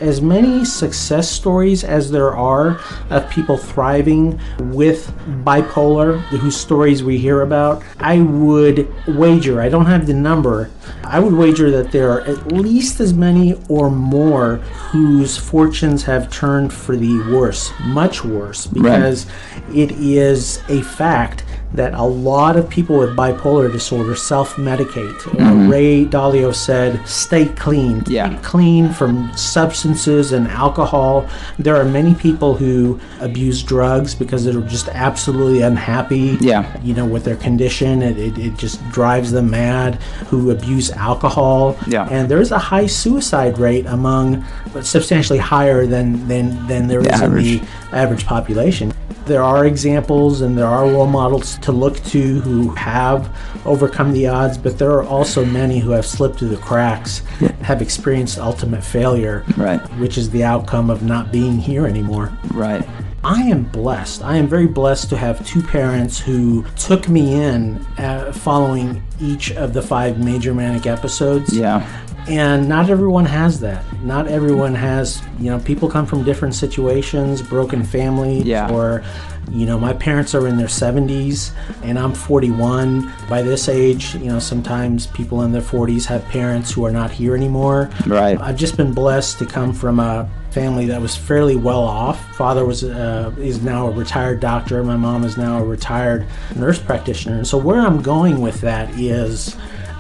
As 0.00 0.20
many 0.20 0.64
success 0.64 1.30
stories 1.30 1.84
as 1.84 2.10
there 2.10 2.36
are 2.36 2.80
of 3.10 3.28
people 3.30 3.56
thriving 3.56 4.40
with 4.58 5.12
bipolar, 5.44 6.20
whose 6.38 6.56
stories 6.56 7.02
we 7.02 7.18
hear 7.18 7.42
about, 7.42 7.82
I 7.98 8.20
would 8.20 8.92
wager, 9.06 9.60
I 9.60 9.68
don't 9.68 9.86
have 9.86 10.06
the 10.06 10.14
number, 10.14 10.70
I 11.04 11.20
would 11.20 11.34
wager 11.34 11.70
that 11.70 11.92
there 11.92 12.10
are 12.10 12.20
at 12.22 12.52
least 12.52 13.00
as 13.00 13.12
many 13.14 13.60
or 13.68 13.90
more 13.90 14.56
whose 14.56 15.36
fortunes 15.36 16.04
have 16.04 16.30
turned 16.30 16.72
for 16.72 16.96
the 16.96 17.18
worse, 17.30 17.72
much 17.80 18.24
worse, 18.24 18.66
because 18.66 19.26
it 19.74 19.92
is 19.92 20.62
a 20.68 20.82
fact 20.82 21.44
that 21.74 21.92
a 21.94 22.02
lot 22.02 22.56
of 22.56 22.68
people 22.68 22.98
with 22.98 23.14
bipolar 23.14 23.70
disorder 23.70 24.14
self-medicate. 24.16 25.12
Mhm. 25.18 25.70
Ray 25.70 26.04
Dalio 26.06 26.54
said, 26.54 26.98
"Stay 27.06 27.44
clean. 27.46 28.02
Yeah. 28.06 28.34
clean 28.42 28.88
from 28.90 29.30
substances 29.36 30.32
and 30.32 30.48
alcohol." 30.48 31.26
There 31.58 31.76
are 31.76 31.84
many 31.84 32.14
people 32.14 32.54
who 32.54 32.98
abuse 33.20 33.62
drugs 33.62 34.14
because 34.14 34.44
they're 34.44 34.60
just 34.62 34.88
absolutely 34.94 35.60
unhappy. 35.62 36.38
Yeah. 36.40 36.64
you 36.82 36.94
know, 36.94 37.04
with 37.04 37.24
their 37.24 37.36
condition, 37.36 38.02
it, 38.02 38.16
it, 38.18 38.38
it 38.38 38.56
just 38.56 38.78
drives 38.90 39.32
them 39.32 39.50
mad. 39.50 39.98
Who 40.30 40.50
abuse 40.50 40.90
alcohol. 40.92 41.76
Yeah. 41.86 42.08
and 42.10 42.28
there 42.30 42.40
is 42.40 42.50
a 42.50 42.58
high 42.58 42.86
suicide 42.86 43.58
rate 43.58 43.84
among, 43.86 44.44
but 44.72 44.86
substantially 44.86 45.38
higher 45.38 45.86
than 45.86 46.26
than 46.28 46.66
than 46.66 46.88
there 46.88 47.00
is 47.00 47.06
The 47.08 47.14
in 47.14 47.22
average. 47.22 47.60
the 47.90 47.96
average 47.96 48.26
population. 48.26 48.92
There 49.28 49.42
are 49.42 49.66
examples 49.66 50.40
and 50.40 50.56
there 50.56 50.66
are 50.66 50.84
role 50.88 51.06
models 51.06 51.58
to 51.58 51.70
look 51.70 52.02
to 52.04 52.40
who 52.40 52.70
have 52.76 53.28
overcome 53.66 54.14
the 54.14 54.26
odds, 54.26 54.56
but 54.56 54.78
there 54.78 54.90
are 54.92 55.04
also 55.04 55.44
many 55.44 55.78
who 55.80 55.90
have 55.90 56.06
slipped 56.06 56.38
through 56.38 56.48
the 56.48 56.56
cracks, 56.56 57.18
have 57.60 57.82
experienced 57.82 58.38
ultimate 58.38 58.82
failure, 58.82 59.44
Right. 59.58 59.80
which 59.98 60.16
is 60.16 60.30
the 60.30 60.44
outcome 60.44 60.88
of 60.88 61.02
not 61.02 61.30
being 61.30 61.58
here 61.58 61.86
anymore. 61.86 62.32
Right. 62.54 62.82
I 63.22 63.42
am 63.42 63.64
blessed. 63.64 64.22
I 64.24 64.36
am 64.36 64.46
very 64.46 64.66
blessed 64.66 65.10
to 65.10 65.16
have 65.18 65.44
two 65.46 65.60
parents 65.62 66.18
who 66.18 66.64
took 66.76 67.08
me 67.10 67.34
in 67.34 67.84
uh, 67.98 68.32
following 68.32 69.02
each 69.20 69.52
of 69.52 69.74
the 69.74 69.82
five 69.82 70.18
major 70.18 70.54
manic 70.54 70.86
episodes. 70.86 71.54
Yeah. 71.54 71.86
And 72.28 72.68
not 72.68 72.90
everyone 72.90 73.24
has 73.24 73.60
that. 73.60 73.82
Not 74.04 74.28
everyone 74.28 74.74
has, 74.74 75.22
you 75.38 75.50
know, 75.50 75.58
people 75.58 75.88
come 75.88 76.06
from 76.06 76.24
different 76.24 76.54
situations, 76.54 77.40
broken 77.42 77.82
families, 77.82 78.44
Yeah. 78.44 78.70
or, 78.70 79.02
you 79.50 79.64
know, 79.64 79.78
my 79.78 79.94
parents 79.94 80.34
are 80.34 80.46
in 80.46 80.56
their 80.58 80.68
70s 80.68 81.52
and 81.82 81.98
I'm 81.98 82.12
41. 82.12 83.10
By 83.30 83.40
this 83.42 83.68
age, 83.68 84.14
you 84.16 84.26
know, 84.26 84.38
sometimes 84.38 85.06
people 85.06 85.42
in 85.42 85.52
their 85.52 85.62
40s 85.62 86.04
have 86.06 86.22
parents 86.28 86.70
who 86.70 86.84
are 86.84 86.90
not 86.90 87.10
here 87.10 87.34
anymore. 87.34 87.88
Right. 88.06 88.38
I've 88.40 88.56
just 88.56 88.76
been 88.76 88.92
blessed 88.92 89.38
to 89.38 89.46
come 89.46 89.72
from 89.72 89.98
a 89.98 90.28
family 90.50 90.86
that 90.86 91.00
was 91.00 91.16
fairly 91.16 91.56
well 91.56 91.82
off. 91.82 92.34
Father 92.36 92.64
was 92.66 92.84
uh, 92.84 93.30
is 93.38 93.62
now 93.62 93.86
a 93.88 93.90
retired 93.90 94.40
doctor. 94.40 94.82
My 94.82 94.96
mom 94.96 95.24
is 95.24 95.36
now 95.38 95.58
a 95.58 95.64
retired 95.64 96.26
nurse 96.56 96.78
practitioner. 96.78 97.36
And 97.36 97.46
so 97.46 97.56
where 97.58 97.80
I'm 97.80 98.02
going 98.02 98.40
with 98.42 98.60
that 98.62 98.90
is 98.98 99.56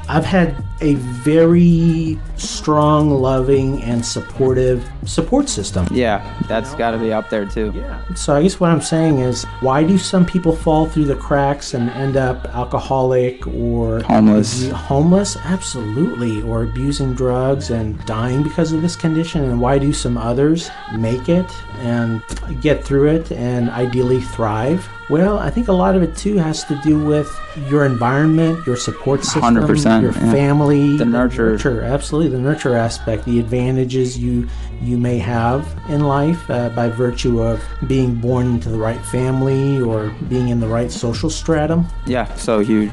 I've 0.08 0.24
had 0.24 0.56
a 0.80 0.94
very 0.94 2.18
strong, 2.36 3.10
loving, 3.10 3.82
and 3.82 4.04
supportive 4.04 4.88
support 5.04 5.48
system. 5.48 5.86
Yeah, 5.90 6.22
that's 6.48 6.74
got 6.74 6.92
to 6.92 6.98
be 6.98 7.12
up 7.12 7.28
there 7.30 7.44
too. 7.44 7.72
Yeah. 7.74 8.02
So 8.14 8.34
I 8.34 8.42
guess 8.42 8.58
what 8.58 8.70
I'm 8.70 8.80
saying 8.80 9.18
is, 9.18 9.44
why 9.60 9.82
do 9.82 9.98
some 9.98 10.24
people 10.24 10.54
fall 10.54 10.86
through 10.86 11.04
the 11.06 11.16
cracks 11.16 11.74
and 11.74 11.90
end 11.90 12.16
up 12.16 12.46
alcoholic 12.54 13.46
or 13.48 14.00
Homeless. 14.04 14.70
homeless, 14.70 15.36
absolutely, 15.44 16.42
or 16.42 16.62
abusing 16.62 17.14
drugs 17.14 17.70
and 17.70 18.02
dying 18.06 18.42
because 18.42 18.72
of 18.72 18.80
this 18.82 18.96
condition? 18.96 19.44
And 19.44 19.60
why 19.60 19.78
do 19.78 19.92
some 19.92 20.16
others 20.16 20.70
make 20.94 21.28
it 21.28 21.50
and 21.80 22.22
get 22.60 22.84
through 22.84 23.08
it 23.08 23.32
and 23.32 23.68
ideally 23.70 24.20
thrive? 24.20 24.88
Well, 25.10 25.38
I 25.38 25.48
think 25.48 25.68
a 25.68 25.72
lot 25.72 25.96
of 25.96 26.02
it 26.02 26.14
too 26.16 26.36
has 26.36 26.64
to 26.64 26.78
do 26.84 27.02
with 27.02 27.28
your 27.70 27.86
environment, 27.86 28.66
your 28.66 28.76
support 28.76 29.24
system, 29.24 29.42
100%, 29.56 30.02
your 30.02 30.12
yeah. 30.12 30.32
family, 30.32 30.98
The 30.98 31.06
nurture. 31.06 31.52
nurture, 31.52 31.82
absolutely 31.82 32.30
the 32.36 32.42
nurture 32.42 32.74
aspect, 32.76 33.24
the 33.24 33.38
advantages 33.40 34.18
you 34.18 34.48
you 34.82 34.96
may 34.96 35.18
have 35.18 35.66
in 35.88 36.02
life 36.04 36.48
uh, 36.50 36.68
by 36.68 36.88
virtue 36.88 37.42
of 37.42 37.60
being 37.88 38.14
born 38.14 38.46
into 38.46 38.68
the 38.68 38.78
right 38.78 39.00
family 39.06 39.80
or 39.80 40.10
being 40.28 40.50
in 40.50 40.60
the 40.60 40.68
right 40.68 40.92
social 40.92 41.30
stratum. 41.30 41.86
Yeah, 42.06 42.32
so 42.34 42.60
huge. 42.60 42.92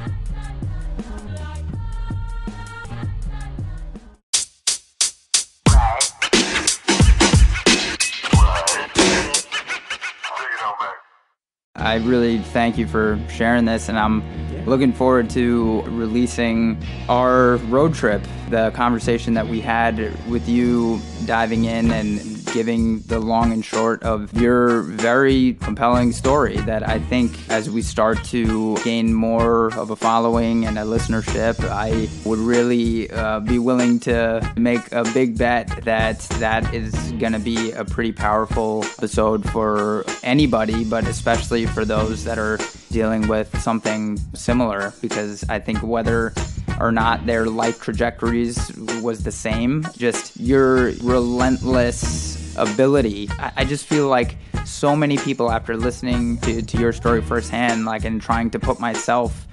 I 11.95 11.99
really 11.99 12.39
thank 12.39 12.77
you 12.77 12.87
for 12.87 13.17
sharing 13.29 13.63
this, 13.63 13.87
and 13.87 13.97
I'm 13.97 14.21
looking 14.65 14.91
forward 14.91 15.29
to 15.29 15.81
releasing 15.83 16.77
our 17.07 17.55
road 17.69 17.93
trip, 17.93 18.21
the 18.49 18.71
conversation 18.71 19.33
that 19.35 19.47
we 19.47 19.61
had 19.61 19.97
with 20.27 20.49
you 20.49 20.99
diving 21.25 21.63
in 21.63 21.91
and 21.91 22.34
giving 22.55 23.01
the 23.01 23.19
long 23.19 23.51
and 23.51 23.65
short 23.65 24.01
of 24.03 24.33
your 24.33 24.83
very 24.83 25.55
compelling 25.55 26.13
story 26.13 26.55
that 26.59 26.87
I 26.87 26.99
think 26.99 27.37
as 27.49 27.69
we 27.69 27.81
start 27.81 28.23
to 28.25 28.77
gain 28.77 29.13
more 29.13 29.73
of 29.77 29.89
a 29.89 29.95
following 29.97 30.65
and 30.65 30.79
a 30.79 30.83
listenership, 30.83 31.59
I 31.69 32.07
would 32.25 32.39
really 32.39 33.11
uh, 33.11 33.41
be 33.41 33.59
willing 33.59 33.99
to 34.01 34.53
make 34.55 34.89
a 34.93 35.03
big 35.13 35.37
bet 35.37 35.67
that 35.83 36.21
that 36.39 36.73
is 36.73 36.93
going 37.19 37.33
to 37.33 37.39
be 37.39 37.73
a 37.73 37.83
pretty 37.83 38.13
powerful 38.13 38.85
episode 38.85 39.47
for 39.51 40.05
anybody, 40.23 40.85
but 40.85 41.05
especially 41.07 41.65
for 41.65 41.83
those 41.83 42.23
that 42.23 42.39
are 42.39 42.57
dealing 42.89 43.27
with 43.27 43.59
something 43.59 44.17
similar 44.33 44.93
because 45.01 45.43
I 45.49 45.59
think 45.59 45.83
whether 45.83 46.33
or 46.79 46.93
not 46.93 47.25
their 47.25 47.47
life 47.47 47.81
trajectories 47.81 48.71
was 49.01 49.23
the 49.23 49.31
same, 49.31 49.85
just 49.97 50.39
your 50.39 50.91
relentless 51.01 52.34
ability. 52.57 53.29
I, 53.31 53.51
I 53.57 53.65
just 53.65 53.85
feel 53.85 54.07
like 54.07 54.37
so 54.65 54.95
many 54.95 55.17
people 55.17 55.51
after 55.51 55.77
listening 55.77 56.37
to, 56.39 56.61
to 56.61 56.77
your 56.77 56.93
story 56.93 57.21
firsthand, 57.21 57.85
like 57.85 58.05
and 58.05 58.21
trying 58.21 58.49
to 58.51 58.59
put 58.59 58.79
myself 58.79 59.47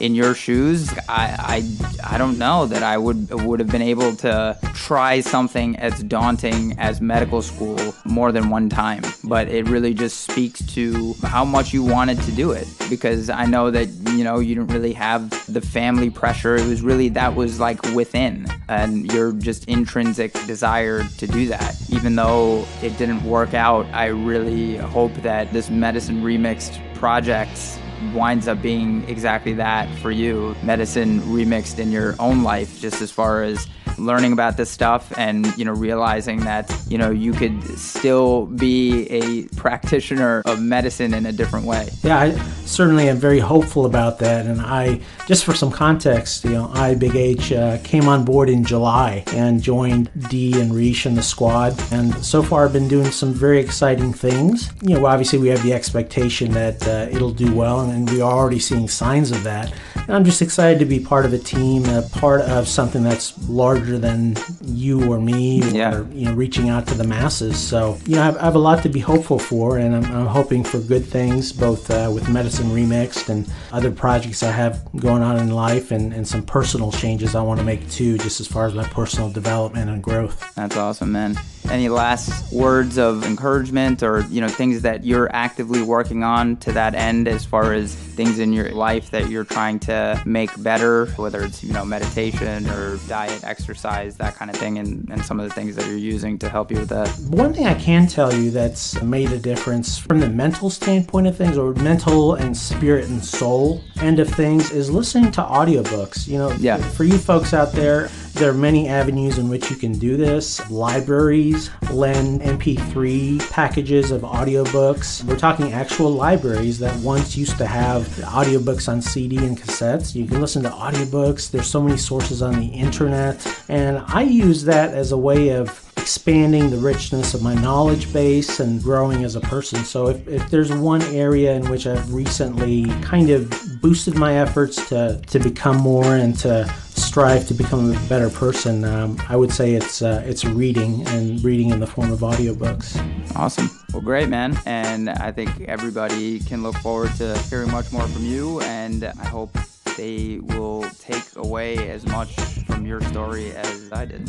in 0.00 0.14
your 0.14 0.34
shoes, 0.34 0.90
I, 1.08 1.62
I 2.04 2.14
I 2.14 2.18
don't 2.18 2.38
know 2.38 2.66
that 2.66 2.82
I 2.82 2.98
would 2.98 3.30
would 3.32 3.60
have 3.60 3.70
been 3.70 3.82
able 3.82 4.14
to 4.16 4.58
try 4.74 5.20
something 5.20 5.76
as 5.76 6.02
daunting 6.02 6.78
as 6.78 7.00
medical 7.00 7.42
school 7.42 7.94
more 8.04 8.32
than 8.32 8.50
one 8.50 8.68
time. 8.68 9.02
But 9.24 9.48
it 9.48 9.68
really 9.68 9.94
just 9.94 10.20
speaks 10.20 10.64
to 10.74 11.14
how 11.22 11.44
much 11.44 11.72
you 11.72 11.82
wanted 11.82 12.20
to 12.22 12.32
do 12.32 12.52
it 12.52 12.66
because 12.88 13.30
I 13.30 13.46
know 13.46 13.70
that 13.70 13.88
you 14.12 14.24
know 14.24 14.38
you 14.38 14.54
didn't 14.54 14.72
really 14.72 14.92
have 14.94 15.30
the 15.52 15.60
family 15.60 16.10
pressure. 16.10 16.56
It 16.56 16.66
was 16.66 16.82
really 16.82 17.08
that 17.10 17.34
was 17.34 17.60
like 17.60 17.82
within 17.94 18.46
and 18.68 19.10
your 19.12 19.32
just 19.32 19.64
intrinsic 19.66 20.32
desire 20.46 21.04
to 21.04 21.26
do 21.26 21.48
that. 21.48 21.76
Even 21.90 22.16
though 22.16 22.66
it 22.82 22.96
didn't 22.98 23.22
work 23.24 23.54
out, 23.54 23.86
I 23.86 24.06
really 24.06 24.76
hope 24.76 25.14
that 25.22 25.52
this 25.52 25.70
medicine 25.70 26.22
remixed 26.22 26.78
project 26.94 27.78
winds 28.12 28.48
up 28.48 28.60
being 28.62 29.08
exactly 29.08 29.54
that 29.54 29.88
for 29.98 30.10
you. 30.10 30.54
Medicine 30.62 31.20
remixed 31.20 31.78
in 31.78 31.90
your 31.92 32.14
own 32.18 32.42
life 32.42 32.80
just 32.80 33.02
as 33.02 33.10
far 33.10 33.42
as 33.42 33.66
learning 33.98 34.32
about 34.32 34.56
this 34.56 34.70
stuff 34.70 35.12
and 35.16 35.46
you 35.56 35.64
know 35.64 35.72
realizing 35.72 36.40
that 36.40 36.74
you 36.88 36.98
know 36.98 37.10
you 37.10 37.32
could 37.32 37.62
still 37.78 38.46
be 38.46 39.06
a 39.08 39.44
practitioner 39.56 40.42
of 40.46 40.60
medicine 40.62 41.14
in 41.14 41.26
a 41.26 41.32
different 41.32 41.66
way 41.66 41.88
Yeah, 42.02 42.18
I 42.18 42.30
certainly 42.68 43.08
am 43.08 43.16
very 43.16 43.38
hopeful 43.38 43.86
about 43.86 44.18
that. 44.20 44.46
And 44.46 44.60
I, 44.60 45.00
just 45.26 45.44
for 45.44 45.54
some 45.54 45.70
context, 45.70 46.44
you 46.44 46.52
know, 46.52 46.70
I, 46.72 46.94
Big 46.94 47.16
H, 47.16 47.52
uh, 47.52 47.78
came 47.82 48.08
on 48.08 48.24
board 48.24 48.48
in 48.48 48.64
July 48.64 49.24
and 49.28 49.62
joined 49.62 50.10
D 50.28 50.60
and 50.60 50.74
Rish 50.74 51.06
and 51.06 51.16
the 51.16 51.22
squad. 51.22 51.74
And 51.92 52.14
so 52.24 52.42
far, 52.42 52.64
I've 52.64 52.72
been 52.72 52.88
doing 52.88 53.10
some 53.10 53.32
very 53.32 53.58
exciting 53.58 54.12
things. 54.12 54.70
You 54.82 54.98
know, 54.98 55.06
obviously, 55.06 55.38
we 55.38 55.48
have 55.48 55.62
the 55.62 55.72
expectation 55.72 56.52
that 56.52 56.86
uh, 56.86 57.08
it'll 57.10 57.32
do 57.32 57.54
well, 57.54 57.80
and 57.80 58.08
we 58.10 58.20
are 58.20 58.32
already 58.32 58.60
seeing 58.60 58.88
signs 58.88 59.30
of 59.30 59.42
that. 59.44 59.72
And 59.96 60.10
I'm 60.10 60.24
just 60.24 60.42
excited 60.42 60.78
to 60.78 60.84
be 60.84 61.00
part 61.00 61.24
of 61.24 61.32
a 61.32 61.38
team, 61.38 61.84
a 61.86 62.02
part 62.02 62.42
of 62.42 62.68
something 62.68 63.02
that's 63.02 63.48
larger 63.48 63.87
than 63.96 64.36
you 64.60 65.10
or 65.10 65.20
me, 65.20 65.62
or 65.94 66.06
you 66.12 66.26
know, 66.26 66.34
reaching 66.34 66.68
out 66.68 66.86
to 66.88 66.94
the 66.94 67.04
masses. 67.04 67.56
So, 67.56 67.96
you 68.06 68.16
know, 68.16 68.22
I 68.22 68.24
have, 68.26 68.36
I 68.36 68.44
have 68.44 68.54
a 68.56 68.58
lot 68.58 68.82
to 68.82 68.88
be 68.88 69.00
hopeful 69.00 69.38
for, 69.38 69.78
and 69.78 69.94
I'm, 69.94 70.04
I'm 70.04 70.26
hoping 70.26 70.64
for 70.64 70.80
good 70.80 71.06
things, 71.06 71.52
both 71.52 71.90
uh, 71.90 72.10
with 72.12 72.28
Medicine 72.28 72.66
Remixed 72.66 73.28
and 73.28 73.48
other 73.72 73.90
projects 73.90 74.42
I 74.42 74.50
have 74.50 74.86
going 74.96 75.22
on 75.22 75.38
in 75.38 75.50
life, 75.50 75.92
and, 75.92 76.12
and 76.12 76.26
some 76.26 76.42
personal 76.42 76.90
changes 76.90 77.34
I 77.34 77.42
want 77.42 77.60
to 77.60 77.64
make 77.64 77.88
too, 77.90 78.18
just 78.18 78.40
as 78.40 78.48
far 78.48 78.66
as 78.66 78.74
my 78.74 78.84
personal 78.84 79.30
development 79.30 79.88
and 79.88 80.02
growth. 80.02 80.54
That's 80.56 80.76
awesome, 80.76 81.12
man. 81.12 81.38
Any 81.70 81.88
last 81.90 82.50
words 82.52 82.96
of 82.98 83.24
encouragement 83.24 84.02
or, 84.02 84.20
you 84.30 84.40
know, 84.40 84.48
things 84.48 84.82
that 84.82 85.04
you're 85.04 85.30
actively 85.34 85.82
working 85.82 86.24
on 86.24 86.56
to 86.58 86.72
that 86.72 86.94
end 86.94 87.28
as 87.28 87.44
far 87.44 87.74
as 87.74 87.94
things 87.94 88.38
in 88.38 88.52
your 88.52 88.70
life 88.70 89.10
that 89.10 89.28
you're 89.28 89.44
trying 89.44 89.78
to 89.80 90.20
make 90.24 90.50
better, 90.62 91.06
whether 91.16 91.42
it's, 91.42 91.62
you 91.62 91.72
know, 91.72 91.84
meditation 91.84 92.68
or 92.70 92.96
diet, 93.06 93.44
exercise, 93.44 94.16
that 94.16 94.34
kind 94.34 94.50
of 94.50 94.56
thing, 94.56 94.78
and, 94.78 95.08
and 95.10 95.24
some 95.24 95.38
of 95.38 95.48
the 95.48 95.54
things 95.54 95.76
that 95.76 95.86
you're 95.86 95.96
using 95.96 96.38
to 96.38 96.48
help 96.48 96.70
you 96.70 96.78
with 96.78 96.88
that? 96.88 97.08
One 97.28 97.52
thing 97.52 97.66
I 97.66 97.74
can 97.74 98.06
tell 98.06 98.32
you 98.32 98.50
that's 98.50 99.00
made 99.02 99.30
a 99.30 99.38
difference 99.38 99.98
from 99.98 100.20
the 100.20 100.28
mental 100.30 100.70
standpoint 100.70 101.26
of 101.26 101.36
things, 101.36 101.58
or 101.58 101.74
mental 101.74 102.34
and 102.34 102.56
spirit 102.56 103.08
and 103.08 103.22
soul 103.24 103.84
end 104.00 104.18
of 104.20 104.28
things, 104.28 104.70
is 104.72 104.90
listening 104.90 105.30
to 105.32 105.42
audiobooks. 105.42 106.26
You 106.26 106.38
know, 106.38 106.50
Yeah. 106.52 106.78
for 106.78 107.04
you 107.04 107.18
folks 107.18 107.52
out 107.52 107.72
there, 107.72 108.08
there 108.34 108.50
are 108.50 108.54
many 108.54 108.88
avenues 108.88 109.38
in 109.38 109.48
which 109.48 109.70
you 109.70 109.76
can 109.76 109.92
do 109.92 110.16
this. 110.16 110.68
Libraries 110.70 111.70
lend 111.90 112.40
MP3 112.42 113.50
packages 113.50 114.10
of 114.10 114.22
audiobooks. 114.22 115.24
We're 115.24 115.38
talking 115.38 115.72
actual 115.72 116.10
libraries 116.10 116.78
that 116.78 116.96
once 117.00 117.36
used 117.36 117.58
to 117.58 117.66
have 117.66 118.06
audiobooks 118.18 118.88
on 118.88 119.02
CD 119.02 119.38
and 119.38 119.58
cassettes. 119.58 120.14
You 120.14 120.26
can 120.26 120.40
listen 120.40 120.62
to 120.62 120.70
audiobooks. 120.70 121.50
There's 121.50 121.70
so 121.70 121.82
many 121.82 121.96
sources 121.96 122.42
on 122.42 122.58
the 122.58 122.66
internet. 122.66 123.46
And 123.68 123.98
I 124.06 124.22
use 124.22 124.64
that 124.64 124.94
as 124.94 125.12
a 125.12 125.18
way 125.18 125.50
of 125.50 125.84
expanding 125.96 126.70
the 126.70 126.78
richness 126.78 127.34
of 127.34 127.42
my 127.42 127.54
knowledge 127.54 128.10
base 128.14 128.60
and 128.60 128.82
growing 128.82 129.24
as 129.24 129.36
a 129.36 129.40
person. 129.40 129.84
So 129.84 130.08
if, 130.08 130.26
if 130.26 130.48
there's 130.48 130.72
one 130.72 131.02
area 131.02 131.54
in 131.54 131.68
which 131.68 131.86
I've 131.86 132.14
recently 132.14 132.86
kind 133.02 133.28
of 133.28 133.52
boosted 133.82 134.14
my 134.14 134.38
efforts 134.38 134.88
to, 134.88 135.20
to 135.26 135.38
become 135.38 135.76
more 135.76 136.16
and 136.16 136.34
to 136.38 136.72
strive 137.18 137.48
to 137.48 137.54
become 137.54 137.92
a 137.92 137.98
better 138.08 138.30
person, 138.30 138.84
um, 138.84 139.20
I 139.28 139.34
would 139.34 139.50
say 139.50 139.74
it's 139.74 140.02
uh, 140.02 140.22
it's 140.24 140.44
reading 140.44 141.04
and 141.08 141.42
reading 141.42 141.70
in 141.70 141.80
the 141.80 141.86
form 141.86 142.12
of 142.12 142.20
audiobooks. 142.20 142.94
Awesome. 143.34 143.68
Well, 143.92 144.02
great, 144.02 144.28
man. 144.28 144.56
And 144.66 145.10
I 145.10 145.32
think 145.32 145.62
everybody 145.62 146.38
can 146.38 146.62
look 146.62 146.76
forward 146.76 147.12
to 147.16 147.36
hearing 147.50 147.72
much 147.72 147.90
more 147.90 148.06
from 148.06 148.24
you. 148.24 148.60
And 148.60 149.02
I 149.02 149.26
hope 149.26 149.50
they 149.96 150.38
will 150.40 150.88
take 151.00 151.24
away 151.34 151.90
as 151.90 152.06
much 152.06 152.36
from 152.68 152.86
your 152.86 153.00
story 153.00 153.50
as 153.50 153.90
I 153.90 154.04
did. 154.04 154.28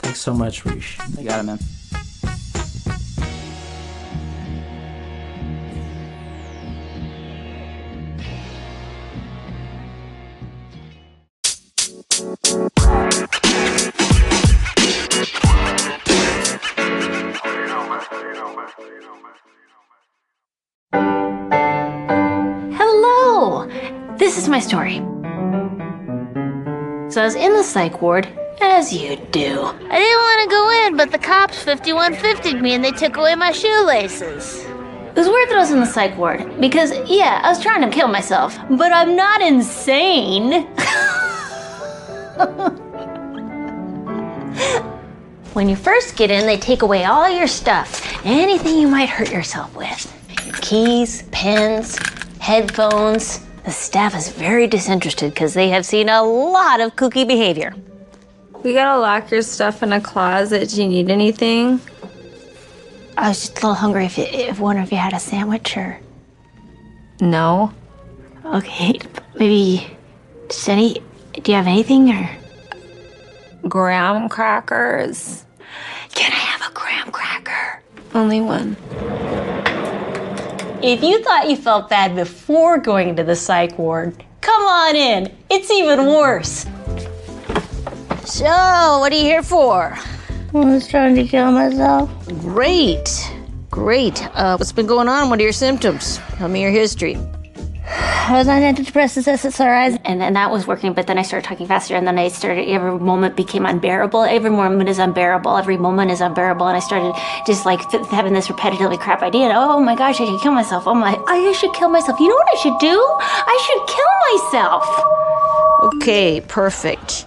Thanks 0.00 0.20
so 0.20 0.32
much, 0.32 0.64
Rish. 0.64 0.98
You 1.18 1.28
got 1.28 1.40
it, 1.40 1.42
man. 1.42 1.58
Is 24.42 24.48
my 24.48 24.58
story. 24.58 24.96
So 27.10 27.20
I 27.20 27.24
was 27.24 27.34
in 27.34 27.52
the 27.52 27.62
psych 27.62 28.00
ward, 28.02 28.26
as 28.60 28.92
you 28.92 29.16
do. 29.30 29.72
I 29.90 29.98
didn't 29.98 30.18
want 30.18 30.42
to 30.42 30.48
go 30.50 30.86
in, 30.86 30.96
but 30.96 31.12
the 31.12 31.18
cops 31.18 31.64
5150'd 31.64 32.60
me 32.60 32.74
and 32.74 32.84
they 32.84 32.90
took 32.90 33.16
away 33.16 33.36
my 33.36 33.52
shoelaces. 33.52 34.64
It 34.64 35.16
was 35.16 35.28
weird 35.28 35.48
that 35.50 35.56
I 35.56 35.60
was 35.60 35.70
in 35.70 35.80
the 35.80 35.86
psych 35.86 36.16
ward 36.16 36.60
because, 36.60 36.92
yeah, 37.08 37.40
I 37.44 37.50
was 37.50 37.62
trying 37.62 37.82
to 37.82 37.90
kill 37.94 38.08
myself, 38.08 38.58
but 38.70 38.92
I'm 38.92 39.14
not 39.14 39.42
insane. 39.42 40.52
when 45.52 45.68
you 45.68 45.76
first 45.76 46.16
get 46.16 46.30
in, 46.30 46.46
they 46.46 46.56
take 46.56 46.80
away 46.82 47.04
all 47.04 47.28
your 47.28 47.46
stuff, 47.46 48.24
anything 48.24 48.78
you 48.78 48.88
might 48.88 49.08
hurt 49.08 49.30
yourself 49.30 49.76
with 49.76 50.10
your 50.46 50.56
keys, 50.56 51.22
pens, 51.30 51.96
headphones. 52.40 53.40
The 53.64 53.70
staff 53.70 54.16
is 54.16 54.28
very 54.28 54.66
disinterested 54.66 55.32
because 55.32 55.54
they 55.54 55.68
have 55.68 55.86
seen 55.86 56.08
a 56.08 56.22
lot 56.22 56.80
of 56.80 56.96
kooky 56.96 57.26
behavior. 57.26 57.74
We 58.62 58.72
gotta 58.74 59.00
lock 59.00 59.30
your 59.30 59.42
stuff 59.42 59.82
in 59.82 59.92
a 59.92 60.00
closet. 60.00 60.70
Do 60.70 60.82
you 60.82 60.88
need 60.88 61.10
anything? 61.10 61.80
I 63.16 63.28
was 63.28 63.40
just 63.40 63.52
a 63.52 63.54
little 63.56 63.74
hungry. 63.74 64.06
If, 64.06 64.18
you, 64.18 64.24
if 64.24 64.58
wonder 64.58 64.82
if 64.82 64.90
you 64.90 64.98
had 64.98 65.12
a 65.12 65.18
sandwich 65.20 65.76
or 65.76 65.98
No. 67.20 67.72
okay, 68.44 68.98
maybe 69.38 69.96
just 70.48 70.68
any. 70.68 70.94
Do 71.34 71.50
you 71.50 71.56
have 71.56 71.66
anything 71.66 72.10
or 72.10 72.30
graham 73.68 74.28
crackers? 74.28 75.44
Can 76.14 76.30
I 76.32 76.36
have 76.36 76.70
a 76.70 76.74
graham 76.74 77.10
cracker? 77.10 77.80
Only 78.14 78.40
one. 78.40 78.76
If 80.82 81.04
you 81.04 81.22
thought 81.22 81.48
you 81.48 81.54
felt 81.54 81.88
bad 81.88 82.16
before 82.16 82.76
going 82.76 83.10
into 83.10 83.22
the 83.22 83.36
psych 83.36 83.78
ward, 83.78 84.24
come 84.40 84.62
on 84.62 84.96
in. 84.96 85.32
It's 85.48 85.70
even 85.70 86.06
worse. 86.06 86.66
So, 88.24 88.98
what 88.98 89.12
are 89.12 89.16
you 89.16 89.22
here 89.22 89.44
for? 89.44 89.96
I 89.96 90.58
was 90.58 90.88
trying 90.88 91.14
to 91.14 91.24
kill 91.24 91.52
myself. 91.52 92.10
Great. 92.40 93.32
Great. 93.70 94.26
Uh, 94.34 94.56
what's 94.56 94.72
been 94.72 94.88
going 94.88 95.06
on? 95.06 95.30
What 95.30 95.38
are 95.38 95.44
your 95.44 95.52
symptoms? 95.52 96.18
Tell 96.36 96.48
me 96.48 96.60
your 96.62 96.72
history. 96.72 97.16
I 97.94 98.38
was 98.38 98.48
on 98.48 98.62
antidepressants, 98.62 99.26
SSRIs. 99.26 100.00
And 100.04 100.20
then 100.20 100.32
that 100.34 100.50
was 100.50 100.66
working, 100.66 100.92
but 100.92 101.06
then 101.06 101.18
I 101.18 101.22
started 101.22 101.46
talking 101.46 101.66
faster, 101.66 101.94
and 101.96 102.06
then 102.06 102.18
I 102.18 102.28
started, 102.28 102.68
every 102.68 102.98
moment 102.98 103.36
became 103.36 103.66
unbearable. 103.66 104.22
Every 104.22 104.50
moment 104.50 104.88
is 104.88 104.98
unbearable. 104.98 105.56
Every 105.56 105.76
moment 105.76 106.10
is 106.10 106.20
unbearable. 106.20 106.66
And 106.66 106.76
I 106.76 106.80
started 106.80 107.14
just 107.46 107.66
like 107.66 107.80
th- 107.90 108.06
having 108.06 108.32
this 108.32 108.48
repetitively 108.48 108.98
crap 108.98 109.22
idea. 109.22 109.44
And, 109.44 109.52
oh 109.56 109.80
my 109.80 109.94
gosh, 109.94 110.20
I 110.20 110.24
should 110.24 110.40
kill 110.40 110.52
myself. 110.52 110.86
Oh 110.86 110.94
my, 110.94 111.16
I 111.26 111.52
should 111.52 111.74
kill 111.74 111.88
myself. 111.88 112.18
You 112.20 112.28
know 112.28 112.34
what 112.36 112.48
I 112.52 112.60
should 112.62 112.78
do? 112.78 112.98
I 113.20 113.56
should 113.66 113.82
kill 113.96 114.12
myself. 114.32 114.84
Okay, 115.96 116.40
perfect. 116.48 117.26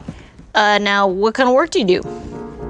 Uh, 0.56 0.78
now, 0.80 1.08
what 1.08 1.34
kind 1.36 1.50
of 1.50 1.56
work 1.56 1.70
do 1.72 1.80
you 1.80 1.86
do? 1.86 2.02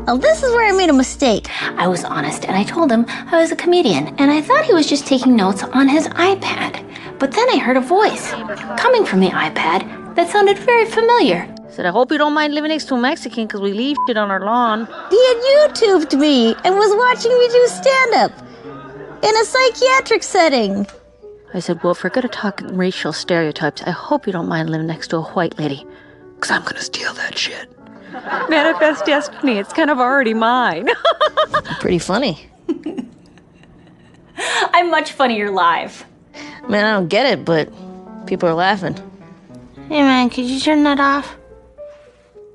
Oh, 0.07 0.17
this 0.17 0.43
is 0.43 0.51
where 0.51 0.67
I 0.67 0.71
made 0.71 0.89
a 0.89 0.93
mistake. 0.93 1.47
I 1.79 1.87
was 1.87 2.03
honest, 2.03 2.45
and 2.45 2.55
I 2.55 2.63
told 2.63 2.91
him 2.91 3.05
I 3.07 3.39
was 3.39 3.51
a 3.51 3.55
comedian, 3.55 4.07
and 4.19 4.29
I 4.29 4.41
thought 4.41 4.65
he 4.65 4.73
was 4.73 4.87
just 4.87 5.07
taking 5.07 5.35
notes 5.35 5.63
on 5.63 5.87
his 5.87 6.07
iPad. 6.09 6.83
But 7.19 7.31
then 7.31 7.49
I 7.49 7.57
heard 7.57 7.77
a 7.77 7.81
voice 7.81 8.31
coming 8.77 9.05
from 9.05 9.19
the 9.21 9.29
iPad 9.29 10.15
that 10.15 10.29
sounded 10.29 10.57
very 10.59 10.85
familiar. 10.85 11.53
Said, 11.69 11.85
I 11.85 11.91
hope 11.91 12.11
you 12.11 12.17
don't 12.17 12.33
mind 12.33 12.53
living 12.53 12.69
next 12.69 12.85
to 12.85 12.95
a 12.95 12.97
Mexican 12.97 13.47
because 13.47 13.61
we 13.61 13.73
leave 13.73 13.97
shit 14.07 14.17
on 14.17 14.31
our 14.31 14.39
lawn. 14.45 14.85
He 15.09 15.27
had 15.27 15.37
YouTubed 15.51 16.17
me 16.19 16.55
and 16.63 16.75
was 16.75 16.95
watching 16.95 17.37
me 17.37 17.47
do 17.47 17.67
stand 17.67 18.13
up. 18.15 18.31
in 19.23 19.35
a 19.35 19.45
psychiatric 19.45 20.23
setting. 20.23 20.87
I 21.53 21.59
said, 21.59 21.81
Well, 21.83 21.91
if 21.93 22.03
we're 22.03 22.09
going 22.11 22.23
to 22.23 22.27
talk 22.27 22.61
racial 22.65 23.11
stereotypes, 23.13 23.81
I 23.83 23.91
hope 23.91 24.27
you 24.27 24.33
don't 24.33 24.47
mind 24.47 24.69
living 24.69 24.87
next 24.87 25.07
to 25.09 25.17
a 25.17 25.21
white 25.23 25.57
lady, 25.57 25.85
because 26.35 26.51
I'm 26.51 26.61
going 26.61 26.75
to 26.75 26.81
steal 26.81 27.13
that 27.15 27.37
shit. 27.37 27.69
Manifest 28.49 29.05
destiny. 29.05 29.57
It's 29.57 29.73
kind 29.73 29.89
of 29.89 29.99
already 29.99 30.33
mine. 30.33 30.89
Pretty 31.79 31.99
funny. 31.99 32.47
I'm 34.37 34.91
much 34.91 35.11
funnier 35.13 35.49
live. 35.51 36.05
Man, 36.67 36.83
I 36.83 36.93
don't 36.93 37.09
get 37.09 37.27
it, 37.27 37.45
but 37.45 37.69
people 38.25 38.49
are 38.49 38.55
laughing. 38.55 38.95
Hey 39.87 40.01
man, 40.01 40.31
could 40.31 40.45
you 40.45 40.59
turn 40.59 40.83
that 40.83 40.99
off? 40.99 41.35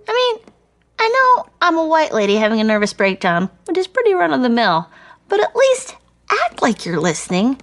I 0.08 0.12
mean, 0.12 0.52
I 0.98 1.08
know 1.08 1.50
I'm 1.62 1.78
a 1.78 1.86
white 1.86 2.12
lady 2.12 2.34
having 2.34 2.61
a 2.61 2.64
nervous 2.64 2.92
breakdown, 2.92 3.48
which 3.66 3.78
is 3.78 3.86
pretty 3.86 4.12
run 4.14 4.32
of 4.32 4.42
the 4.42 4.48
mill, 4.48 4.88
but 5.28 5.40
at 5.40 5.54
least 5.54 5.96
act 6.28 6.61
like 6.61 6.84
you're 6.84 6.98
listening. 6.98 7.61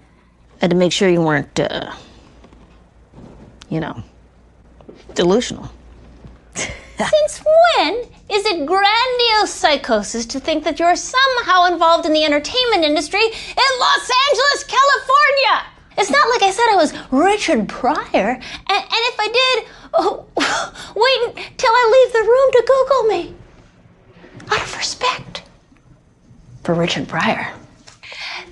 I 0.56 0.62
had 0.62 0.70
to 0.70 0.78
make 0.78 0.94
sure 0.94 1.10
you 1.10 1.22
weren't, 1.22 1.60
uh, 1.60 1.94
you 3.70 3.82
know, 3.82 4.02
delusional. 5.16 5.70
Since 6.56 7.44
when 7.44 7.96
is 8.30 8.46
it 8.46 8.66
grandiose 8.66 9.54
psychosis 9.54 10.26
to 10.28 10.40
think 10.40 10.64
that 10.64 10.80
you're 10.80 10.96
somehow 10.96 11.66
involved 11.66 12.06
in 12.06 12.14
the 12.14 12.24
entertainment 12.24 12.86
industry 12.86 13.22
in 13.22 13.80
Los 13.80 14.10
Angeles, 14.30 14.64
California? 14.64 15.77
It's 15.98 16.12
not 16.12 16.30
like 16.30 16.44
I 16.44 16.52
said 16.52 16.66
I 16.70 16.76
was 16.76 16.94
Richard 17.12 17.68
Pryor. 17.68 18.30
And, 18.30 18.42
and 18.70 19.04
if 19.12 19.20
I 19.20 19.28
did, 19.28 19.68
oh, 19.94 20.26
wait 20.96 21.58
till 21.58 21.72
I 21.72 21.84
leave 21.96 22.14
the 22.14 22.30
room 22.30 22.52
to 22.52 22.64
Google 22.68 23.04
me. 23.04 23.36
Out 24.52 24.62
of 24.62 24.78
respect 24.78 25.44
for 26.64 26.76
Richard 26.76 27.08
Pryor. 27.08 27.52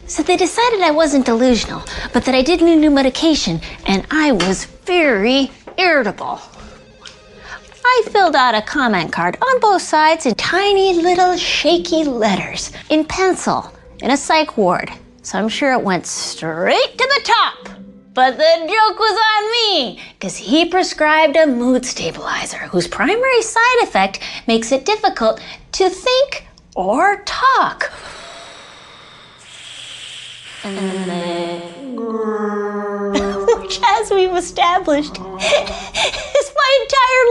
So 0.08 0.24
they 0.24 0.38
decided 0.38 0.82
I 0.82 0.91
wasn't 0.91 1.26
delusional, 1.26 1.84
but 2.14 2.26
that 2.26 2.36
I 2.36 2.41
did 2.41 2.62
need 2.62 2.78
new 2.78 2.91
medication, 2.91 3.60
and 3.86 4.06
I 4.12 4.32
was 4.32 4.66
very 4.86 5.52
irritable. 5.78 6.39
I 7.84 8.04
filled 8.10 8.36
out 8.36 8.56
a 8.56 8.62
comment 8.62 9.12
card 9.12 9.38
on 9.41 9.60
both 9.60 9.82
sides 9.82 10.26
in 10.26 10.36
tiny 10.36 10.93
little 10.93 11.38
shaky 11.38 12.04
letters 12.04 12.72
in 12.89 13.06
pencil 13.06 13.72
in 14.02 14.12
a 14.12 14.18
psych 14.18 14.58
ward. 14.58 14.91
So 15.26 15.38
I'm 15.40 15.50
sure 15.50 15.74
it 15.74 15.82
went 15.82 16.06
straight 16.06 16.98
to 17.00 17.12
the 17.16 17.22
top. 17.24 17.70
But 18.14 18.38
the 18.38 18.56
joke 18.60 19.00
was 19.00 19.20
on 19.34 19.52
me, 19.52 20.00
because 20.14 20.38
he 20.38 20.66
prescribed 20.66 21.36
a 21.36 21.48
mood 21.48 21.84
stabilizer 21.84 22.68
whose 22.68 22.88
primary 22.88 23.42
side 23.42 23.80
effect 23.82 24.20
makes 24.48 24.72
it 24.72 24.86
difficult 24.86 25.42
to 25.72 25.90
think 25.90 26.46
or 26.76 27.24
talk. 27.26 27.92
Which, 33.62 33.80
as 33.84 34.12
we've 34.12 34.36
established, 34.36 35.18
is 35.18 36.52
my 36.56 36.80
entire 36.84 37.26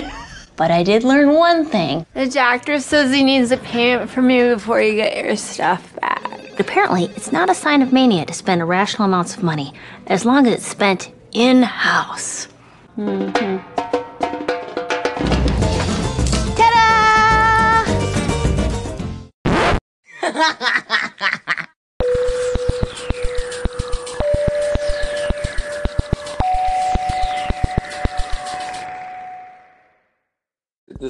livelihood. 0.00 0.12
But 0.62 0.70
I 0.70 0.84
did 0.84 1.02
learn 1.02 1.34
one 1.34 1.64
thing. 1.64 2.06
The 2.14 2.28
doctor 2.28 2.78
says 2.78 3.12
he 3.12 3.24
needs 3.24 3.50
a 3.50 3.56
payment 3.56 4.08
from 4.08 4.30
you 4.30 4.54
before 4.54 4.80
you 4.80 4.94
get 4.94 5.24
your 5.24 5.34
stuff 5.34 5.92
back. 6.00 6.56
Apparently, 6.60 7.06
it's 7.16 7.32
not 7.32 7.50
a 7.50 7.54
sign 7.54 7.82
of 7.82 7.92
mania 7.92 8.24
to 8.26 8.32
spend 8.32 8.60
irrational 8.60 9.06
amounts 9.06 9.36
of 9.36 9.42
money, 9.42 9.72
as 10.06 10.24
long 10.24 10.46
as 10.46 10.54
it's 10.54 10.64
spent 10.64 11.12
in 11.32 11.64
house. 11.64 12.46
Mm-hmm. 12.96 13.58
Ta-da! 20.22 20.98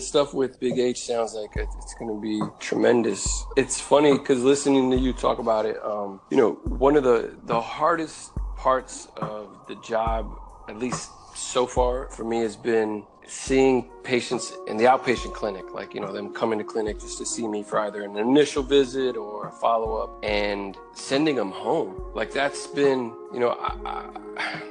stuff 0.03 0.35
with 0.35 0.61
Big 0.61 0.79
H 0.79 1.01
sounds 1.07 1.35
like 1.35 1.51
it's 1.57 1.95
going 1.95 2.15
to 2.15 2.21
be 2.21 2.41
tremendous. 2.61 3.45
It's 3.57 3.81
funny 3.81 4.19
because 4.19 4.43
listening 4.43 4.91
to 4.91 4.99
you 4.99 5.13
talk 5.13 5.39
about 5.39 5.67
it, 5.67 5.83
um, 5.85 6.21
you 6.31 6.37
know, 6.37 6.53
one 6.65 6.97
of 6.97 7.05
the 7.05 7.37
the 7.45 7.61
hardest 7.61 8.33
parts 8.57 9.09
of 9.17 9.49
the 9.69 9.77
job, 9.77 10.37
at 10.69 10.79
least 10.79 11.11
so 11.35 11.67
far 11.67 12.09
for 12.09 12.25
me, 12.25 12.41
has 12.41 12.57
been 12.57 13.05
seeing 13.27 13.89
patients 14.03 14.53
in 14.67 14.77
the 14.77 14.85
outpatient 14.85 15.33
clinic, 15.33 15.73
like, 15.73 15.95
you 15.95 16.01
know, 16.01 16.13
them 16.13 16.33
coming 16.35 16.59
to 16.59 16.65
clinic 16.65 17.01
just 17.01 17.19
to 17.19 17.25
see 17.25 17.47
me 17.47 17.63
for 17.63 17.79
either 17.79 18.03
an 18.03 18.17
initial 18.17 18.63
visit 18.63 19.17
or 19.17 19.49
a 19.49 19.53
follow 19.53 19.97
up 19.97 20.19
and 20.23 20.77
sending 20.93 21.37
them 21.37 21.51
home. 21.51 22.03
Like, 22.15 22.33
that's 22.33 22.67
been, 22.67 23.15
you 23.33 23.41
know, 23.41 23.51
I, 23.51 24.07
I, 24.37 24.63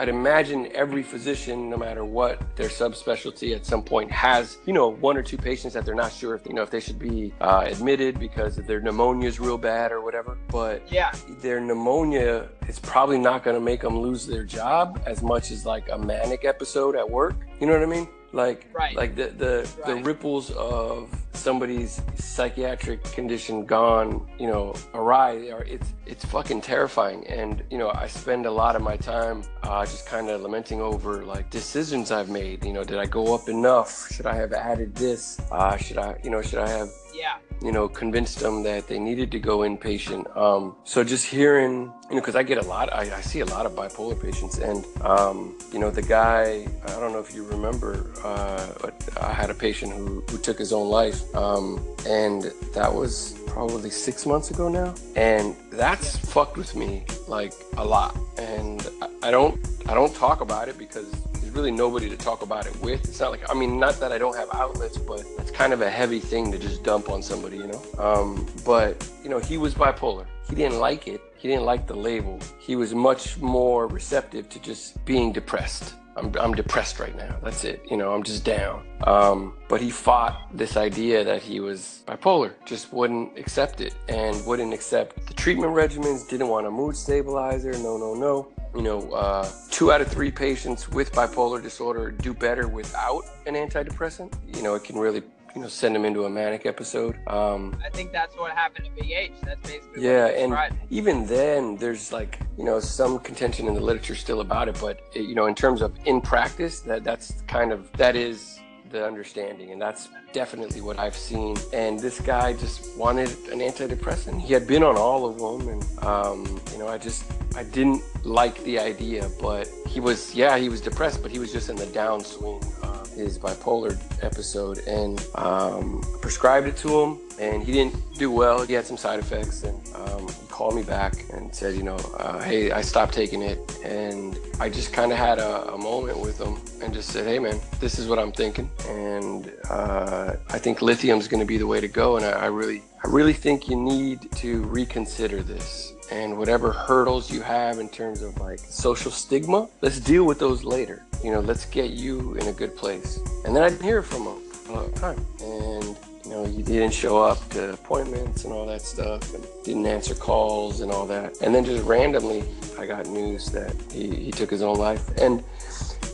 I'd 0.00 0.08
imagine 0.08 0.70
every 0.74 1.02
physician, 1.02 1.68
no 1.68 1.76
matter 1.76 2.06
what 2.06 2.56
their 2.56 2.70
subspecialty, 2.70 3.54
at 3.54 3.66
some 3.66 3.82
point 3.82 4.10
has, 4.10 4.56
you 4.64 4.72
know, 4.72 4.88
one 4.88 5.14
or 5.14 5.22
two 5.22 5.36
patients 5.36 5.74
that 5.74 5.84
they're 5.84 5.94
not 5.94 6.10
sure 6.10 6.34
if 6.34 6.46
you 6.46 6.54
know 6.54 6.62
if 6.62 6.70
they 6.70 6.80
should 6.80 6.98
be 6.98 7.34
uh, 7.42 7.64
admitted 7.66 8.18
because 8.18 8.56
their 8.56 8.80
pneumonia 8.80 9.28
is 9.28 9.38
real 9.38 9.58
bad 9.58 9.92
or 9.92 10.00
whatever. 10.00 10.38
But 10.48 10.90
yeah, 10.90 11.12
their 11.42 11.60
pneumonia 11.60 12.48
is 12.66 12.78
probably 12.78 13.18
not 13.18 13.44
going 13.44 13.56
to 13.56 13.60
make 13.60 13.82
them 13.82 14.00
lose 14.00 14.26
their 14.26 14.42
job 14.42 15.02
as 15.04 15.22
much 15.22 15.50
as 15.50 15.66
like 15.66 15.90
a 15.90 15.98
manic 15.98 16.46
episode 16.46 16.96
at 16.96 17.08
work. 17.08 17.34
You 17.60 17.66
know 17.66 17.74
what 17.74 17.82
I 17.82 17.86
mean? 17.86 18.08
Like 18.32 18.68
right. 18.72 18.96
like 18.96 19.16
the 19.16 19.28
the, 19.28 19.70
right. 19.78 19.86
the 19.86 20.02
ripples 20.02 20.50
of 20.52 21.10
somebody's 21.32 22.00
psychiatric 22.14 23.02
condition 23.04 23.64
gone 23.64 24.28
you 24.38 24.46
know 24.46 24.74
awry 24.94 25.50
are 25.50 25.64
it's 25.64 25.94
it's 26.06 26.24
fucking 26.24 26.60
terrifying 26.60 27.26
and 27.26 27.62
you 27.70 27.78
know 27.78 27.90
i 27.94 28.06
spend 28.06 28.46
a 28.46 28.50
lot 28.50 28.76
of 28.76 28.82
my 28.82 28.96
time 28.96 29.42
uh, 29.62 29.84
just 29.84 30.06
kind 30.06 30.28
of 30.28 30.42
lamenting 30.42 30.80
over 30.80 31.24
like 31.24 31.50
decisions 31.50 32.10
i've 32.10 32.28
made 32.28 32.64
you 32.64 32.72
know 32.72 32.84
did 32.84 32.98
i 32.98 33.06
go 33.06 33.34
up 33.34 33.48
enough 33.48 34.10
should 34.12 34.26
i 34.26 34.34
have 34.34 34.52
added 34.52 34.94
this 34.94 35.40
uh, 35.50 35.76
should 35.76 35.98
i 35.98 36.14
you 36.22 36.30
know 36.30 36.42
should 36.42 36.58
i 36.58 36.68
have 36.68 36.88
yeah. 37.14 37.36
you 37.62 37.72
know, 37.72 37.88
convinced 37.88 38.38
them 38.40 38.62
that 38.62 38.88
they 38.88 38.98
needed 38.98 39.30
to 39.32 39.38
go 39.38 39.58
inpatient. 39.58 40.24
Um, 40.36 40.76
so 40.84 41.04
just 41.04 41.26
hearing, 41.26 41.92
you 42.08 42.16
know, 42.16 42.20
because 42.20 42.36
I 42.36 42.42
get 42.42 42.58
a 42.58 42.62
lot, 42.62 42.92
I, 42.92 43.16
I, 43.16 43.20
see 43.20 43.40
a 43.40 43.46
lot 43.46 43.66
of 43.66 43.72
bipolar 43.72 44.20
patients, 44.20 44.58
and 44.58 44.84
um, 45.02 45.56
you 45.72 45.78
know, 45.78 45.90
the 45.90 46.02
guy, 46.02 46.66
I 46.86 46.92
don't 47.00 47.12
know 47.12 47.20
if 47.20 47.34
you 47.34 47.44
remember, 47.44 48.10
uh, 48.24 48.68
but 48.80 48.94
I 49.20 49.32
had 49.32 49.50
a 49.50 49.54
patient 49.54 49.92
who, 49.92 50.22
who 50.30 50.38
took 50.38 50.58
his 50.58 50.72
own 50.72 50.88
life, 50.88 51.34
um, 51.34 51.84
and 52.06 52.52
that 52.74 52.92
was 52.92 53.38
probably 53.46 53.90
six 53.90 54.26
months 54.26 54.50
ago 54.50 54.68
now, 54.68 54.94
and 55.16 55.54
that's 55.70 56.16
fucked 56.16 56.56
with 56.56 56.74
me 56.74 57.04
like 57.28 57.52
a 57.76 57.84
lot, 57.84 58.16
and 58.38 58.88
I, 59.02 59.28
I 59.28 59.30
don't, 59.30 59.58
I 59.86 59.94
don't 59.94 60.14
talk 60.14 60.40
about 60.40 60.68
it 60.68 60.78
because 60.78 61.10
there's 61.50 61.56
really 61.56 61.76
nobody 61.76 62.08
to 62.08 62.16
talk 62.16 62.42
about 62.42 62.66
it 62.66 62.80
with. 62.80 63.04
It's 63.08 63.18
not 63.18 63.32
like 63.32 63.50
I 63.50 63.54
mean, 63.54 63.78
not 63.78 63.98
that 64.00 64.12
I 64.12 64.18
don't 64.18 64.36
have 64.36 64.48
outlets, 64.54 64.98
but 64.98 65.24
it's 65.38 65.50
kind 65.50 65.72
of 65.72 65.80
a 65.80 65.90
heavy 65.90 66.20
thing 66.20 66.52
to 66.52 66.58
just 66.58 66.84
dump 66.84 67.08
on 67.08 67.22
somebody, 67.22 67.56
you 67.56 67.66
know. 67.66 67.82
Um, 67.98 68.46
but 68.64 69.10
you 69.24 69.30
know, 69.30 69.40
he 69.40 69.58
was 69.58 69.74
bipolar. 69.74 70.26
He 70.48 70.54
didn't 70.54 70.78
like 70.78 71.08
it. 71.08 71.20
He 71.36 71.48
didn't 71.48 71.64
like 71.64 71.86
the 71.86 71.94
label. 71.94 72.38
He 72.60 72.76
was 72.76 72.94
much 72.94 73.38
more 73.38 73.88
receptive 73.88 74.48
to 74.50 74.60
just 74.60 75.04
being 75.04 75.32
depressed. 75.32 75.94
I'm, 76.16 76.32
I'm 76.38 76.54
depressed 76.54 76.98
right 76.98 77.16
now. 77.16 77.36
That's 77.42 77.64
it. 77.64 77.84
You 77.90 77.96
know, 77.96 78.12
I'm 78.12 78.22
just 78.22 78.44
down. 78.44 78.84
Um, 79.04 79.54
but 79.68 79.80
he 79.80 79.90
fought 79.90 80.48
this 80.52 80.76
idea 80.76 81.24
that 81.24 81.40
he 81.40 81.60
was 81.60 82.02
bipolar, 82.06 82.52
just 82.66 82.92
wouldn't 82.92 83.38
accept 83.38 83.80
it 83.80 83.94
and 84.08 84.44
wouldn't 84.44 84.74
accept 84.74 85.26
the 85.26 85.34
treatment 85.34 85.72
regimens, 85.72 86.28
didn't 86.28 86.48
want 86.48 86.66
a 86.66 86.70
mood 86.70 86.96
stabilizer. 86.96 87.72
No, 87.72 87.96
no, 87.96 88.14
no 88.14 88.52
you 88.74 88.82
know, 88.82 89.10
uh, 89.12 89.50
two 89.70 89.92
out 89.92 90.00
of 90.00 90.08
three 90.08 90.30
patients 90.30 90.88
with 90.88 91.12
bipolar 91.12 91.62
disorder 91.62 92.10
do 92.10 92.32
better 92.32 92.68
without 92.68 93.24
an 93.46 93.54
antidepressant. 93.54 94.32
You 94.54 94.62
know, 94.62 94.74
it 94.74 94.84
can 94.84 94.96
really, 94.96 95.22
you 95.54 95.62
know, 95.62 95.68
send 95.68 95.94
them 95.94 96.04
into 96.04 96.24
a 96.24 96.30
manic 96.30 96.66
episode. 96.66 97.18
Um, 97.26 97.76
I 97.84 97.90
think 97.90 98.12
that's 98.12 98.36
what 98.36 98.52
happened 98.52 98.86
to 98.86 99.02
BH. 99.02 99.40
That's 99.42 99.60
basically 99.68 100.02
yeah, 100.02 100.26
and 100.26 100.56
even 100.90 101.26
then, 101.26 101.76
there's 101.76 102.12
like, 102.12 102.38
you 102.56 102.64
know, 102.64 102.78
some 102.78 103.18
contention 103.18 103.66
in 103.66 103.74
the 103.74 103.80
literature 103.80 104.14
still 104.14 104.40
about 104.40 104.68
it, 104.68 104.78
but 104.80 105.00
it, 105.14 105.22
you 105.22 105.34
know, 105.34 105.46
in 105.46 105.54
terms 105.54 105.82
of 105.82 105.92
in 106.04 106.20
practice, 106.20 106.80
that 106.80 107.02
that's 107.02 107.42
kind 107.48 107.72
of 107.72 107.90
that 107.94 108.14
is 108.14 108.60
the 108.90 109.04
understanding, 109.04 109.70
and 109.70 109.80
that's 109.80 110.08
definitely 110.32 110.80
what 110.80 110.98
I've 110.98 111.16
seen. 111.16 111.56
And 111.72 111.98
this 111.98 112.20
guy 112.20 112.52
just 112.52 112.96
wanted 112.96 113.30
an 113.50 113.60
antidepressant. 113.60 114.40
He 114.40 114.52
had 114.52 114.66
been 114.66 114.82
on 114.82 114.96
all 114.96 115.26
of 115.26 115.38
them, 115.38 115.68
and 115.68 116.04
um, 116.04 116.60
you 116.72 116.78
know, 116.78 116.88
I 116.88 116.98
just 116.98 117.24
I 117.56 117.64
didn't 117.64 118.02
like 118.24 118.62
the 118.64 118.78
idea, 118.78 119.28
but 119.40 119.68
he 119.86 120.00
was 120.00 120.34
yeah 120.34 120.58
he 120.58 120.68
was 120.68 120.80
depressed, 120.80 121.22
but 121.22 121.30
he 121.30 121.38
was 121.38 121.52
just 121.52 121.68
in 121.68 121.76
the 121.76 121.86
downswing. 121.86 122.64
Uh, 122.82 123.00
his 123.14 123.38
bipolar 123.38 123.98
episode, 124.22 124.78
and 124.86 125.26
um, 125.34 126.02
prescribed 126.20 126.66
it 126.66 126.76
to 126.78 127.00
him, 127.00 127.18
and 127.38 127.62
he 127.62 127.72
didn't 127.72 127.94
do 128.14 128.30
well. 128.30 128.64
He 128.64 128.72
had 128.72 128.86
some 128.86 128.96
side 128.96 129.18
effects, 129.18 129.62
and 129.64 129.76
um, 129.94 130.26
called 130.48 130.74
me 130.74 130.82
back 130.82 131.24
and 131.32 131.54
said, 131.54 131.74
you 131.74 131.82
know, 131.82 131.96
uh, 132.18 132.40
hey, 132.42 132.70
I 132.70 132.82
stopped 132.82 133.14
taking 133.14 133.42
it, 133.42 133.58
and 133.84 134.38
I 134.60 134.68
just 134.68 134.92
kind 134.92 135.12
of 135.12 135.18
had 135.18 135.38
a, 135.38 135.72
a, 135.72 135.78
moment 135.78 136.18
with 136.18 136.38
him 136.38 136.58
and 136.82 136.92
just 136.92 137.08
said, 137.08 137.26
hey, 137.26 137.38
man, 137.38 137.58
this 137.80 137.98
is 137.98 138.08
what 138.08 138.18
I'm 138.18 138.32
thinking, 138.32 138.70
and 138.86 139.50
uh, 139.70 140.36
I 140.50 140.58
think 140.58 140.82
lithium's 140.82 141.28
going 141.28 141.40
to 141.40 141.46
be 141.46 141.56
the 141.56 141.66
way 141.66 141.80
to 141.80 141.88
go, 141.88 142.16
and 142.16 142.26
I, 142.26 142.30
I 142.30 142.46
really, 142.46 142.82
I 143.02 143.08
really 143.08 143.32
think 143.32 143.68
you 143.68 143.76
need 143.76 144.30
to 144.32 144.62
reconsider 144.64 145.42
this 145.42 145.94
and 146.10 146.36
whatever 146.36 146.72
hurdles 146.72 147.30
you 147.30 147.40
have 147.42 147.78
in 147.78 147.88
terms 147.88 148.22
of 148.22 148.38
like 148.38 148.58
social 148.58 149.10
stigma, 149.10 149.68
let's 149.80 150.00
deal 150.00 150.24
with 150.24 150.38
those 150.38 150.64
later. 150.64 151.02
You 151.22 151.32
know, 151.32 151.40
let's 151.40 151.64
get 151.66 151.90
you 151.90 152.34
in 152.34 152.48
a 152.48 152.52
good 152.52 152.76
place. 152.76 153.18
And 153.44 153.54
then 153.54 153.62
I 153.62 153.68
didn't 153.68 153.84
hear 153.84 154.02
from 154.02 154.22
him 154.22 154.38
a 154.68 154.72
long 154.72 154.92
time. 154.92 155.24
And, 155.40 155.96
you 156.24 156.30
know, 156.30 156.44
he 156.44 156.62
didn't 156.62 156.92
show 156.94 157.22
up 157.22 157.46
to 157.50 157.72
appointments 157.72 158.44
and 158.44 158.52
all 158.52 158.66
that 158.66 158.82
stuff 158.82 159.34
and 159.34 159.44
didn't 159.64 159.86
answer 159.86 160.14
calls 160.14 160.80
and 160.80 160.90
all 160.90 161.06
that. 161.06 161.40
And 161.42 161.54
then 161.54 161.64
just 161.64 161.84
randomly, 161.84 162.44
I 162.78 162.86
got 162.86 163.06
news 163.06 163.46
that 163.50 163.74
he, 163.92 164.14
he 164.14 164.30
took 164.30 164.50
his 164.50 164.62
own 164.62 164.76
life. 164.76 165.08
And, 165.18 165.44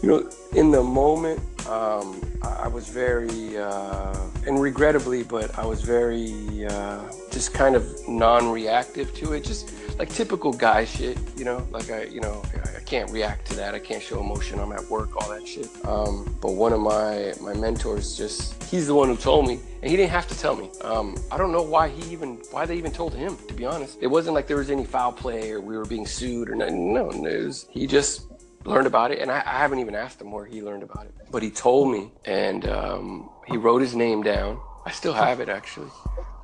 you 0.02 0.08
know, 0.08 0.30
in 0.54 0.70
the 0.70 0.82
moment, 0.82 1.40
um, 1.68 2.20
I 2.42 2.68
was 2.68 2.88
very, 2.88 3.58
uh, 3.58 4.16
and 4.46 4.60
regrettably, 4.60 5.22
but 5.22 5.56
I 5.58 5.66
was 5.66 5.82
very 5.82 6.66
uh, 6.66 7.00
just 7.30 7.52
kind 7.52 7.74
of 7.74 7.84
non-reactive 8.08 9.14
to 9.16 9.32
it. 9.32 9.44
Just 9.44 9.72
like 9.98 10.08
typical 10.10 10.52
guy 10.52 10.84
shit, 10.84 11.18
you 11.36 11.44
know. 11.44 11.66
Like 11.70 11.90
I, 11.90 12.04
you 12.04 12.20
know, 12.20 12.42
I 12.76 12.80
can't 12.80 13.10
react 13.10 13.48
to 13.48 13.56
that. 13.56 13.74
I 13.74 13.78
can't 13.78 14.02
show 14.02 14.20
emotion. 14.20 14.60
I'm 14.60 14.72
at 14.72 14.84
work, 14.88 15.16
all 15.16 15.28
that 15.30 15.46
shit. 15.46 15.68
Um, 15.84 16.36
but 16.40 16.52
one 16.52 16.72
of 16.72 16.80
my 16.80 17.32
my 17.40 17.54
mentors 17.54 18.16
just, 18.16 18.62
he's 18.64 18.86
the 18.86 18.94
one 18.94 19.08
who 19.08 19.16
told 19.16 19.48
me, 19.48 19.58
and 19.82 19.90
he 19.90 19.96
didn't 19.96 20.12
have 20.12 20.28
to 20.28 20.38
tell 20.38 20.54
me. 20.54 20.70
Um, 20.82 21.16
I 21.32 21.36
don't 21.36 21.50
know 21.50 21.62
why 21.62 21.88
he 21.88 22.12
even, 22.12 22.36
why 22.52 22.64
they 22.66 22.76
even 22.76 22.92
told 22.92 23.14
him. 23.14 23.36
To 23.48 23.54
be 23.54 23.64
honest, 23.64 23.98
it 24.00 24.06
wasn't 24.06 24.34
like 24.34 24.46
there 24.46 24.58
was 24.58 24.70
any 24.70 24.84
foul 24.84 25.12
play 25.12 25.50
or 25.50 25.60
we 25.60 25.76
were 25.76 25.84
being 25.84 26.06
sued 26.06 26.48
or 26.48 26.54
nothing. 26.54 26.92
No, 26.94 27.10
it 27.10 27.64
he 27.70 27.86
just 27.86 28.26
learned 28.66 28.86
about 28.86 29.10
it, 29.10 29.20
and 29.20 29.30
I, 29.30 29.42
I, 29.46 29.58
haven't 29.58 29.78
even 29.78 29.94
asked 29.94 30.20
him 30.20 30.30
where 30.30 30.44
he 30.44 30.62
learned 30.62 30.82
about 30.82 31.06
it. 31.06 31.14
But 31.30 31.42
he 31.42 31.50
told 31.50 31.90
me, 31.90 32.10
and 32.24 32.66
um, 32.66 33.30
he 33.46 33.56
wrote 33.56 33.80
his 33.80 33.94
name 33.94 34.22
down. 34.22 34.60
I 34.84 34.90
still 34.90 35.14
have 35.14 35.40
it 35.40 35.48
actually 35.48 35.90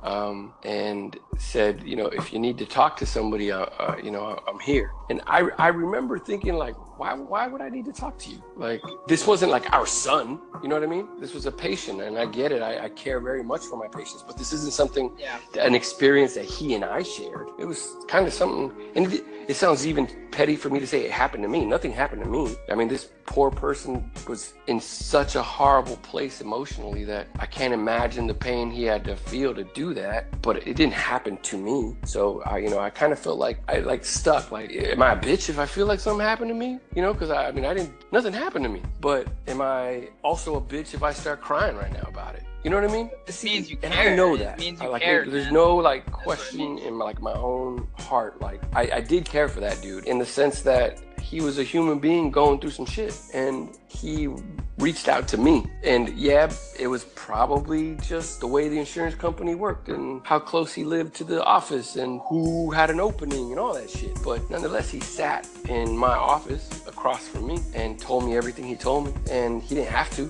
um, 0.03 0.53
and 0.63 1.17
said, 1.37 1.81
you 1.85 1.95
know, 1.95 2.07
if 2.07 2.33
you 2.33 2.39
need 2.39 2.57
to 2.57 2.65
talk 2.65 2.97
to 2.97 3.05
somebody, 3.05 3.51
uh, 3.51 3.65
uh, 3.79 3.95
you 4.03 4.11
know, 4.11 4.37
I'm 4.47 4.59
here. 4.59 4.91
And 5.09 5.21
I, 5.25 5.47
I 5.57 5.69
remember 5.69 6.19
thinking 6.19 6.55
like, 6.55 6.75
why, 7.03 7.13
why 7.15 7.47
would 7.47 7.59
I 7.59 7.67
need 7.67 7.83
to 7.85 7.91
talk 7.91 8.17
to 8.19 8.29
you? 8.29 8.41
Like, 8.55 8.81
this 9.07 9.27
wasn't 9.27 9.51
like 9.51 9.71
our 9.73 9.85
son, 9.85 10.39
you 10.61 10.69
know 10.69 10.75
what 10.75 10.83
I 10.83 10.87
mean? 10.87 11.07
This 11.19 11.33
was 11.33 11.45
a 11.45 11.51
patient, 11.51 12.01
and 12.01 12.17
I 12.17 12.25
get 12.25 12.53
it. 12.53 12.61
I, 12.61 12.85
I 12.85 12.89
care 12.89 13.19
very 13.19 13.43
much 13.43 13.65
for 13.65 13.75
my 13.75 13.87
patients, 13.87 14.23
but 14.25 14.37
this 14.37 14.53
isn't 14.53 14.71
something, 14.71 15.11
yeah. 15.19 15.37
an 15.59 15.75
experience 15.75 16.33
that 16.35 16.45
he 16.45 16.75
and 16.75 16.85
I 16.85 17.03
shared. 17.03 17.49
It 17.59 17.65
was 17.65 17.89
kind 18.07 18.25
of 18.25 18.33
something, 18.33 18.71
and 18.95 19.11
it, 19.11 19.25
it 19.49 19.55
sounds 19.55 19.85
even 19.85 20.07
petty 20.31 20.55
for 20.55 20.69
me 20.69 20.79
to 20.79 20.87
say 20.87 21.05
it 21.05 21.11
happened 21.11 21.43
to 21.43 21.49
me. 21.49 21.65
Nothing 21.65 21.91
happened 21.91 22.23
to 22.23 22.29
me. 22.29 22.55
I 22.71 22.75
mean, 22.75 22.87
this 22.87 23.09
poor 23.25 23.51
person 23.51 24.11
was 24.27 24.53
in 24.67 24.79
such 24.79 25.35
a 25.35 25.43
horrible 25.43 25.97
place 25.97 26.41
emotionally 26.41 27.03
that 27.05 27.27
I 27.39 27.45
can't 27.45 27.73
imagine 27.73 28.25
the 28.25 28.33
pain 28.33 28.71
he 28.71 28.83
had 28.83 29.03
to 29.05 29.15
feel 29.15 29.53
to 29.53 29.63
do 29.63 29.93
that. 29.93 30.41
But 30.41 30.67
it 30.67 30.75
didn't 30.75 30.93
happen 30.93 31.37
to 31.37 31.57
me. 31.57 31.95
So 32.05 32.41
I, 32.43 32.57
you 32.57 32.69
know, 32.69 32.79
I 32.79 32.89
kind 32.89 33.13
of 33.13 33.19
felt 33.19 33.37
like 33.37 33.59
I 33.67 33.79
like 33.79 34.03
stuck. 34.03 34.51
Like, 34.51 34.71
am 34.71 35.01
I 35.01 35.13
a 35.13 35.15
bitch 35.17 35.49
if 35.49 35.59
I 35.59 35.65
feel 35.65 35.85
like 35.85 35.99
something 35.99 36.25
happened 36.25 36.49
to 36.49 36.55
me? 36.55 36.79
You 36.95 37.01
know, 37.01 37.13
because 37.13 37.31
I, 37.31 37.47
I 37.47 37.51
mean, 37.51 37.65
I 37.65 37.73
didn't, 37.73 37.93
nothing 38.11 38.33
happened 38.33 38.65
to 38.65 38.69
me. 38.69 38.81
But 39.01 39.27
am 39.47 39.61
I 39.61 40.09
also 40.23 40.55
a 40.55 40.61
bitch 40.61 40.93
if 40.93 41.01
I 41.01 41.11
start 41.11 41.41
crying 41.41 41.75
right 41.75 41.91
now 41.91 42.07
about 42.07 42.35
it? 42.35 42.43
You 42.63 42.69
know 42.69 42.79
what 42.79 42.89
I 42.89 42.93
mean? 42.93 43.09
It 43.27 43.43
means 43.43 43.69
you 43.69 43.77
and 43.83 43.91
care. 43.91 44.13
I 44.13 44.15
know 44.15 44.37
that. 44.37 44.57
It 44.57 44.61
means 44.61 44.79
I 44.79 44.85
you 44.85 44.91
like, 44.91 45.01
care. 45.01 45.25
There's 45.25 45.51
no 45.51 45.75
like 45.75 46.09
question 46.11 46.77
in 46.77 46.93
my, 46.93 47.05
like 47.05 47.21
my 47.21 47.33
own 47.33 47.87
heart. 47.97 48.39
Like 48.39 48.61
I, 48.73 48.89
I 48.93 49.01
did 49.01 49.25
care 49.25 49.49
for 49.49 49.59
that 49.59 49.81
dude 49.81 50.05
in 50.05 50.17
the 50.17 50.25
sense 50.25 50.61
that 50.61 51.01
he 51.23 51.41
was 51.41 51.57
a 51.57 51.63
human 51.63 51.99
being 51.99 52.29
going 52.29 52.59
through 52.59 52.71
some 52.71 52.85
shit, 52.85 53.17
and 53.33 53.75
he 53.87 54.27
reached 54.77 55.07
out 55.07 55.27
to 55.29 55.37
me. 55.37 55.65
And 55.83 56.09
yeah, 56.09 56.51
it 56.77 56.87
was 56.87 57.05
probably 57.15 57.95
just 57.95 58.41
the 58.41 58.47
way 58.47 58.67
the 58.67 58.77
insurance 58.77 59.15
company 59.15 59.55
worked 59.55 59.87
and 59.87 60.21
how 60.25 60.39
close 60.39 60.73
he 60.73 60.83
lived 60.83 61.15
to 61.15 61.23
the 61.23 61.43
office 61.43 61.95
and 61.95 62.19
who 62.27 62.71
had 62.71 62.89
an 62.89 62.99
opening 62.99 63.51
and 63.51 63.59
all 63.59 63.73
that 63.73 63.89
shit. 63.89 64.17
But 64.23 64.49
nonetheless, 64.49 64.89
he 64.89 64.99
sat 64.99 65.47
in 65.69 65.97
my 65.97 66.15
office 66.15 66.85
across 66.87 67.27
from 67.27 67.47
me 67.47 67.59
and 67.73 67.97
told 67.97 68.25
me 68.25 68.35
everything 68.35 68.65
he 68.65 68.75
told 68.75 69.05
me, 69.05 69.13
and 69.31 69.61
he 69.61 69.75
didn't 69.75 69.89
have 69.91 70.13
to. 70.17 70.29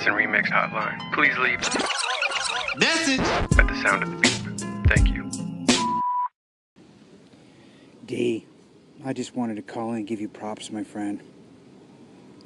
Medicine 0.00 0.14
Remix 0.14 0.46
hotline. 0.46 1.12
Please 1.12 1.36
leave. 1.36 1.60
Message! 2.78 3.20
At 3.58 3.68
the 3.68 3.82
sound 3.82 4.02
of 4.02 4.10
the 4.10 4.16
beep. 4.16 4.86
Thank 4.88 5.10
you. 5.10 5.30
D, 8.06 8.46
I 9.04 9.12
just 9.12 9.36
wanted 9.36 9.56
to 9.56 9.62
call 9.62 9.90
in 9.90 9.98
and 9.98 10.06
give 10.06 10.22
you 10.22 10.28
props, 10.28 10.72
my 10.72 10.84
friend. 10.84 11.20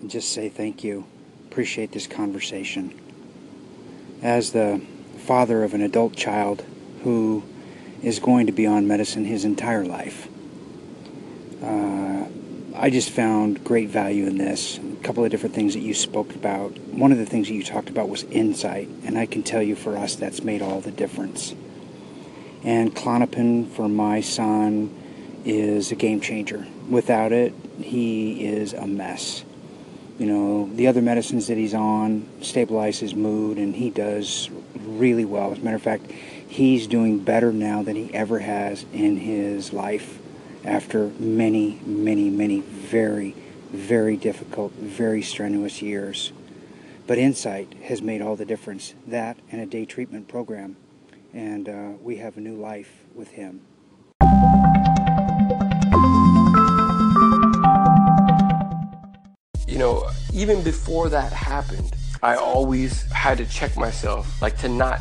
And 0.00 0.10
just 0.10 0.32
say 0.32 0.48
thank 0.48 0.82
you. 0.82 1.06
Appreciate 1.46 1.92
this 1.92 2.08
conversation. 2.08 2.92
As 4.20 4.50
the 4.50 4.80
father 5.18 5.62
of 5.62 5.74
an 5.74 5.80
adult 5.80 6.16
child 6.16 6.64
who 7.04 7.44
is 8.02 8.18
going 8.18 8.46
to 8.46 8.52
be 8.52 8.66
on 8.66 8.88
medicine 8.88 9.24
his 9.24 9.44
entire 9.44 9.84
life, 9.84 10.26
uh, 11.62 12.24
I 12.76 12.90
just 12.90 13.10
found 13.10 13.62
great 13.62 13.88
value 13.88 14.26
in 14.26 14.36
this. 14.36 14.78
A 14.78 15.04
couple 15.04 15.24
of 15.24 15.30
different 15.30 15.54
things 15.54 15.74
that 15.74 15.80
you 15.80 15.94
spoke 15.94 16.34
about. 16.34 16.76
One 16.88 17.12
of 17.12 17.18
the 17.18 17.26
things 17.26 17.46
that 17.46 17.54
you 17.54 17.62
talked 17.62 17.88
about 17.88 18.08
was 18.08 18.24
insight, 18.24 18.88
and 19.04 19.16
I 19.16 19.26
can 19.26 19.44
tell 19.44 19.62
you 19.62 19.76
for 19.76 19.96
us 19.96 20.16
that's 20.16 20.42
made 20.42 20.60
all 20.60 20.80
the 20.80 20.90
difference. 20.90 21.54
And 22.64 22.92
Klonopin 22.92 23.68
for 23.68 23.88
my 23.88 24.22
son 24.22 24.92
is 25.44 25.92
a 25.92 25.94
game 25.94 26.20
changer. 26.20 26.66
Without 26.90 27.30
it, 27.30 27.54
he 27.78 28.44
is 28.44 28.72
a 28.72 28.88
mess. 28.88 29.44
You 30.18 30.26
know, 30.26 30.68
the 30.74 30.88
other 30.88 31.00
medicines 31.00 31.46
that 31.46 31.56
he's 31.56 31.74
on 31.74 32.28
stabilize 32.40 32.98
his 32.98 33.14
mood, 33.14 33.56
and 33.56 33.76
he 33.76 33.90
does 33.90 34.50
really 34.80 35.24
well. 35.24 35.52
As 35.52 35.58
a 35.58 35.60
matter 35.60 35.76
of 35.76 35.82
fact, 35.82 36.10
he's 36.10 36.88
doing 36.88 37.20
better 37.20 37.52
now 37.52 37.84
than 37.84 37.94
he 37.94 38.12
ever 38.12 38.40
has 38.40 38.84
in 38.92 39.18
his 39.18 39.72
life 39.72 40.18
after 40.64 41.08
many, 41.18 41.78
many, 41.84 42.30
many 42.30 42.60
very, 42.60 43.34
very 43.70 44.16
difficult, 44.16 44.72
very 44.72 45.22
strenuous 45.22 45.82
years. 45.82 46.32
But 47.06 47.18
insight 47.18 47.74
has 47.84 48.00
made 48.00 48.22
all 48.22 48.34
the 48.36 48.46
difference. 48.46 48.94
That 49.06 49.36
and 49.50 49.60
a 49.60 49.66
day 49.66 49.84
treatment 49.84 50.28
program. 50.28 50.76
And 51.34 51.68
uh, 51.68 51.88
we 52.00 52.16
have 52.16 52.36
a 52.36 52.40
new 52.40 52.56
life 52.56 53.04
with 53.14 53.32
him. 53.32 53.60
You 59.66 59.78
know, 59.78 60.08
even 60.32 60.62
before 60.62 61.08
that 61.10 61.32
happened, 61.32 61.94
I 62.22 62.36
always 62.36 63.02
had 63.12 63.38
to 63.38 63.46
check 63.46 63.76
myself, 63.76 64.40
like 64.40 64.56
to 64.58 64.68
not 64.68 65.00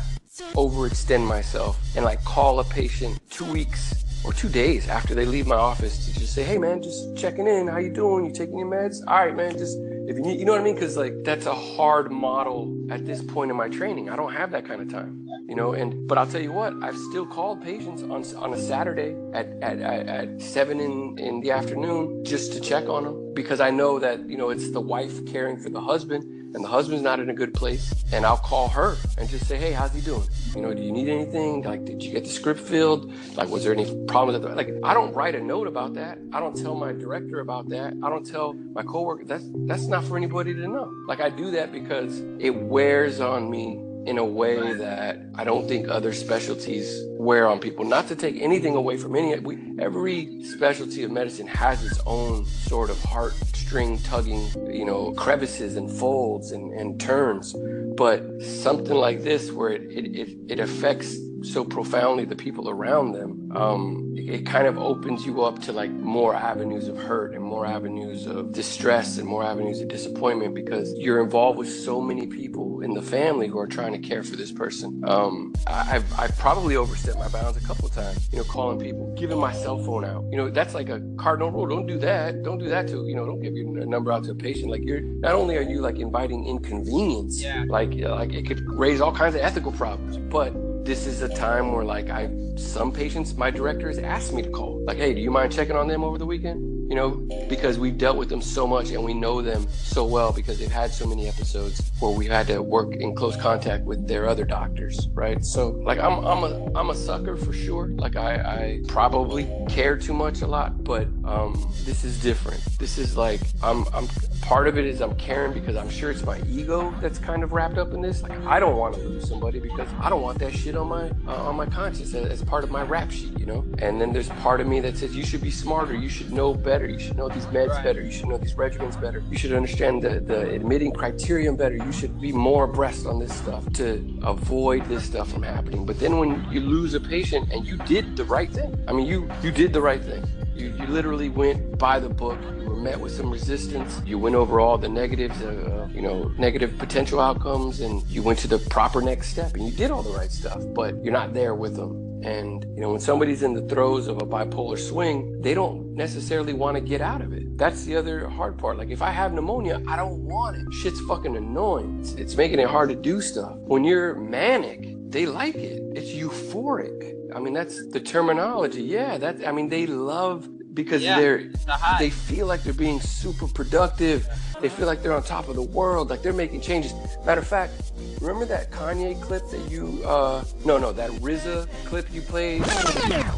overextend 0.54 1.26
myself 1.26 1.78
and 1.96 2.04
like 2.04 2.22
call 2.24 2.58
a 2.60 2.64
patient 2.64 3.18
two 3.30 3.50
weeks 3.50 4.03
or 4.24 4.32
two 4.32 4.48
days 4.48 4.88
after 4.88 5.14
they 5.14 5.26
leave 5.26 5.46
my 5.46 5.56
office 5.56 6.06
to 6.06 6.18
just 6.18 6.34
say, 6.34 6.42
hey 6.42 6.58
man, 6.58 6.82
just 6.82 7.16
checking 7.16 7.46
in. 7.46 7.68
How 7.68 7.78
you 7.78 7.90
doing? 7.90 8.24
You 8.24 8.32
taking 8.32 8.58
your 8.58 8.68
meds? 8.68 9.00
All 9.06 9.24
right, 9.24 9.36
man. 9.36 9.56
Just 9.56 9.78
if 10.06 10.16
you 10.16 10.22
need, 10.22 10.38
you 10.38 10.44
know 10.44 10.52
what 10.52 10.60
I 10.60 10.64
mean? 10.64 10.74
Because 10.74 10.96
like 10.96 11.14
that's 11.24 11.46
a 11.46 11.54
hard 11.54 12.10
model 12.10 12.86
at 12.90 13.06
this 13.06 13.22
point 13.22 13.50
in 13.50 13.56
my 13.56 13.68
training. 13.68 14.10
I 14.10 14.16
don't 14.16 14.32
have 14.32 14.50
that 14.50 14.66
kind 14.66 14.80
of 14.80 14.90
time, 14.90 15.26
you 15.48 15.54
know. 15.54 15.72
And 15.72 16.06
but 16.08 16.18
I'll 16.18 16.26
tell 16.26 16.42
you 16.42 16.52
what, 16.52 16.74
I've 16.82 16.96
still 16.96 17.26
called 17.26 17.62
patients 17.62 18.02
on 18.02 18.24
on 18.36 18.54
a 18.54 18.58
Saturday 18.58 19.14
at 19.32 19.46
at, 19.62 19.80
at, 19.80 20.06
at 20.08 20.42
seven 20.42 20.80
in 20.80 21.18
in 21.18 21.40
the 21.40 21.50
afternoon 21.50 22.24
just 22.24 22.52
to 22.52 22.60
check 22.60 22.88
on 22.88 23.04
them 23.04 23.34
because 23.34 23.60
I 23.60 23.70
know 23.70 23.98
that 23.98 24.28
you 24.28 24.36
know 24.36 24.50
it's 24.50 24.70
the 24.70 24.80
wife 24.80 25.24
caring 25.26 25.58
for 25.58 25.70
the 25.70 25.80
husband 25.80 26.43
and 26.54 26.64
the 26.64 26.68
husband's 26.68 27.02
not 27.02 27.20
in 27.20 27.30
a 27.30 27.34
good 27.34 27.52
place, 27.52 27.92
and 28.12 28.24
I'll 28.24 28.36
call 28.36 28.68
her 28.68 28.96
and 29.18 29.28
just 29.28 29.46
say, 29.46 29.58
hey, 29.58 29.72
how's 29.72 29.92
he 29.92 30.00
doing? 30.00 30.26
You 30.54 30.62
know, 30.62 30.72
do 30.72 30.82
you 30.82 30.92
need 30.92 31.08
anything? 31.08 31.62
Like, 31.62 31.84
did 31.84 32.02
you 32.02 32.12
get 32.12 32.24
the 32.24 32.30
script 32.30 32.60
filled? 32.60 33.12
Like, 33.36 33.48
was 33.48 33.64
there 33.64 33.72
any 33.72 33.84
problems? 34.06 34.44
Like, 34.44 34.70
I 34.84 34.94
don't 34.94 35.12
write 35.14 35.34
a 35.34 35.40
note 35.40 35.66
about 35.66 35.94
that. 35.94 36.18
I 36.32 36.40
don't 36.40 36.56
tell 36.56 36.74
my 36.74 36.92
director 36.92 37.40
about 37.40 37.68
that. 37.70 37.94
I 38.02 38.08
don't 38.08 38.24
tell 38.24 38.54
my 38.54 38.82
coworker. 38.82 39.24
That's 39.24 39.44
that's 39.66 39.86
not 39.86 40.04
for 40.04 40.16
anybody 40.16 40.54
to 40.54 40.68
know. 40.68 40.92
Like, 41.08 41.20
I 41.20 41.28
do 41.28 41.50
that 41.52 41.72
because 41.72 42.22
it 42.38 42.54
wears 42.54 43.20
on 43.20 43.50
me 43.50 43.80
in 44.06 44.18
a 44.18 44.24
way 44.24 44.74
that 44.74 45.18
I 45.34 45.44
don't 45.44 45.66
think 45.66 45.88
other 45.88 46.12
specialties 46.12 47.02
wear 47.18 47.46
on 47.46 47.58
people. 47.58 47.84
Not 47.84 48.08
to 48.08 48.16
take 48.16 48.40
anything 48.40 48.74
away 48.74 48.96
from 48.96 49.16
any, 49.16 49.38
we, 49.38 49.58
every 49.78 50.44
specialty 50.44 51.04
of 51.04 51.10
medicine 51.10 51.46
has 51.46 51.84
its 51.84 52.00
own 52.06 52.44
sort 52.44 52.90
of 52.90 52.96
heartstring 52.98 54.04
tugging, 54.04 54.46
you 54.72 54.84
know, 54.84 55.12
crevices 55.12 55.76
and 55.76 55.90
folds 55.90 56.52
and, 56.52 56.72
and 56.72 57.00
turns. 57.00 57.54
But 57.96 58.42
something 58.42 58.96
like 58.96 59.22
this, 59.22 59.50
where 59.50 59.70
it, 59.70 59.82
it, 59.90 60.06
it, 60.14 60.36
it 60.48 60.60
affects 60.60 61.16
so 61.44 61.64
profoundly 61.64 62.24
the 62.24 62.36
people 62.36 62.68
around 62.70 63.12
them, 63.12 63.50
um, 63.54 64.14
it, 64.16 64.28
it 64.40 64.46
kind 64.46 64.66
of 64.66 64.78
opens 64.78 65.26
you 65.26 65.42
up 65.42 65.60
to 65.62 65.72
like 65.72 65.90
more 65.92 66.34
avenues 66.34 66.88
of 66.88 66.96
hurt 66.96 67.34
and 67.34 67.42
more 67.44 67.66
avenues 67.66 68.26
of 68.26 68.52
distress 68.52 69.18
and 69.18 69.28
more 69.28 69.44
avenues 69.44 69.80
of 69.80 69.88
disappointment 69.88 70.54
because 70.54 70.94
you're 70.96 71.22
involved 71.22 71.58
with 71.58 71.70
so 71.70 72.00
many 72.00 72.26
people 72.26 72.80
in 72.80 72.94
the 72.94 73.02
family 73.02 73.46
who 73.46 73.58
are 73.58 73.66
trying 73.66 73.92
to 73.92 73.98
care 73.98 74.22
for 74.22 74.36
this 74.36 74.50
person. 74.52 75.02
Um, 75.06 75.54
I, 75.66 75.96
I've, 75.96 76.18
I've 76.18 76.38
probably 76.38 76.76
overstepped 76.76 77.18
my 77.18 77.28
bounds 77.28 77.56
a 77.56 77.66
couple 77.66 77.86
of 77.86 77.94
times, 77.94 78.28
you 78.32 78.38
know, 78.38 78.44
calling 78.44 78.78
people, 78.78 79.12
giving 79.16 79.38
my 79.38 79.52
cell 79.52 79.78
phone 79.84 80.04
out. 80.04 80.24
You 80.30 80.38
know, 80.38 80.50
that's 80.50 80.74
like 80.74 80.88
a 80.88 81.00
cardinal 81.18 81.50
rule. 81.50 81.66
Don't 81.66 81.86
do 81.86 81.98
that. 81.98 82.42
Don't 82.42 82.58
do 82.58 82.68
that 82.68 82.88
to, 82.88 83.06
you 83.06 83.14
know, 83.14 83.26
don't 83.26 83.40
give 83.40 83.54
your 83.54 83.66
number 83.86 84.12
out 84.12 84.24
to 84.24 84.30
a 84.32 84.34
patient. 84.34 84.70
Like 84.70 84.82
you're, 84.84 85.00
not 85.00 85.34
only 85.34 85.56
are 85.56 85.62
you 85.62 85.80
like 85.80 85.98
inviting 85.98 86.46
inconvenience, 86.46 87.42
Yeah. 87.42 87.64
like, 87.68 87.92
like 87.94 88.32
it 88.32 88.46
could 88.46 88.62
raise 88.68 89.00
all 89.00 89.12
kinds 89.12 89.34
of 89.34 89.42
ethical 89.42 89.72
problems, 89.72 90.16
but 90.18 90.52
this 90.84 91.06
is 91.06 91.22
a 91.22 91.28
time 91.28 91.72
where 91.72 91.84
like 91.84 92.10
I 92.10 92.30
some 92.56 92.92
patients 92.92 93.36
my 93.36 93.50
director 93.50 93.88
has 93.88 93.98
asked 93.98 94.32
me 94.32 94.42
to 94.42 94.50
call. 94.50 94.84
Like, 94.84 94.98
hey, 94.98 95.14
do 95.14 95.20
you 95.20 95.30
mind 95.30 95.52
checking 95.52 95.76
on 95.76 95.88
them 95.88 96.04
over 96.04 96.18
the 96.18 96.26
weekend? 96.26 96.83
You 96.88 96.94
know, 96.94 97.10
because 97.48 97.78
we've 97.78 97.96
dealt 97.96 98.16
with 98.16 98.28
them 98.28 98.42
so 98.42 98.66
much 98.66 98.90
and 98.90 99.02
we 99.02 99.14
know 99.14 99.40
them 99.42 99.66
so 99.72 100.04
well 100.04 100.32
because 100.32 100.58
they've 100.58 100.70
had 100.70 100.92
so 100.92 101.06
many 101.06 101.28
episodes 101.28 101.90
where 102.00 102.10
we've 102.12 102.30
had 102.30 102.46
to 102.48 102.62
work 102.62 102.94
in 102.94 103.14
close 103.14 103.36
contact 103.36 103.84
with 103.84 104.06
their 104.06 104.28
other 104.28 104.44
doctors, 104.44 105.08
right? 105.14 105.44
So 105.44 105.70
like 105.70 105.98
I'm 105.98 106.24
I'm 106.24 106.44
a 106.44 106.70
I'm 106.74 106.90
a 106.90 106.94
sucker 106.94 107.36
for 107.36 107.52
sure. 107.52 107.88
Like 107.88 108.16
I, 108.16 108.34
I 108.34 108.80
probably 108.88 109.48
care 109.68 109.96
too 109.96 110.14
much 110.14 110.42
a 110.42 110.46
lot, 110.46 110.84
but 110.84 111.06
um 111.24 111.72
this 111.84 112.04
is 112.04 112.20
different. 112.20 112.60
This 112.78 112.98
is 112.98 113.16
like 113.16 113.40
I'm 113.62 113.86
I'm 113.94 114.08
part 114.42 114.68
of 114.68 114.76
it 114.76 114.84
is 114.84 115.00
I'm 115.00 115.14
caring 115.16 115.52
because 115.52 115.76
I'm 115.76 115.88
sure 115.88 116.10
it's 116.10 116.22
my 116.22 116.38
ego 116.46 116.94
that's 117.00 117.18
kind 117.18 117.42
of 117.42 117.52
wrapped 117.52 117.78
up 117.78 117.92
in 117.94 118.02
this. 118.02 118.22
Like 118.22 118.38
I 118.46 118.60
don't 118.60 118.76
want 118.76 118.94
to 118.94 119.00
lose 119.00 119.28
somebody 119.28 119.58
because 119.58 119.88
I 120.00 120.10
don't 120.10 120.22
want 120.22 120.38
that 120.40 120.52
shit 120.52 120.76
on 120.76 120.88
my 120.88 121.10
uh, 121.26 121.48
on 121.48 121.56
my 121.56 121.66
conscience 121.66 122.12
as, 122.14 122.26
as 122.26 122.42
part 122.42 122.64
of 122.64 122.70
my 122.70 122.82
rap 122.82 123.10
sheet, 123.10 123.38
you 123.38 123.46
know. 123.46 123.64
And 123.78 124.00
then 124.00 124.12
there's 124.12 124.28
part 124.28 124.60
of 124.60 124.66
me 124.66 124.80
that 124.80 124.98
says 124.98 125.16
you 125.16 125.24
should 125.24 125.40
be 125.40 125.50
smarter, 125.50 125.94
you 125.94 126.08
should 126.08 126.32
know 126.32 126.52
better, 126.54 126.73
you 126.82 126.98
should 126.98 127.16
know 127.16 127.28
these 127.28 127.46
meds 127.46 127.82
better, 127.82 128.00
you 128.02 128.10
should 128.10 128.28
know 128.28 128.38
these 128.38 128.54
regimens 128.54 129.00
better, 129.00 129.22
you 129.30 129.38
should 129.38 129.52
understand 129.52 130.02
the 130.02 130.20
the 130.20 130.50
admitting 130.50 130.92
criterion 130.92 131.56
better, 131.56 131.76
you 131.76 131.92
should 131.92 132.20
be 132.20 132.32
more 132.32 132.64
abreast 132.64 133.06
on 133.06 133.18
this 133.18 133.34
stuff 133.34 133.70
to 133.74 133.86
avoid 134.22 134.84
this 134.86 135.04
stuff 135.04 135.30
from 135.30 135.42
happening. 135.42 135.86
But 135.86 136.00
then 136.00 136.18
when 136.18 136.30
you 136.50 136.60
lose 136.60 136.94
a 136.94 137.00
patient 137.00 137.52
and 137.52 137.66
you 137.66 137.76
did 137.78 138.16
the 138.16 138.24
right 138.24 138.50
thing, 138.52 138.70
I 138.88 138.92
mean 138.92 139.06
you 139.06 139.30
you 139.42 139.50
did 139.50 139.72
the 139.72 139.80
right 139.80 140.02
thing. 140.02 140.24
You, 140.54 140.72
you 140.78 140.86
literally 140.86 141.30
went 141.30 141.78
by 141.78 141.98
the 141.98 142.08
book. 142.08 142.38
You 142.60 142.68
were 142.68 142.76
met 142.76 143.00
with 143.00 143.12
some 143.12 143.28
resistance. 143.30 144.00
You 144.06 144.18
went 144.18 144.36
over 144.36 144.60
all 144.60 144.78
the 144.78 144.88
negatives, 144.88 145.42
uh, 145.42 145.88
you 145.92 146.00
know, 146.00 146.32
negative 146.38 146.78
potential 146.78 147.18
outcomes, 147.18 147.80
and 147.80 148.06
you 148.06 148.22
went 148.22 148.38
to 148.40 148.48
the 148.48 148.58
proper 148.58 149.02
next 149.02 149.30
step. 149.30 149.54
And 149.54 149.66
you 149.66 149.72
did 149.72 149.90
all 149.90 150.02
the 150.02 150.16
right 150.16 150.30
stuff, 150.30 150.62
but 150.72 151.02
you're 151.02 151.12
not 151.12 151.34
there 151.34 151.56
with 151.56 151.74
them. 151.74 152.13
And 152.24 152.64
you 152.74 152.80
know, 152.80 152.90
when 152.90 153.00
somebody's 153.00 153.42
in 153.42 153.52
the 153.52 153.62
throes 153.62 154.06
of 154.06 154.16
a 154.18 154.26
bipolar 154.26 154.78
swing, 154.78 155.40
they 155.42 155.52
don't 155.54 155.94
necessarily 155.94 156.54
want 156.54 156.76
to 156.76 156.80
get 156.80 157.00
out 157.00 157.20
of 157.20 157.32
it. 157.32 157.58
That's 157.58 157.84
the 157.84 157.96
other 157.96 158.28
hard 158.28 158.58
part. 158.58 158.78
Like 158.78 158.90
if 158.90 159.02
I 159.02 159.10
have 159.10 159.32
pneumonia, 159.32 159.82
I 159.86 159.96
don't 159.96 160.24
want 160.24 160.56
it. 160.56 160.72
Shit's 160.72 161.00
fucking 161.02 161.36
annoying. 161.36 161.98
It's, 162.00 162.12
it's 162.14 162.36
making 162.36 162.58
it 162.60 162.68
hard 162.68 162.88
to 162.88 162.94
do 162.94 163.20
stuff. 163.20 163.56
When 163.58 163.84
you're 163.84 164.14
manic, 164.14 164.94
they 165.10 165.26
like 165.26 165.56
it. 165.56 165.82
It's 165.94 166.10
euphoric. 166.10 167.12
I 167.34 167.40
mean, 167.40 167.52
that's 167.52 167.86
the 167.88 168.00
terminology. 168.00 168.82
Yeah, 168.82 169.18
that 169.18 169.46
I 169.46 169.52
mean, 169.52 169.68
they 169.68 169.86
love 169.86 170.48
because 170.74 171.02
Yeah, 171.02 171.20
they're 171.20 171.38
the 171.48 171.96
they 171.98 172.10
feel 172.10 172.46
like 172.46 172.62
they're 172.64 172.72
being 172.72 173.00
super 173.00 173.46
productive. 173.46 174.28
They 174.64 174.70
feel 174.70 174.86
like 174.86 175.02
they're 175.02 175.12
on 175.12 175.22
top 175.22 175.48
of 175.48 175.56
the 175.56 175.62
world, 175.62 176.08
like 176.08 176.22
they're 176.22 176.32
making 176.32 176.62
changes. 176.62 176.94
Matter 177.26 177.42
of 177.42 177.46
fact, 177.46 177.74
remember 178.22 178.46
that 178.46 178.70
Kanye 178.70 179.20
clip 179.20 179.46
that 179.50 179.60
you 179.70 180.02
uh 180.06 180.42
no 180.64 180.78
no 180.78 180.90
that 180.90 181.10
RZA 181.10 181.68
clip 181.84 182.10
you 182.10 182.22
played? 182.22 182.62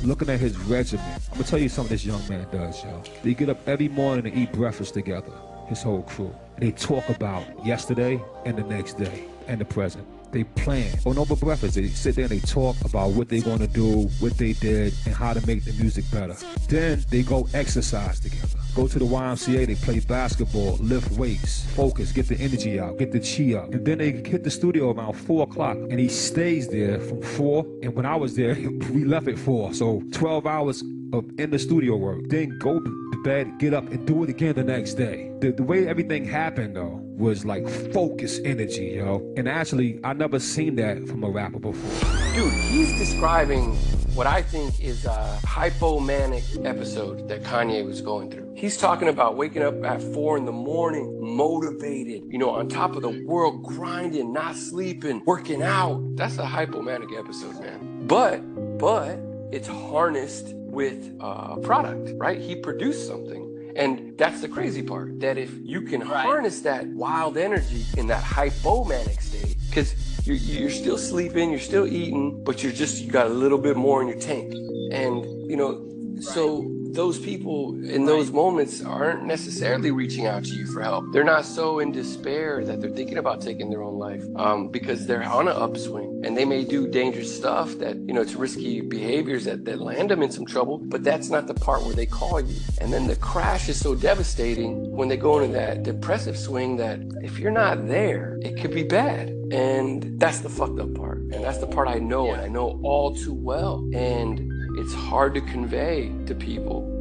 Looking 0.05 0.31
at 0.31 0.39
his 0.39 0.57
regimen, 0.57 1.05
I'm 1.05 1.33
gonna 1.33 1.43
tell 1.43 1.59
you 1.59 1.69
something 1.69 1.93
this 1.93 2.05
young 2.05 2.23
man 2.29 2.47
does, 2.53 2.81
yo. 2.85 3.03
They 3.25 3.35
get 3.35 3.49
up 3.49 3.59
every 3.69 3.89
morning 3.89 4.25
and 4.25 4.39
eat 4.39 4.53
breakfast 4.53 4.95
together, 4.95 5.33
his 5.67 5.83
whole 5.83 6.03
crew. 6.03 6.33
They 6.59 6.71
talk 6.71 7.09
about 7.09 7.43
yesterday 7.67 8.23
and 8.45 8.57
the 8.57 8.63
next 8.63 8.97
day 8.97 9.25
and 9.49 9.61
the 9.61 9.65
present. 9.65 10.07
They 10.31 10.45
plan. 10.45 10.97
On 11.07 11.19
over 11.19 11.35
breakfast, 11.35 11.75
they 11.75 11.89
sit 11.89 12.15
there 12.15 12.27
and 12.27 12.31
they 12.31 12.47
talk 12.47 12.77
about 12.85 13.15
what 13.15 13.29
they're 13.29 13.41
gonna 13.41 13.67
do, 13.67 14.03
what 14.21 14.39
they 14.39 14.53
did, 14.53 14.95
and 15.07 15.13
how 15.13 15.33
to 15.33 15.45
make 15.45 15.65
the 15.65 15.73
music 15.73 16.05
better. 16.13 16.37
Then 16.69 17.05
they 17.11 17.25
go 17.25 17.49
exercise 17.53 18.21
together. 18.21 18.56
Go 18.77 18.87
to 18.87 18.99
the 18.99 19.07
YMCA, 19.07 19.67
they 19.67 19.75
play 19.75 20.01
basketball, 20.01 20.77
lift 20.81 21.11
weights, 21.13 21.65
focus, 21.75 22.13
get 22.13 22.29
the 22.29 22.37
energy 22.37 22.79
out, 22.79 22.99
get 22.99 23.11
the 23.11 23.21
chi 23.21 23.59
up. 23.59 23.73
And 23.73 23.87
then 23.87 23.97
they 23.97 24.13
hit 24.13 24.45
the 24.45 24.51
studio 24.51 24.91
around 24.93 25.15
four 25.15 25.45
o'clock 25.45 25.79
and 25.79 25.99
he 25.99 26.11
stays 26.11 26.69
there 26.69 27.01
from 27.01 27.23
four. 27.23 27.65
And 27.83 27.95
when 27.95 28.05
I 28.05 28.17
was 28.17 28.37
there, 28.37 28.55
we 28.93 29.07
left 29.07 29.29
at 29.29 29.39
four. 29.39 29.73
So 29.73 30.03
12 30.13 30.47
hours 30.47 30.83
of 31.15 31.25
in 31.39 31.53
the 31.53 31.59
studio 31.59 31.97
work. 31.97 32.29
Then 32.29 32.59
go 32.59 32.79
to 32.79 33.23
bed, 33.25 33.59
get 33.59 33.73
up, 33.73 33.89
and 33.89 34.07
do 34.07 34.25
it 34.25 34.29
again 34.29 34.55
the 34.55 34.65
next 34.65 34.95
day. 34.95 35.33
The, 35.41 35.53
the 35.53 35.63
way 35.63 35.89
everything 35.89 36.27
happened 36.27 36.77
though 36.77 37.01
was 37.17 37.47
like 37.47 37.67
focus 37.95 38.41
energy, 38.45 38.97
yo. 38.97 39.23
And 39.39 39.49
actually, 39.49 39.99
I 40.05 40.13
never 40.13 40.39
seen 40.39 40.77
that 40.77 41.09
from 41.09 41.25
a 41.25 41.31
rapper 41.31 41.61
before. 41.61 42.35
Dude, 42.35 42.53
he's 42.53 42.99
describing 42.99 43.75
what 44.17 44.27
I 44.27 44.41
think 44.41 44.81
is 44.81 45.05
a 45.05 45.39
hypomanic 45.45 46.65
episode 46.65 47.29
that 47.29 47.43
Kanye 47.43 47.85
was 47.85 48.01
going 48.01 48.31
through. 48.31 48.51
He's 48.57 48.79
talking 48.79 49.09
about 49.09 49.37
waking 49.37 49.63
up 49.63 49.85
at 49.85 50.03
four 50.03 50.39
in 50.39 50.47
the 50.47 50.53
morning, 50.53 51.19
motivated, 51.21 52.23
you 52.31 52.39
know, 52.39 52.49
on 52.49 52.71
top 52.71 52.97
of 52.97 53.03
the 53.03 53.11
world, 53.27 53.63
grinding, 53.63 54.33
not 54.33 54.57
sleeping, 54.57 55.23
working 55.27 55.63
out. 55.63 56.03
That's 56.17 56.39
a 56.39 56.45
hypomanic 56.45 57.15
episode, 57.19 57.61
man. 57.61 58.07
But, 58.07 58.39
but 58.79 59.19
it's 59.53 59.69
harnessed 59.69 60.55
with 60.55 61.15
a 61.21 61.59
product, 61.63 62.13
right? 62.15 62.41
He 62.41 62.57
produced 62.57 63.07
something. 63.07 63.75
And 63.77 64.17
that's 64.17 64.41
the 64.41 64.49
crazy 64.49 64.83
part 64.83 65.21
that 65.21 65.37
if 65.37 65.53
you 65.63 65.83
can 65.83 66.01
harness 66.01 66.63
that 66.63 66.87
wild 66.87 67.37
energy 67.37 67.85
in 67.99 68.07
that 68.07 68.25
hypomanic 68.25 69.21
state, 69.21 69.56
because 69.77 70.27
you're, 70.27 70.37
you're 70.37 70.71
still 70.71 70.97
sleeping, 70.97 71.51
you're 71.51 71.61
still 71.61 71.87
eating, 71.87 72.43
but 72.43 72.63
you're 72.63 72.73
just, 72.73 73.03
you 73.03 73.11
got 73.11 73.27
a 73.27 73.35
little 73.35 73.59
bit 73.59 73.77
more 73.77 74.01
in 74.01 74.09
your 74.09 74.19
tank. 74.19 74.55
And, 74.91 75.51
you 75.51 75.57
know, 75.57 75.85
so 76.19 76.63
those 76.97 77.19
people 77.19 77.77
in 77.85 78.07
those 78.07 78.33
moments 78.33 78.83
aren't 78.83 79.25
necessarily 79.25 79.91
reaching 79.91 80.27
out 80.27 80.45
to 80.45 80.55
you 80.55 80.67
for 80.67 80.81
help. 80.81 81.13
They're 81.13 81.25
not 81.25 81.45
so 81.45 81.79
in 81.79 81.93
despair 81.93 82.65
that 82.65 82.81
they're 82.81 82.91
thinking 82.91 83.19
about 83.19 83.43
taking 83.43 83.71
their 83.71 83.83
own 83.83 83.99
life 83.99 84.25
um, 84.37 84.69
because 84.69 85.07
they're 85.07 85.23
on 85.23 85.47
an 85.47 85.57
upswing 85.57 86.23
and 86.25 86.37
they 86.37 86.47
may 86.47 86.65
do 86.65 86.89
dangerous 86.89 87.35
stuff 87.37 87.79
that, 87.79 87.97
you 87.97 88.15
know, 88.15 88.23
it's 88.23 88.35
risky 88.35 88.81
behaviors 88.81 89.45
that, 89.45 89.67
that 89.67 89.79
land 89.79 90.11
them 90.11 90.23
in 90.23 90.31
some 90.31 90.47
trouble, 90.47 90.79
but 90.79 91.05
that's 91.05 91.29
not 91.29 91.47
the 91.47 91.55
part 91.55 91.83
where 91.83 91.95
they 91.95 92.07
call 92.07 92.41
you. 92.41 92.57
And 92.81 92.93
then 92.93 93.07
the 93.07 93.17
crash 93.17 93.69
is 93.69 93.79
so 93.79 93.95
devastating 93.95 94.91
when 94.91 95.09
they 95.09 95.19
go 95.19 95.39
into 95.39 95.53
that 95.53 95.83
depressive 95.83 96.39
swing 96.39 96.79
that 96.79 96.99
if 97.23 97.39
you're 97.39 97.51
not 97.51 97.87
there, 97.87 98.39
it 98.43 98.59
could 98.61 98.73
be 98.73 98.83
bad. 98.83 99.29
And 99.53 100.19
that's 100.19 100.41
the 100.41 100.49
fucked 100.49 100.81
up 100.81 100.95
part. 100.95 101.19
And 101.19 101.45
that's 101.45 101.59
the 101.59 101.67
part 101.67 101.89
I 101.89 101.99
know 101.99 102.33
and 102.33 102.41
I 102.41 102.49
know 102.49 102.81
all 102.83 103.15
too 103.15 103.35
well. 103.35 103.87
And 103.95 104.51
it's 104.77 104.93
hard 104.93 105.35
to 105.35 105.41
convey 105.41 106.13
to 106.27 106.35
people. 106.35 106.93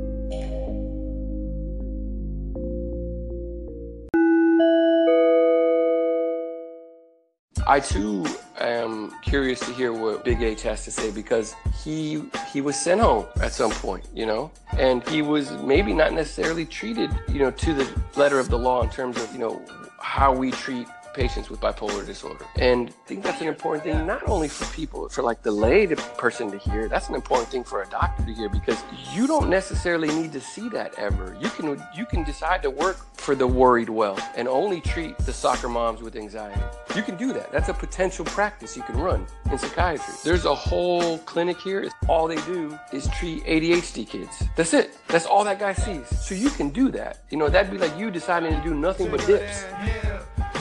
I 7.67 7.79
too 7.79 8.25
am 8.59 9.11
curious 9.21 9.59
to 9.61 9.73
hear 9.73 9.91
what 9.91 10.23
Big 10.23 10.41
H 10.41 10.61
has 10.61 10.85
to 10.85 10.91
say 10.91 11.11
because 11.11 11.55
he 11.83 12.23
he 12.53 12.61
was 12.61 12.79
sent 12.79 13.01
home 13.01 13.25
at 13.41 13.53
some 13.53 13.71
point, 13.71 14.05
you 14.13 14.25
know, 14.25 14.51
and 14.77 15.05
he 15.09 15.21
was 15.21 15.51
maybe 15.63 15.91
not 15.91 16.13
necessarily 16.13 16.65
treated, 16.65 17.09
you 17.27 17.39
know, 17.39 17.51
to 17.51 17.73
the 17.73 17.91
letter 18.15 18.39
of 18.39 18.49
the 18.49 18.57
law 18.57 18.83
in 18.83 18.89
terms 18.89 19.17
of 19.17 19.33
you 19.33 19.39
know 19.39 19.61
how 19.99 20.31
we 20.31 20.51
treat 20.51 20.87
patients 21.15 21.49
with 21.49 21.61
bipolar 21.61 22.05
disorder. 22.05 22.45
And 22.57 22.89
I 22.89 23.07
think 23.07 23.23
that's 23.23 23.41
an 23.41 23.47
important 23.47 23.83
thing, 23.83 24.05
not 24.05 24.27
only 24.27 24.47
for 24.47 24.65
people, 24.75 25.07
for 25.09 25.23
like 25.23 25.41
the 25.41 25.51
lay 25.51 25.87
person 26.17 26.51
to 26.51 26.57
hear, 26.57 26.87
that's 26.89 27.09
an 27.09 27.15
important 27.15 27.49
thing 27.49 27.63
for 27.63 27.81
a 27.81 27.87
doctor 27.87 28.25
to 28.25 28.33
hear 28.33 28.49
because 28.49 28.83
you 29.13 29.25
don't 29.25 29.49
necessarily 29.49 30.09
need 30.09 30.31
to 30.33 30.41
see 30.41 30.69
that 30.69 30.93
ever. 30.97 31.37
You 31.41 31.49
can 31.49 31.81
you 31.95 32.05
can 32.05 32.23
decide 32.23 32.61
to 32.63 32.69
work 32.69 32.97
for 33.13 33.35
the 33.35 33.47
worried 33.47 33.89
well 33.89 34.19
and 34.35 34.47
only 34.47 34.81
treat 34.81 35.17
the 35.19 35.33
soccer 35.33 35.69
moms 35.69 36.01
with 36.01 36.15
anxiety. 36.15 36.61
You 36.95 37.01
can 37.01 37.17
do 37.17 37.33
that. 37.33 37.51
That's 37.51 37.69
a 37.69 37.73
potential 37.73 38.25
practice 38.25 38.75
you 38.75 38.83
can 38.83 38.97
run 38.97 39.25
in 39.51 39.57
psychiatry. 39.57 40.13
There's 40.23 40.45
a 40.45 40.55
whole 40.55 41.17
clinic 41.19 41.59
here. 41.59 41.89
All 42.07 42.27
they 42.27 42.41
do 42.43 42.77
is 42.93 43.07
treat 43.09 43.43
ADHD 43.45 44.07
kids. 44.07 44.43
That's 44.55 44.73
it. 44.73 44.97
That's 45.07 45.25
all 45.25 45.43
that 45.43 45.59
guy 45.59 45.73
sees. 45.73 46.07
So 46.19 46.35
you 46.35 46.49
can 46.49 46.69
do 46.69 46.89
that. 46.91 47.23
You 47.29 47.37
know, 47.37 47.49
that'd 47.49 47.71
be 47.71 47.77
like 47.77 47.97
you 47.97 48.11
deciding 48.11 48.53
to 48.55 48.61
do 48.61 48.73
nothing 48.73 49.09
but 49.09 49.25
dips. 49.25 49.65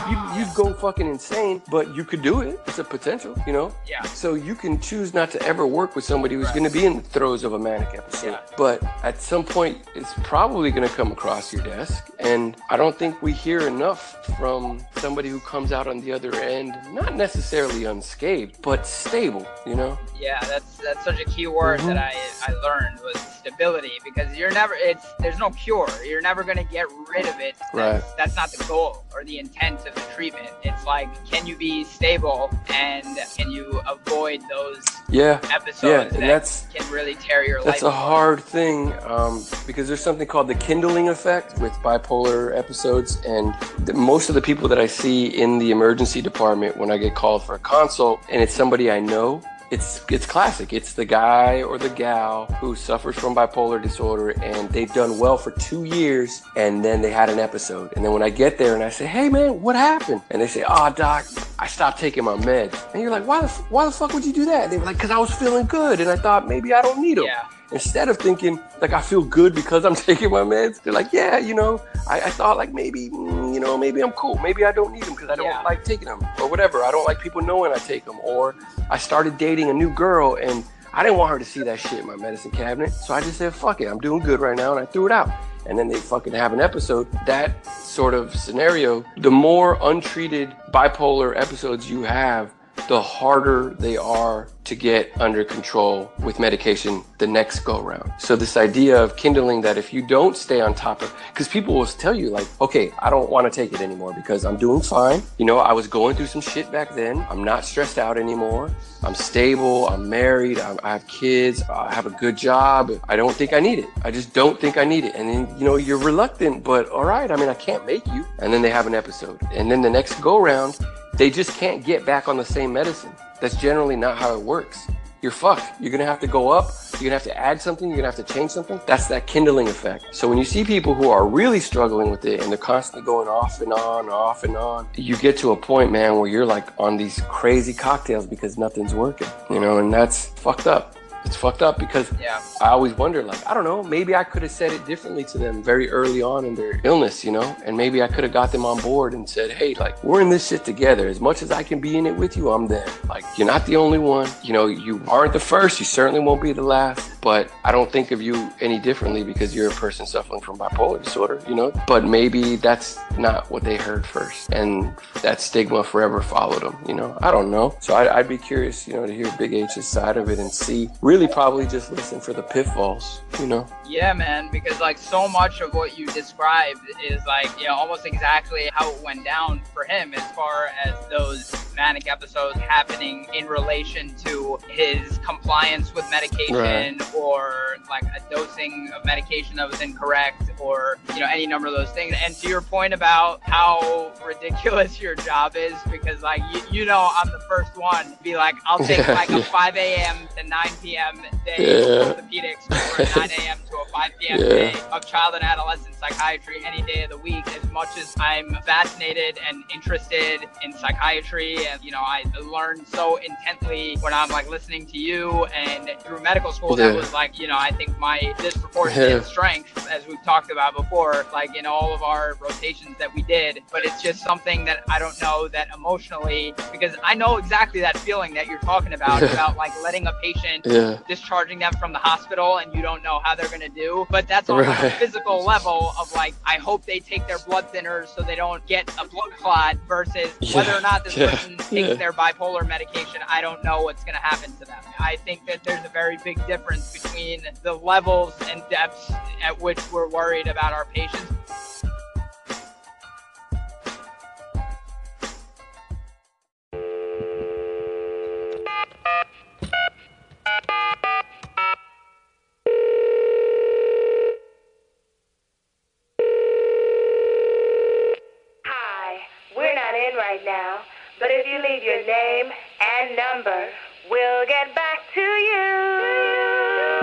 you'd, 0.08 0.43
you'd 0.44 0.54
go 0.54 0.72
fucking 0.72 1.06
insane, 1.06 1.62
but 1.70 1.94
you 1.94 2.04
could 2.04 2.22
do 2.22 2.40
it. 2.40 2.60
It's 2.66 2.78
a 2.78 2.84
potential, 2.84 3.34
you 3.46 3.52
know? 3.52 3.74
Yeah. 3.86 4.02
So 4.02 4.34
you 4.34 4.54
can 4.54 4.80
choose 4.80 5.14
not 5.14 5.30
to 5.32 5.42
ever 5.42 5.66
work 5.66 5.96
with 5.96 6.04
somebody 6.04 6.34
who's 6.34 6.50
going 6.50 6.64
to 6.64 6.70
be 6.70 6.84
in 6.84 6.96
the 6.96 7.02
throes 7.02 7.44
of 7.44 7.52
a 7.52 7.58
manic 7.58 7.94
episode. 7.94 8.32
Yeah. 8.32 8.40
But 8.56 8.82
at 9.02 9.20
some 9.20 9.44
point, 9.44 9.78
it's 9.94 10.12
probably 10.22 10.70
going 10.70 10.88
to 10.88 10.94
come 10.94 11.12
across 11.12 11.52
your 11.52 11.62
desk. 11.62 12.10
And 12.18 12.56
I 12.70 12.76
don't 12.76 12.96
think 12.96 13.22
we 13.22 13.32
hear 13.32 13.66
enough 13.66 14.24
from 14.38 14.84
somebody 14.96 15.28
who 15.28 15.40
comes 15.40 15.72
out 15.72 15.86
on 15.86 16.00
the 16.00 16.12
other 16.12 16.34
end, 16.36 16.74
not 16.92 17.14
necessarily 17.14 17.84
unscathed, 17.84 18.60
but 18.62 18.86
stable, 18.86 19.46
you 19.66 19.74
know? 19.74 19.98
Yeah, 20.18 20.40
that's 20.44 20.78
that's 20.78 21.04
such 21.04 21.20
a 21.20 21.24
key 21.24 21.46
word 21.46 21.80
that 21.80 21.96
mm-hmm. 21.96 22.52
I 22.52 22.54
I 22.54 22.60
learned 22.60 23.00
was 23.00 23.20
stability 23.20 23.92
because 24.04 24.34
you're 24.36 24.50
never 24.52 24.74
it's 24.74 25.04
there's 25.18 25.38
no 25.38 25.50
cure. 25.50 25.88
You're 26.04 26.22
never 26.22 26.42
gonna 26.44 26.64
get 26.64 26.86
rid 27.08 27.26
of 27.26 27.40
it. 27.40 27.56
Right. 27.74 27.92
That's, 27.92 28.14
that's 28.14 28.36
not 28.36 28.52
the 28.52 28.64
goal 28.64 29.03
or 29.14 29.24
the 29.24 29.38
intent 29.38 29.86
of 29.86 29.94
the 29.94 30.00
treatment. 30.14 30.48
It's 30.62 30.84
like 30.84 31.08
can 31.24 31.46
you 31.46 31.56
be 31.56 31.84
stable 31.84 32.50
and 32.72 33.06
can 33.36 33.50
you 33.50 33.80
avoid 33.88 34.40
those 34.48 34.82
Yeah. 35.08 35.38
episodes 35.52 35.82
yeah, 35.82 36.04
that 36.04 36.20
that's 36.20 36.66
can 36.74 36.90
really 36.92 37.14
tear 37.14 37.44
your 37.44 37.62
That's 37.62 37.82
life 37.82 37.82
a 37.82 37.86
apart? 37.94 38.04
hard 38.04 38.40
thing 38.40 38.92
um, 39.04 39.44
because 39.66 39.86
there's 39.88 40.02
something 40.02 40.26
called 40.26 40.48
the 40.48 40.54
kindling 40.54 41.08
effect 41.08 41.58
with 41.58 41.72
bipolar 41.74 42.56
episodes, 42.56 43.18
and 43.26 43.54
the, 43.80 43.92
most 43.94 44.28
of 44.28 44.34
the 44.34 44.42
people 44.42 44.68
that 44.68 44.78
I 44.78 44.86
see 44.86 45.26
in 45.26 45.58
the 45.58 45.70
emergency 45.70 46.20
department 46.20 46.76
when 46.76 46.90
I 46.90 46.96
get 46.98 47.14
called 47.14 47.44
for 47.44 47.54
a 47.54 47.58
consult, 47.58 48.20
and 48.30 48.42
it's 48.42 48.54
somebody 48.54 48.90
I 48.90 49.00
know. 49.00 49.42
It's 49.74 50.04
it's 50.08 50.24
classic. 50.24 50.72
It's 50.72 50.92
the 50.92 51.04
guy 51.04 51.64
or 51.64 51.78
the 51.78 51.88
gal 51.88 52.46
who 52.60 52.76
suffers 52.76 53.16
from 53.16 53.34
bipolar 53.34 53.82
disorder, 53.82 54.30
and 54.40 54.70
they've 54.70 54.94
done 54.94 55.18
well 55.18 55.36
for 55.36 55.50
two 55.50 55.82
years, 55.82 56.42
and 56.54 56.84
then 56.84 57.02
they 57.02 57.10
had 57.10 57.28
an 57.28 57.40
episode. 57.40 57.92
And 57.96 58.04
then 58.04 58.12
when 58.12 58.22
I 58.22 58.30
get 58.30 58.56
there 58.56 58.74
and 58.76 58.84
I 58.84 58.88
say, 58.88 59.04
"Hey 59.04 59.28
man, 59.28 59.60
what 59.60 59.74
happened?" 59.74 60.22
and 60.30 60.40
they 60.40 60.46
say, 60.46 60.62
"Oh 60.68 60.90
doc, 60.90 61.26
I 61.58 61.66
stopped 61.66 61.98
taking 61.98 62.22
my 62.22 62.36
meds." 62.36 62.78
And 62.92 63.02
you're 63.02 63.10
like, 63.10 63.26
"Why 63.26 63.40
the 63.40 63.48
why 63.74 63.84
the 63.84 63.90
fuck 63.90 64.14
would 64.14 64.24
you 64.24 64.32
do 64.32 64.44
that?" 64.44 64.70
They 64.70 64.78
were 64.78 64.84
like, 64.84 65.00
"Cause 65.00 65.10
I 65.10 65.18
was 65.18 65.34
feeling 65.34 65.66
good, 65.66 65.98
and 65.98 66.08
I 66.08 66.14
thought 66.14 66.46
maybe 66.46 66.72
I 66.72 66.80
don't 66.80 67.00
need 67.02 67.18
them." 67.18 67.24
Yeah. 67.24 67.42
Instead 67.72 68.08
of 68.08 68.18
thinking 68.18 68.60
like 68.80 68.92
I 68.92 69.00
feel 69.00 69.22
good 69.22 69.54
because 69.54 69.84
I'm 69.84 69.94
taking 70.08 70.30
my 70.30 70.42
meds, 70.42 70.82
they're 70.82 70.92
like, 70.92 71.12
"Yeah, 71.12 71.38
you 71.38 71.54
know, 71.54 71.80
I, 72.08 72.20
I 72.20 72.30
thought 72.30 72.56
like 72.56 72.72
maybe, 72.72 73.10
mm, 73.10 73.54
you 73.54 73.60
know, 73.60 73.76
maybe 73.78 74.02
I'm 74.02 74.12
cool. 74.12 74.38
Maybe 74.38 74.64
I 74.64 74.72
don't 74.72 74.92
need 74.92 75.04
them 75.04 75.14
because 75.14 75.30
I 75.30 75.36
don't 75.36 75.64
like 75.64 75.84
taking 75.84 76.06
them 76.06 76.20
or 76.40 76.48
whatever. 76.48 76.84
I 76.84 76.90
don't 76.90 77.04
like 77.04 77.20
people 77.20 77.40
knowing 77.42 77.72
I 77.72 77.78
take 77.78 78.04
them." 78.04 78.18
Or 78.22 78.54
I 78.90 78.98
started 78.98 79.38
dating 79.38 79.70
a 79.70 79.74
new 79.74 79.90
girl 79.90 80.36
and 80.36 80.64
I 80.92 81.02
didn't 81.02 81.18
want 81.18 81.30
her 81.32 81.40
to 81.40 81.44
see 81.44 81.60
that 81.64 81.80
shit 81.80 81.98
in 81.98 82.06
my 82.06 82.14
medicine 82.14 82.52
cabinet, 82.52 82.92
so 82.92 83.14
I 83.14 83.20
just 83.20 83.38
said, 83.38 83.52
"Fuck 83.52 83.80
it, 83.80 83.86
I'm 83.86 83.98
doing 83.98 84.22
good 84.22 84.38
right 84.38 84.56
now," 84.56 84.76
and 84.76 84.80
I 84.80 84.86
threw 84.90 85.06
it 85.06 85.12
out. 85.12 85.28
And 85.66 85.78
then 85.78 85.88
they 85.88 85.96
fucking 85.98 86.34
have 86.34 86.52
an 86.52 86.60
episode. 86.60 87.08
That 87.26 87.66
sort 87.66 88.14
of 88.14 88.34
scenario, 88.36 89.04
the 89.16 89.30
more 89.30 89.78
untreated 89.82 90.54
bipolar 90.72 91.34
episodes 91.36 91.90
you 91.90 92.02
have, 92.02 92.52
the 92.88 93.00
harder 93.00 93.74
they 93.78 93.96
are 93.96 94.48
to 94.64 94.74
get 94.74 95.10
under 95.20 95.44
control 95.44 96.10
with 96.20 96.38
medication 96.38 97.02
the 97.18 97.26
next 97.26 97.60
go 97.60 97.80
round. 97.80 98.10
So 98.18 98.34
this 98.36 98.56
idea 98.56 99.02
of 99.02 99.16
kindling 99.16 99.60
that 99.62 99.76
if 99.76 99.92
you 99.92 100.06
don't 100.06 100.36
stay 100.36 100.60
on 100.60 100.74
top 100.74 101.02
of, 101.02 101.14
because 101.32 101.48
people 101.48 101.74
will 101.74 101.86
tell 101.86 102.14
you 102.14 102.30
like, 102.30 102.46
okay, 102.60 102.92
I 102.98 103.10
don't 103.10 103.30
want 103.30 103.50
to 103.50 103.54
take 103.54 103.72
it 103.72 103.80
anymore 103.80 104.12
because 104.14 104.44
I'm 104.44 104.56
doing 104.56 104.80
fine. 104.80 105.22
You 105.38 105.44
know, 105.44 105.58
I 105.58 105.72
was 105.72 105.86
going 105.86 106.16
through 106.16 106.26
some 106.26 106.40
shit 106.40 106.70
back 106.72 106.94
then. 106.94 107.26
I'm 107.28 107.44
not 107.44 107.64
stressed 107.64 107.98
out 107.98 108.16
anymore. 108.16 108.70
I'm 109.02 109.14
stable. 109.14 109.88
I'm 109.88 110.08
married. 110.08 110.58
I'm, 110.58 110.78
I 110.82 110.92
have 110.92 111.06
kids. 111.06 111.62
I 111.62 111.92
have 111.92 112.06
a 112.06 112.10
good 112.10 112.36
job. 112.36 112.90
I 113.08 113.16
don't 113.16 113.34
think 113.34 113.52
I 113.52 113.60
need 113.60 113.78
it. 113.78 113.88
I 114.02 114.10
just 114.10 114.32
don't 114.32 114.58
think 114.58 114.78
I 114.78 114.84
need 114.84 115.04
it. 115.04 115.14
And 115.14 115.28
then, 115.28 115.58
you 115.58 115.64
know, 115.64 115.76
you're 115.76 115.98
reluctant, 115.98 116.64
but 116.64 116.88
all 116.88 117.04
right. 117.04 117.30
I 117.30 117.36
mean, 117.36 117.48
I 117.48 117.54
can't 117.54 117.84
make 117.84 118.06
you. 118.06 118.24
And 118.38 118.52
then 118.52 118.62
they 118.62 118.70
have 118.70 118.86
an 118.86 118.94
episode. 118.94 119.38
And 119.52 119.70
then 119.70 119.82
the 119.82 119.90
next 119.90 120.20
go 120.20 120.38
round, 120.38 120.78
they 121.16 121.30
just 121.30 121.56
can't 121.58 121.84
get 121.84 122.04
back 122.04 122.28
on 122.28 122.36
the 122.36 122.44
same 122.44 122.72
medicine. 122.72 123.12
That's 123.40 123.56
generally 123.56 123.96
not 123.96 124.18
how 124.18 124.34
it 124.34 124.40
works. 124.40 124.88
You're 125.22 125.32
fucked. 125.32 125.80
You're 125.80 125.90
gonna 125.90 126.04
have 126.04 126.20
to 126.20 126.26
go 126.26 126.50
up. 126.50 126.70
You're 126.94 127.04
gonna 127.04 127.12
have 127.12 127.22
to 127.22 127.34
add 127.36 127.58
something. 127.58 127.88
You're 127.88 127.96
gonna 127.96 128.12
have 128.12 128.26
to 128.26 128.34
change 128.34 128.50
something. 128.50 128.78
That's 128.86 129.06
that 129.06 129.26
kindling 129.26 129.68
effect. 129.68 130.14
So 130.14 130.28
when 130.28 130.36
you 130.36 130.44
see 130.44 130.64
people 130.64 130.92
who 130.92 131.08
are 131.08 131.26
really 131.26 131.60
struggling 131.60 132.10
with 132.10 132.26
it 132.26 132.42
and 132.42 132.50
they're 132.50 132.58
constantly 132.58 133.06
going 133.06 133.26
off 133.26 133.62
and 133.62 133.72
on, 133.72 134.10
off 134.10 134.44
and 134.44 134.54
on, 134.54 134.86
you 134.96 135.16
get 135.16 135.38
to 135.38 135.52
a 135.52 135.56
point, 135.56 135.90
man, 135.90 136.18
where 136.18 136.28
you're 136.28 136.44
like 136.44 136.68
on 136.78 136.98
these 136.98 137.22
crazy 137.28 137.72
cocktails 137.72 138.26
because 138.26 138.58
nothing's 138.58 138.92
working. 138.92 139.28
You 139.48 139.60
know, 139.60 139.78
and 139.78 139.90
that's 139.90 140.26
fucked 140.26 140.66
up. 140.66 140.94
It's 141.24 141.36
fucked 141.36 141.62
up 141.62 141.78
because 141.78 142.10
Yeah. 142.20 142.40
I 142.60 142.68
always 142.68 142.92
wonder, 142.94 143.22
like, 143.22 143.44
I 143.46 143.54
don't 143.54 143.64
know, 143.64 143.82
maybe 143.82 144.14
I 144.14 144.24
could 144.24 144.42
have 144.42 144.50
said 144.50 144.72
it 144.72 144.84
differently 144.86 145.24
to 145.24 145.38
them 145.38 145.62
very 145.62 145.90
early 145.90 146.22
on 146.22 146.44
in 146.44 146.54
their 146.54 146.80
illness, 146.84 147.24
you 147.24 147.32
know, 147.32 147.56
and 147.64 147.76
maybe 147.76 148.02
I 148.02 148.08
could 148.08 148.24
have 148.24 148.32
got 148.32 148.52
them 148.52 148.64
on 148.64 148.80
board 148.80 149.14
and 149.14 149.28
said, 149.28 149.50
hey, 149.50 149.74
like, 149.74 150.02
we're 150.04 150.20
in 150.20 150.28
this 150.28 150.48
shit 150.48 150.64
together. 150.64 151.08
As 151.08 151.20
much 151.20 151.42
as 151.42 151.50
I 151.50 151.62
can 151.62 151.80
be 151.80 151.96
in 151.96 152.06
it 152.06 152.14
with 152.16 152.36
you, 152.36 152.50
I'm 152.50 152.66
there. 152.66 152.86
Like, 153.08 153.24
you're 153.36 153.46
not 153.46 153.64
the 153.66 153.76
only 153.76 153.98
one. 153.98 154.28
You 154.42 154.52
know, 154.52 154.66
you 154.66 155.02
aren't 155.08 155.32
the 155.32 155.40
first. 155.40 155.78
You 155.80 155.86
certainly 155.86 156.20
won't 156.20 156.42
be 156.42 156.52
the 156.52 156.62
last. 156.62 157.10
But 157.20 157.50
I 157.64 157.72
don't 157.72 157.90
think 157.90 158.10
of 158.10 158.20
you 158.20 158.52
any 158.60 158.78
differently 158.78 159.24
because 159.24 159.54
you're 159.54 159.68
a 159.68 159.74
person 159.74 160.04
suffering 160.04 160.42
from 160.42 160.58
bipolar 160.58 161.02
disorder, 161.02 161.40
you 161.48 161.54
know. 161.54 161.72
But 161.86 162.04
maybe 162.04 162.56
that's 162.56 162.98
not 163.16 163.50
what 163.50 163.64
they 163.64 163.76
heard 163.78 164.04
first, 164.06 164.52
and 164.52 164.94
that 165.22 165.40
stigma 165.40 165.82
forever 165.84 166.20
followed 166.20 166.60
them, 166.60 166.76
you 166.86 166.92
know. 166.92 167.16
I 167.22 167.30
don't 167.30 167.50
know. 167.50 167.76
So 167.80 167.94
I, 167.94 168.18
I'd 168.18 168.28
be 168.28 168.36
curious, 168.36 168.86
you 168.86 168.92
know, 168.92 169.06
to 169.06 169.14
hear 169.14 169.32
Big 169.38 169.54
H's 169.54 169.86
side 169.88 170.18
of 170.18 170.28
it 170.28 170.38
and 170.38 170.50
see. 170.52 170.90
Really, 171.00 171.13
probably 171.28 171.66
just 171.66 171.90
listen 171.92 172.20
for 172.20 172.32
the 172.32 172.42
pitfalls, 172.42 173.20
you 173.38 173.46
know. 173.46 173.66
Yeah, 173.86 174.12
man, 174.12 174.50
because 174.50 174.80
like 174.80 174.98
so 174.98 175.28
much 175.28 175.60
of 175.60 175.72
what 175.74 175.96
you 175.98 176.06
described 176.06 176.80
is 177.04 177.20
like, 177.26 177.48
you 177.60 177.66
know, 177.66 177.74
almost 177.74 178.06
exactly 178.06 178.68
how 178.72 178.90
it 178.92 179.02
went 179.02 179.24
down 179.24 179.60
for 179.72 179.84
him 179.84 180.12
as 180.14 180.22
far 180.32 180.68
as 180.84 180.94
those 181.08 181.54
manic 181.76 182.08
episodes 182.10 182.58
happening 182.60 183.26
in 183.34 183.46
relation 183.46 184.14
to 184.16 184.58
his 184.68 185.18
compliance 185.18 185.92
with 185.94 186.08
medication 186.10 186.54
Right. 186.54 187.14
or 187.14 187.76
like 187.90 188.04
a 188.04 188.20
dosing 188.34 188.90
of 188.94 189.04
medication 189.04 189.56
that 189.56 189.68
was 189.70 189.80
incorrect 189.80 190.42
or, 190.60 190.98
you 191.14 191.20
know, 191.20 191.26
any 191.26 191.46
number 191.46 191.66
of 191.68 191.74
those 191.74 191.90
things. 191.90 192.14
And 192.24 192.34
to 192.36 192.48
your 192.48 192.60
point 192.60 192.94
about 192.94 193.40
how 193.42 194.12
ridiculous 194.24 195.00
your 195.02 195.14
job 195.16 195.54
is, 195.56 195.74
because 195.90 196.22
like, 196.22 196.40
you, 196.52 196.62
you 196.70 196.84
know, 196.86 197.10
I'm 197.16 197.30
the 197.30 197.42
first 197.48 197.76
one 197.76 198.12
to 198.16 198.22
be 198.22 198.36
like, 198.36 198.54
I'll 198.66 198.78
take 198.78 199.06
like 199.08 199.28
a 199.30 199.42
5 199.42 199.76
a.m. 199.76 200.16
to 200.36 200.44
9 200.48 200.66
p.m. 200.82 201.03
day 201.44 201.80
Yeah. 201.80 202.12
orthopedics 202.12 202.64
or 202.70 203.02
a 203.22 203.28
9 203.28 203.30
a.m. 203.40 203.58
to 203.70 203.76
a 203.76 203.84
5 203.86 204.10
p.m. 204.20 204.40
Yeah. 204.40 204.48
day 204.48 204.74
of 204.92 205.06
child 205.06 205.34
and 205.34 205.42
adolescent 205.44 205.94
psychiatry 205.94 206.62
any 206.64 206.82
day 206.82 207.04
of 207.04 207.10
the 207.10 207.18
week. 207.18 207.46
As 207.62 207.70
much 207.70 207.88
as 207.98 208.14
I'm 208.18 208.54
fascinated 208.66 209.38
and 209.48 209.62
interested 209.72 210.40
in 210.62 210.72
psychiatry, 210.72 211.66
and 211.66 211.82
you 211.82 211.90
know, 211.90 212.00
I 212.00 212.24
learned 212.42 212.86
so 212.88 213.16
intently 213.16 213.96
when 214.00 214.12
I'm 214.14 214.28
like 214.30 214.48
listening 214.48 214.86
to 214.86 214.98
you 214.98 215.44
and 215.46 215.90
through 216.00 216.20
medical 216.20 216.52
school. 216.52 216.76
That 216.76 216.94
was 216.94 217.12
like, 217.12 217.38
you 217.38 217.46
know, 217.46 217.56
I 217.58 217.70
think 217.72 217.96
my 217.98 218.34
disproportionate 218.38 219.10
Yeah. 219.10 219.20
strength, 219.22 219.86
as 219.90 220.06
we've 220.06 220.22
talked 220.24 220.50
about 220.50 220.76
before, 220.76 221.26
like 221.32 221.56
in 221.56 221.66
all 221.66 221.94
of 221.94 222.02
our 222.02 222.34
rotations 222.40 222.96
that 222.98 223.14
we 223.14 223.22
did. 223.22 223.60
But 223.70 223.84
it's 223.84 224.02
just 224.02 224.20
something 224.22 224.64
that 224.64 224.84
I 224.88 224.98
don't 224.98 225.20
know 225.20 225.48
that 225.48 225.68
emotionally, 225.74 226.54
because 226.72 226.94
I 227.02 227.14
know 227.14 227.36
exactly 227.36 227.80
that 227.80 227.96
feeling 227.98 228.34
that 228.34 228.46
you're 228.46 228.58
talking 228.60 228.92
about, 228.92 229.22
about 229.32 229.56
like 229.56 229.72
letting 229.82 230.06
a 230.06 230.12
patient 230.22 230.66
Yeah. 230.66 230.93
Discharging 231.08 231.58
them 231.58 231.72
from 231.78 231.92
the 231.92 231.98
hospital 231.98 232.58
and 232.58 232.74
you 232.74 232.82
don't 232.82 233.02
know 233.02 233.20
how 233.24 233.34
they're 233.34 233.48
gonna 233.48 233.68
do. 233.68 234.06
But 234.10 234.28
that's 234.28 234.48
on 234.50 234.64
like, 234.64 234.82
a 234.82 234.90
physical 234.98 235.44
level 235.44 235.94
of 236.00 236.12
like, 236.14 236.34
I 236.44 236.56
hope 236.56 236.84
they 236.84 237.00
take 237.00 237.26
their 237.26 237.38
blood 237.38 237.72
thinners 237.72 238.14
so 238.14 238.22
they 238.22 238.36
don't 238.36 238.64
get 238.66 238.88
a 239.00 239.06
blood 239.06 239.32
clot 239.38 239.76
versus 239.88 240.30
Yeah. 240.40 240.56
whether 240.56 240.72
or 240.72 240.80
not 240.80 241.04
this 241.04 241.16
Yeah. 241.16 241.30
person 241.30 241.56
takes 241.58 241.96
their 241.98 242.12
bipolar 242.12 242.66
medication. 242.66 243.20
I 243.28 243.40
don't 243.40 243.62
know 243.64 243.82
what's 243.82 244.04
gonna 244.04 244.18
happen 244.18 244.52
to 244.58 244.64
them. 244.64 244.82
I 244.98 245.16
think 245.16 245.46
that 245.46 245.62
there's 245.64 245.84
a 245.84 245.88
very 245.88 246.18
big 246.24 246.44
difference 246.46 246.92
between 246.92 247.42
the 247.62 247.72
levels 247.74 248.34
and 248.50 248.62
depths 248.70 249.12
at 249.42 249.60
which 249.60 249.80
we're 249.92 250.08
worried 250.08 250.46
about 250.46 250.72
our 250.72 250.84
patients. 250.86 251.32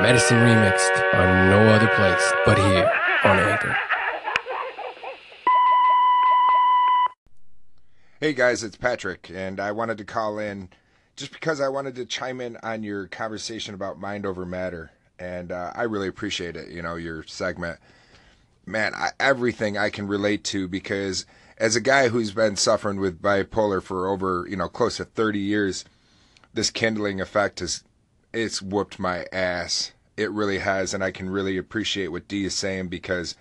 Medicine 0.02 0.38
Remixed 0.38 1.14
on 1.14 1.50
no 1.50 1.60
other 1.70 1.88
place 1.88 2.34
but 2.46 2.58
here 2.58 2.92
on 3.24 3.40
Anchor. 3.40 3.78
Hey 8.20 8.34
guys, 8.34 8.64
it's 8.64 8.78
Patrick, 8.78 9.32
and 9.34 9.60
I 9.60 9.72
wanted 9.72 9.98
to 9.98 10.06
call 10.06 10.38
in 10.38 10.70
just 11.16 11.32
because 11.32 11.62
I 11.62 11.70
wanted 11.70 11.96
to 11.96 12.06
chime 12.06 12.42
in 12.42 12.58
on 12.64 12.84
your 12.84 13.08
conversation 13.08 13.74
about 13.74 14.00
mind 14.00 14.26
over 14.26 14.46
matter, 14.46 14.92
and 15.20 15.52
uh, 15.52 15.72
I 15.76 15.84
really 15.84 16.08
appreciate 16.08 16.56
it. 16.56 16.70
You 16.70 16.82
know, 16.82 16.96
your 16.96 17.24
segment, 17.24 17.80
man, 18.66 18.94
I, 18.96 19.10
everything 19.20 19.78
I 19.78 19.90
can 19.90 20.08
relate 20.08 20.44
to 20.46 20.68
because 20.68 21.26
as 21.58 21.76
a 21.76 21.82
guy 21.82 22.10
who's 22.10 22.32
been 22.32 22.56
suffering 22.56 23.00
with 23.00 23.22
bipolar 23.22 23.84
for 23.84 24.08
over, 24.08 24.48
you 24.50 24.56
know, 24.56 24.68
close 24.68 24.98
to 24.98 25.06
30 25.06 25.40
years, 25.40 25.86
this 26.54 26.72
kindling 26.72 27.22
effect 27.22 27.60
has 27.60 27.84
it's 28.34 28.62
whooped 28.62 28.98
my 28.98 29.26
ass. 29.32 29.92
It 30.18 30.32
really 30.32 30.60
has, 30.60 30.94
and 30.94 31.04
I 31.04 31.12
can 31.12 31.30
really 31.30 31.58
appreciate 31.58 32.08
what 32.08 32.28
D 32.28 32.46
is 32.46 32.56
saying 32.56 32.88
because, 32.88 33.36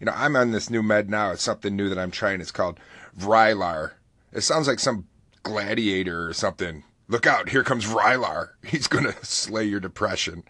you 0.00 0.06
know, 0.06 0.12
I'm 0.14 0.36
on 0.36 0.52
this 0.52 0.70
new 0.70 0.82
med 0.82 1.10
now. 1.10 1.32
It's 1.32 1.42
something 1.42 1.74
new 1.74 1.88
that 1.88 1.98
I'm 1.98 2.10
trying. 2.10 2.40
It's 2.40 2.50
called 2.50 2.78
Vraylar. 3.18 3.92
It 4.32 4.42
sounds 4.42 4.68
like 4.68 4.78
some 4.78 5.06
gladiator 5.42 6.28
or 6.28 6.32
something. 6.32 6.84
Look 7.08 7.26
out, 7.26 7.50
here 7.50 7.62
comes 7.62 7.84
Vraylar. 7.84 8.50
He's 8.64 8.88
gonna 8.88 9.14
slay 9.22 9.64
your 9.64 9.80
depression. 9.80 10.44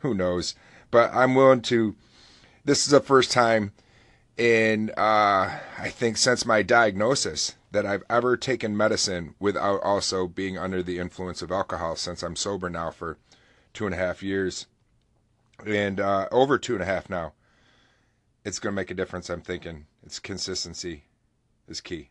Who 0.00 0.14
knows? 0.14 0.54
But 0.90 1.12
I'm 1.14 1.34
willing 1.34 1.62
to 1.62 1.96
this 2.64 2.84
is 2.84 2.90
the 2.90 3.00
first 3.00 3.30
time 3.30 3.72
in 4.36 4.90
uh, 4.96 5.58
I 5.78 5.88
think 5.88 6.16
since 6.16 6.44
my 6.44 6.62
diagnosis 6.62 7.54
that 7.70 7.86
I've 7.86 8.04
ever 8.08 8.36
taken 8.36 8.76
medicine 8.76 9.34
without 9.38 9.82
also 9.82 10.26
being 10.26 10.58
under 10.58 10.82
the 10.82 10.98
influence 10.98 11.42
of 11.42 11.52
alcohol 11.52 11.96
since 11.96 12.22
I'm 12.22 12.36
sober 12.36 12.70
now 12.70 12.90
for 12.90 13.18
two 13.72 13.84
and 13.84 13.94
a 13.94 13.98
half 13.98 14.22
years. 14.22 14.66
And 15.66 16.00
uh, 16.00 16.28
over 16.32 16.58
two 16.58 16.74
and 16.74 16.82
a 16.82 16.86
half 16.86 17.10
now. 17.10 17.32
It's 18.44 18.58
going 18.58 18.72
to 18.72 18.76
make 18.76 18.90
a 18.90 18.94
difference, 18.94 19.28
I'm 19.28 19.42
thinking. 19.42 19.86
It's 20.04 20.18
consistency 20.18 21.04
is 21.68 21.80
key. 21.80 22.10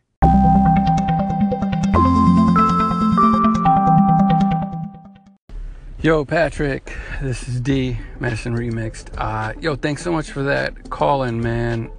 Yo, 6.02 6.26
Patrick, 6.26 6.94
this 7.22 7.48
is 7.48 7.58
D, 7.58 7.98
Medicine 8.20 8.54
Remixed. 8.54 9.08
Uh, 9.16 9.54
yo, 9.58 9.74
thanks 9.74 10.02
so 10.02 10.12
much 10.12 10.30
for 10.30 10.42
that 10.42 10.90
call 10.90 11.22
in, 11.22 11.40
man. 11.40 11.90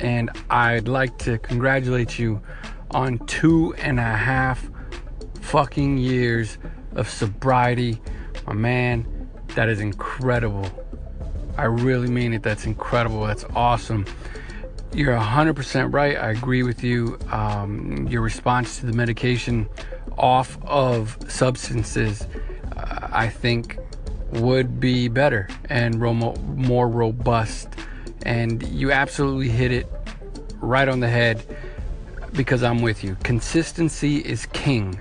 And 0.00 0.30
I'd 0.50 0.88
like 0.88 1.16
to 1.18 1.38
congratulate 1.38 2.18
you 2.18 2.42
on 2.90 3.24
two 3.26 3.72
and 3.74 4.00
a 4.00 4.02
half 4.02 4.68
fucking 5.42 5.96
years 5.96 6.58
of 6.96 7.08
sobriety. 7.08 8.02
My 8.48 8.52
man, 8.52 9.30
that 9.54 9.68
is 9.68 9.78
incredible. 9.78 10.68
I 11.56 11.66
really 11.66 12.08
mean 12.08 12.34
it. 12.34 12.42
That's 12.42 12.66
incredible. 12.66 13.24
That's 13.24 13.44
awesome. 13.54 14.06
You're 14.92 15.16
100% 15.16 15.94
right. 15.94 16.16
I 16.16 16.30
agree 16.32 16.64
with 16.64 16.82
you. 16.82 17.16
Um, 17.30 18.08
your 18.08 18.22
response 18.22 18.80
to 18.80 18.86
the 18.86 18.92
medication 18.92 19.68
off 20.18 20.58
of 20.64 21.16
substances 21.28 22.26
I 22.74 23.28
think 23.28 23.78
would 24.32 24.80
be 24.80 25.08
better 25.08 25.48
and 25.68 25.98
more 25.98 26.88
robust. 26.88 27.68
And 28.24 28.62
you 28.68 28.92
absolutely 28.92 29.48
hit 29.48 29.72
it 29.72 29.86
right 30.60 30.88
on 30.88 31.00
the 31.00 31.08
head 31.08 31.44
because 32.32 32.62
I'm 32.62 32.82
with 32.82 33.02
you. 33.04 33.16
Consistency 33.22 34.18
is 34.18 34.46
king, 34.46 34.98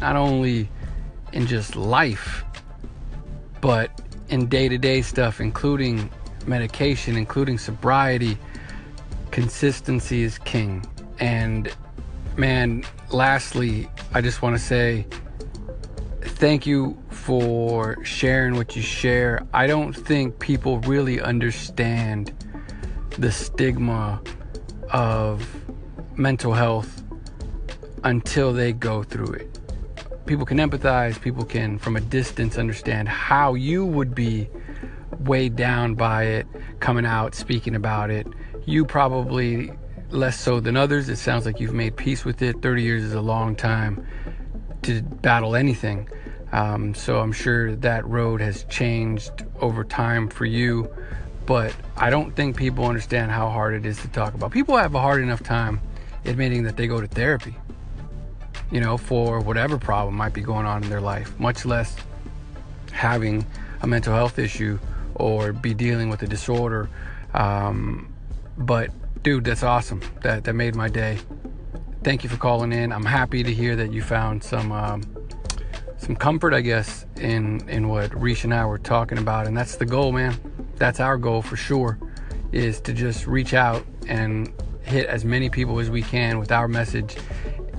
not 0.00 0.16
only 0.16 0.68
in 1.32 1.46
just 1.46 1.76
life, 1.76 2.44
but 3.60 3.90
in 4.28 4.46
day 4.48 4.68
to 4.68 4.78
day 4.78 5.02
stuff, 5.02 5.40
including 5.40 6.10
medication, 6.46 7.16
including 7.16 7.58
sobriety. 7.58 8.36
Consistency 9.30 10.22
is 10.22 10.38
king. 10.38 10.84
And 11.20 11.74
man, 12.36 12.84
lastly, 13.10 13.88
I 14.12 14.20
just 14.20 14.42
want 14.42 14.56
to 14.56 14.62
say 14.62 15.06
thank 16.20 16.66
you 16.66 16.98
for 17.24 17.96
sharing 18.04 18.54
what 18.54 18.76
you 18.76 18.82
share. 18.82 19.46
I 19.54 19.66
don't 19.66 19.94
think 19.94 20.38
people 20.40 20.80
really 20.80 21.22
understand 21.22 22.34
the 23.16 23.32
stigma 23.32 24.20
of 24.90 25.48
mental 26.16 26.52
health 26.52 27.02
until 28.04 28.52
they 28.52 28.74
go 28.74 29.02
through 29.02 29.32
it. 29.32 29.58
People 30.26 30.44
can 30.44 30.58
empathize, 30.58 31.18
people 31.18 31.46
can, 31.46 31.78
from 31.78 31.96
a 31.96 32.00
distance, 32.02 32.58
understand 32.58 33.08
how 33.08 33.54
you 33.54 33.86
would 33.86 34.14
be 34.14 34.46
weighed 35.20 35.56
down 35.56 35.94
by 35.94 36.24
it, 36.24 36.46
coming 36.80 37.06
out, 37.06 37.34
speaking 37.34 37.74
about 37.74 38.10
it. 38.10 38.26
You 38.66 38.84
probably 38.84 39.72
less 40.10 40.38
so 40.38 40.60
than 40.60 40.76
others. 40.76 41.08
It 41.08 41.16
sounds 41.16 41.46
like 41.46 41.58
you've 41.58 41.72
made 41.72 41.96
peace 41.96 42.22
with 42.26 42.42
it. 42.42 42.60
30 42.60 42.82
years 42.82 43.02
is 43.02 43.14
a 43.14 43.22
long 43.22 43.56
time 43.56 44.06
to 44.82 45.00
battle 45.00 45.56
anything. 45.56 46.06
Um, 46.54 46.94
so 46.94 47.18
I'm 47.18 47.32
sure 47.32 47.74
that 47.76 48.06
road 48.06 48.40
has 48.40 48.62
changed 48.64 49.32
over 49.60 49.82
time 49.82 50.28
for 50.28 50.44
you. 50.44 50.88
But 51.46 51.74
I 51.96 52.10
don't 52.10 52.34
think 52.34 52.56
people 52.56 52.86
understand 52.86 53.32
how 53.32 53.50
hard 53.50 53.74
it 53.74 53.84
is 53.84 54.00
to 54.02 54.08
talk 54.08 54.34
about. 54.34 54.52
People 54.52 54.76
have 54.76 54.94
a 54.94 55.00
hard 55.00 55.20
enough 55.20 55.42
time 55.42 55.80
admitting 56.24 56.62
that 56.62 56.76
they 56.76 56.86
go 56.86 57.00
to 57.00 57.08
therapy, 57.08 57.56
you 58.70 58.80
know, 58.80 58.96
for 58.96 59.40
whatever 59.40 59.76
problem 59.76 60.14
might 60.14 60.32
be 60.32 60.42
going 60.42 60.64
on 60.64 60.84
in 60.84 60.88
their 60.88 61.00
life, 61.00 61.38
much 61.40 61.66
less 61.66 61.96
having 62.92 63.44
a 63.82 63.86
mental 63.88 64.14
health 64.14 64.38
issue 64.38 64.78
or 65.16 65.52
be 65.52 65.74
dealing 65.74 66.08
with 66.08 66.22
a 66.22 66.26
disorder. 66.26 66.88
Um, 67.34 68.14
but 68.56 68.90
dude, 69.24 69.44
that's 69.44 69.64
awesome. 69.64 70.00
That 70.22 70.44
that 70.44 70.54
made 70.54 70.76
my 70.76 70.88
day 70.88 71.18
thank 72.04 72.22
you 72.22 72.28
for 72.28 72.36
calling 72.36 72.70
in. 72.70 72.92
I'm 72.92 73.06
happy 73.06 73.42
to 73.42 73.52
hear 73.52 73.74
that 73.76 73.90
you 73.90 74.02
found 74.02 74.44
some 74.44 74.70
um, 74.72 75.02
some 76.04 76.16
comfort, 76.16 76.52
I 76.52 76.60
guess, 76.60 77.06
in 77.16 77.66
in 77.68 77.88
what 77.88 78.14
Rish 78.14 78.44
and 78.44 78.52
I 78.52 78.66
were 78.66 78.78
talking 78.78 79.18
about, 79.18 79.46
and 79.46 79.56
that's 79.56 79.76
the 79.76 79.86
goal, 79.86 80.12
man. 80.12 80.36
That's 80.76 81.00
our 81.00 81.16
goal 81.16 81.40
for 81.40 81.56
sure, 81.56 81.98
is 82.52 82.80
to 82.82 82.92
just 82.92 83.26
reach 83.26 83.54
out 83.54 83.84
and 84.06 84.52
hit 84.82 85.06
as 85.06 85.24
many 85.24 85.48
people 85.48 85.78
as 85.80 85.88
we 85.88 86.02
can 86.02 86.38
with 86.38 86.52
our 86.52 86.68
message, 86.68 87.16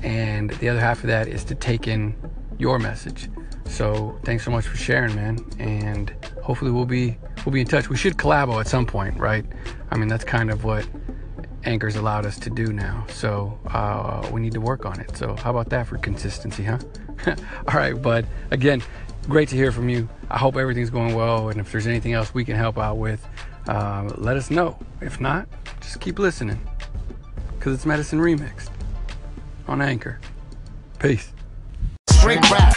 and 0.02 0.50
the 0.52 0.70
other 0.70 0.80
half 0.80 1.02
of 1.02 1.08
that 1.08 1.28
is 1.28 1.44
to 1.46 1.56
take 1.56 1.88
in 1.88 2.16
your 2.58 2.80
message. 2.80 3.30
So 3.66 4.20
thanks 4.24 4.44
so 4.44 4.52
much 4.52 4.66
for 4.66 4.78
sharing, 4.78 5.16
man, 5.16 5.38
and 5.60 6.14
hopefully 6.42 6.72
we'll 6.72 6.86
be 6.86 7.18
we'll 7.46 7.54
be 7.54 7.62
in 7.62 7.68
touch. 7.68 7.90
We 7.90 7.98
should 7.98 8.18
collabo 8.18 8.60
at 8.60 8.68
some 8.68 8.88
point, 8.88 9.18
right? 9.18 9.46
I 9.92 9.98
mean, 9.98 10.08
that's 10.08 10.24
kind 10.24 10.50
of 10.50 10.64
what 10.64 10.88
Anchor's 11.64 11.96
allowed 11.96 12.26
us 12.26 12.40
to 12.40 12.50
do 12.50 12.74
now. 12.74 13.06
So 13.10 13.60
uh, 13.68 14.28
we 14.32 14.42
need 14.42 14.54
to 14.54 14.62
work 14.62 14.86
on 14.86 15.00
it. 15.00 15.16
So 15.16 15.36
how 15.36 15.52
about 15.52 15.70
that 15.70 15.88
for 15.88 15.98
consistency, 15.98 16.64
huh? 16.64 16.80
All 17.28 17.74
right, 17.74 18.00
bud. 18.00 18.28
Again, 18.52 18.82
great 19.28 19.50
to 19.50 19.56
hear 19.56 19.72
from 19.72 19.90
you. 19.90 20.08
I 20.30 20.38
hope 20.38 20.56
everything's 20.56 20.90
going 20.90 21.16
well. 21.16 21.50
And 21.50 21.60
if 21.60 21.72
there's 21.72 21.88
anything 21.88 22.14
else 22.14 22.34
we 22.34 22.46
can 22.46 22.56
help 22.56 22.78
out 22.78 22.98
with, 22.98 23.26
uh, 23.68 24.12
let 24.18 24.38
us 24.38 24.52
know. 24.52 24.78
If 25.02 25.20
not, 25.20 25.48
just 25.82 26.00
keep 26.00 26.20
listening 26.20 26.60
because 27.58 27.74
it's 27.74 27.86
Medicine 27.86 28.20
Remixed 28.20 28.70
on 29.68 29.82
Anchor. 29.82 30.20
Peace. 31.00 31.32
Straight 32.10 32.50
rap. 32.52 32.74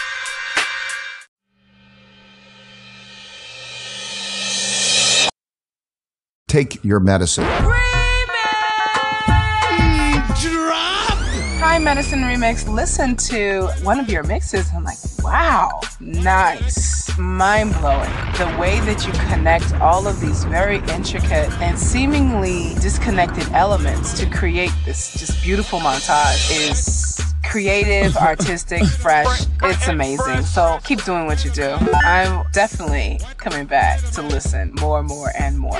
Take 6.49 6.83
your 6.83 7.01
medicine. 7.01 7.47
Hi, 11.71 11.79
Medicine 11.79 12.21
Remix. 12.21 12.67
Listen 12.67 13.15
to 13.29 13.69
one 13.83 14.01
of 14.01 14.09
your 14.09 14.23
mixes. 14.23 14.71
I'm 14.75 14.85
like, 14.85 14.97
wow, 15.23 15.83
nice, 16.01 17.17
mind 17.19 17.75
blowing. 17.75 18.09
The 18.39 18.57
way 18.59 18.81
that 18.81 19.07
you 19.07 19.13
connect 19.31 19.75
all 19.75 20.09
of 20.09 20.19
these 20.19 20.45
very 20.45 20.79
intricate 20.89 21.53
and 21.61 21.79
seemingly 21.79 22.73
disconnected 22.81 23.47
elements 23.53 24.19
to 24.19 24.31
create 24.31 24.73
this 24.87 25.13
just 25.13 25.43
beautiful 25.43 25.79
montage 25.79 26.71
is 26.71 27.08
creative, 27.49 28.17
artistic, 28.17 28.85
fresh. 28.85 29.47
It's 29.63 29.89
amazing. 29.89 30.43
So 30.43 30.79
keep 30.85 31.03
doing 31.05 31.27
what 31.27 31.45
you 31.45 31.51
do. 31.51 31.77
I'm 32.05 32.45
definitely 32.53 33.21
coming 33.39 33.67
back 33.67 34.03
to 34.13 34.23
listen 34.23 34.75
more, 34.81 35.01
and 35.01 35.09
more, 35.09 35.31
and 35.39 35.59
more. 35.59 35.73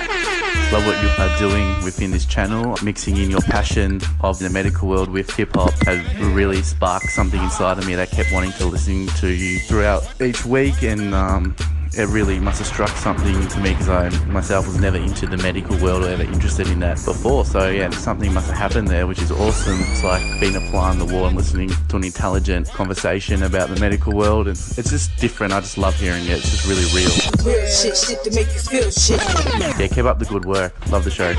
Love 0.73 0.87
what 0.87 1.03
you 1.03 1.11
are 1.19 1.39
doing 1.39 1.85
within 1.85 2.11
this 2.11 2.25
channel. 2.25 2.77
Mixing 2.83 3.17
in 3.17 3.31
your 3.31 3.41
passion 3.43 4.01
of 4.21 4.39
the 4.39 4.51
medical 4.51 4.89
world 4.89 5.11
with 5.11 5.31
hip 5.35 5.55
hop 5.55 5.73
has 5.85 6.01
really 6.35 6.63
sparked 6.63 7.11
something 7.11 7.43
inside 7.43 7.79
of 7.79 7.87
me 7.87 7.95
that 7.95 8.11
kept 8.11 8.33
wanting 8.33 8.53
to 8.53 8.67
listen 8.67 9.07
to 9.19 9.29
you 9.29 9.59
throughout 9.61 10.03
each 10.21 10.45
week 10.45 10.83
and 10.83 11.15
um, 11.15 11.55
it 11.95 12.09
really 12.09 12.39
must 12.39 12.59
have 12.59 12.67
struck 12.67 12.91
something 12.91 13.47
to 13.49 13.61
me 13.61 13.71
because 13.71 13.89
I 13.89 14.11
myself 14.27 14.67
was 14.67 14.79
never 14.81 14.97
into 14.97 15.27
the 15.27 15.37
medical 15.39 15.77
world 15.79 16.05
or 16.05 16.09
ever 16.09 16.23
interested 16.23 16.69
in 16.69 16.81
that 16.81 16.97
before. 17.05 17.45
So 17.45 17.69
yeah, 17.69 17.91
something 17.91 18.33
must 18.33 18.49
have 18.49 18.57
happened 18.57 18.89
there, 18.89 19.07
which 19.07 19.21
is 19.23 19.31
awesome. 19.31 19.79
It's 19.81 20.05
like 20.05 20.23
being 20.41 20.57
a 20.57 20.61
fly 20.71 20.91
on 20.91 20.99
the 20.99 21.07
wall 21.07 21.27
and 21.27 21.37
listening 21.37 21.71
to 21.89 21.97
an 21.97 22.05
intelligent 22.05 22.69
conversation 22.69 23.43
about 23.43 23.69
the 23.69 23.81
medical 23.81 24.13
world, 24.13 24.49
and 24.49 24.57
it's 24.57 24.91
just 24.91 25.17
different. 25.17 25.53
I 25.53 25.61
just 25.61 25.79
love 25.79 25.95
hearing 25.99 26.25
it. 26.25 26.39
It's 26.39 26.51
just 26.51 26.67
really 26.67 26.85
real. 26.95 27.11
Real 27.45 27.67
shit, 27.67 27.97
shit 27.97 28.23
to 28.25 28.31
make 28.31 28.53
you 28.53 28.61
feel 28.61 28.91
shit. 28.91 29.21
Yeah, 29.79 29.89
keep 29.89 30.05
up 30.05 30.19
the 30.19 30.27
good 30.27 30.45
work. 30.45 30.75
Love 30.91 31.05
the 31.05 31.11
show. 31.11 31.35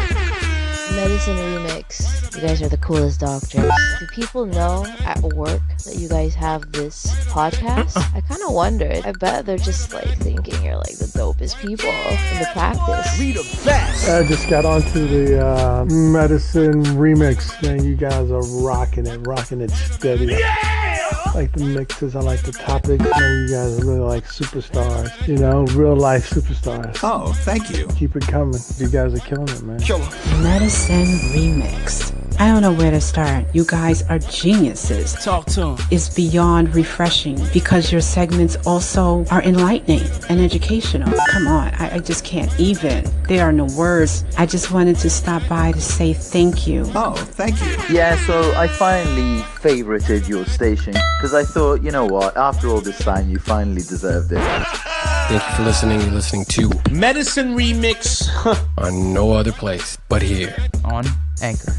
Medicine 0.96 1.36
Remix. 1.38 2.36
You 2.36 2.42
guys 2.42 2.62
are 2.62 2.70
the 2.70 2.78
coolest 2.78 3.20
doctors. 3.20 3.72
Do 4.00 4.08
people 4.08 4.46
know 4.46 4.86
at 5.06 5.22
work 5.22 5.62
that 5.86 5.96
you 5.96 6.10
guys 6.10 6.34
have 6.36 6.72
this 6.72 7.08
podcast? 7.26 7.98
I 8.16 8.22
kind 8.22 8.42
of 8.42 8.54
wondered. 8.54 9.06
I 9.06 9.12
bet 9.14 9.46
they're 9.46 9.58
just 9.58 9.94
like 9.94 10.18
thinking 10.18 10.64
you're 10.64 10.78
like 10.78 10.98
the 10.98 11.12
dopest 11.16 11.60
people 11.60 11.90
in 11.90 12.40
the 12.40 12.50
practice. 12.54 13.20
Read 13.20 13.36
the 13.36 13.62
best. 13.66 14.10
I 14.10 14.28
just 14.28 14.50
got 14.50 14.66
onto 14.66 15.08
the 15.08 15.46
uh, 15.46 15.86
medicine 15.86 16.84
remix. 16.84 17.62
Man, 17.62 17.84
you 17.84 17.96
guys 17.96 18.32
are 18.32 18.44
rocking 18.64 19.06
it, 19.06 19.18
rocking 19.28 19.62
it 19.62 19.72
steady. 19.72 20.26
Yeah! 20.26 20.89
Like 21.36 21.52
the 21.54 21.64
mixes, 21.64 22.16
I 22.16 22.22
like 22.22 22.42
the 22.42 22.52
topics. 22.52 23.04
Man, 23.04 23.48
you 23.48 23.50
guys 23.50 23.80
are 23.80 23.86
really 23.86 24.00
like 24.00 24.26
superstars, 24.26 25.28
you 25.28 25.38
know, 25.38 25.64
real 25.76 25.96
life 25.96 26.30
superstars. 26.30 27.00
Oh, 27.04 27.34
thank 27.44 27.70
you. 27.70 27.88
Keep 27.96 28.16
it 28.16 28.28
coming. 28.28 28.60
You 28.78 28.90
guys 28.90 29.14
are 29.14 29.20
killing 29.20 29.50
it, 29.50 29.62
man. 29.64 29.80
Killer. 29.80 30.10
Medicine 30.42 31.06
Remixed. 31.34 32.29
I 32.40 32.48
don't 32.48 32.62
know 32.62 32.72
where 32.72 32.90
to 32.90 33.02
start. 33.02 33.44
You 33.52 33.66
guys 33.66 34.02
are 34.04 34.18
geniuses. 34.18 35.12
Talk 35.14 35.46
to 35.48 35.60
them. 35.60 35.78
It's 35.92 36.08
beyond 36.08 36.74
refreshing 36.74 37.38
because 37.52 37.92
your 37.92 38.00
segments 38.00 38.56
also 38.66 39.26
are 39.26 39.44
enlightening 39.44 40.10
and 40.30 40.40
educational. 40.40 41.12
Come 41.32 41.48
on, 41.48 41.74
I, 41.74 41.96
I 41.96 42.00
just 42.00 42.24
can't 42.24 42.50
even. 42.58 43.04
There 43.28 43.46
are 43.46 43.52
no 43.52 43.66
words. 43.78 44.24
I 44.38 44.46
just 44.46 44.72
wanted 44.72 44.96
to 45.00 45.10
stop 45.10 45.46
by 45.50 45.74
to 45.74 45.82
say 45.82 46.14
thank 46.14 46.66
you. 46.66 46.90
Oh, 46.96 47.14
thank 47.14 47.60
you. 47.60 47.76
Yeah, 47.94 48.16
so 48.26 48.54
I 48.56 48.70
finally 48.70 49.42
favorited 49.60 50.30
your 50.30 50.46
station 50.46 50.94
because 51.18 51.34
I 51.34 51.44
thought, 51.44 51.84
you 51.84 51.92
know 51.92 52.06
what, 52.06 52.38
after 52.38 52.70
all 52.70 52.80
this 52.80 53.00
time, 53.00 53.30
you 53.30 53.38
finally 53.40 53.82
deserved 53.82 54.32
it. 54.32 54.40
Thank 54.40 55.44
you 55.44 55.56
for 55.58 55.64
listening. 55.64 56.00
You're 56.00 56.12
listening 56.12 56.46
to 56.46 56.72
Medicine 56.90 57.54
Remix 57.54 58.30
on 58.78 59.14
no 59.14 59.34
other 59.34 59.52
place 59.52 59.98
but 60.08 60.22
here 60.22 60.56
on 60.86 61.06
Anchor. 61.42 61.74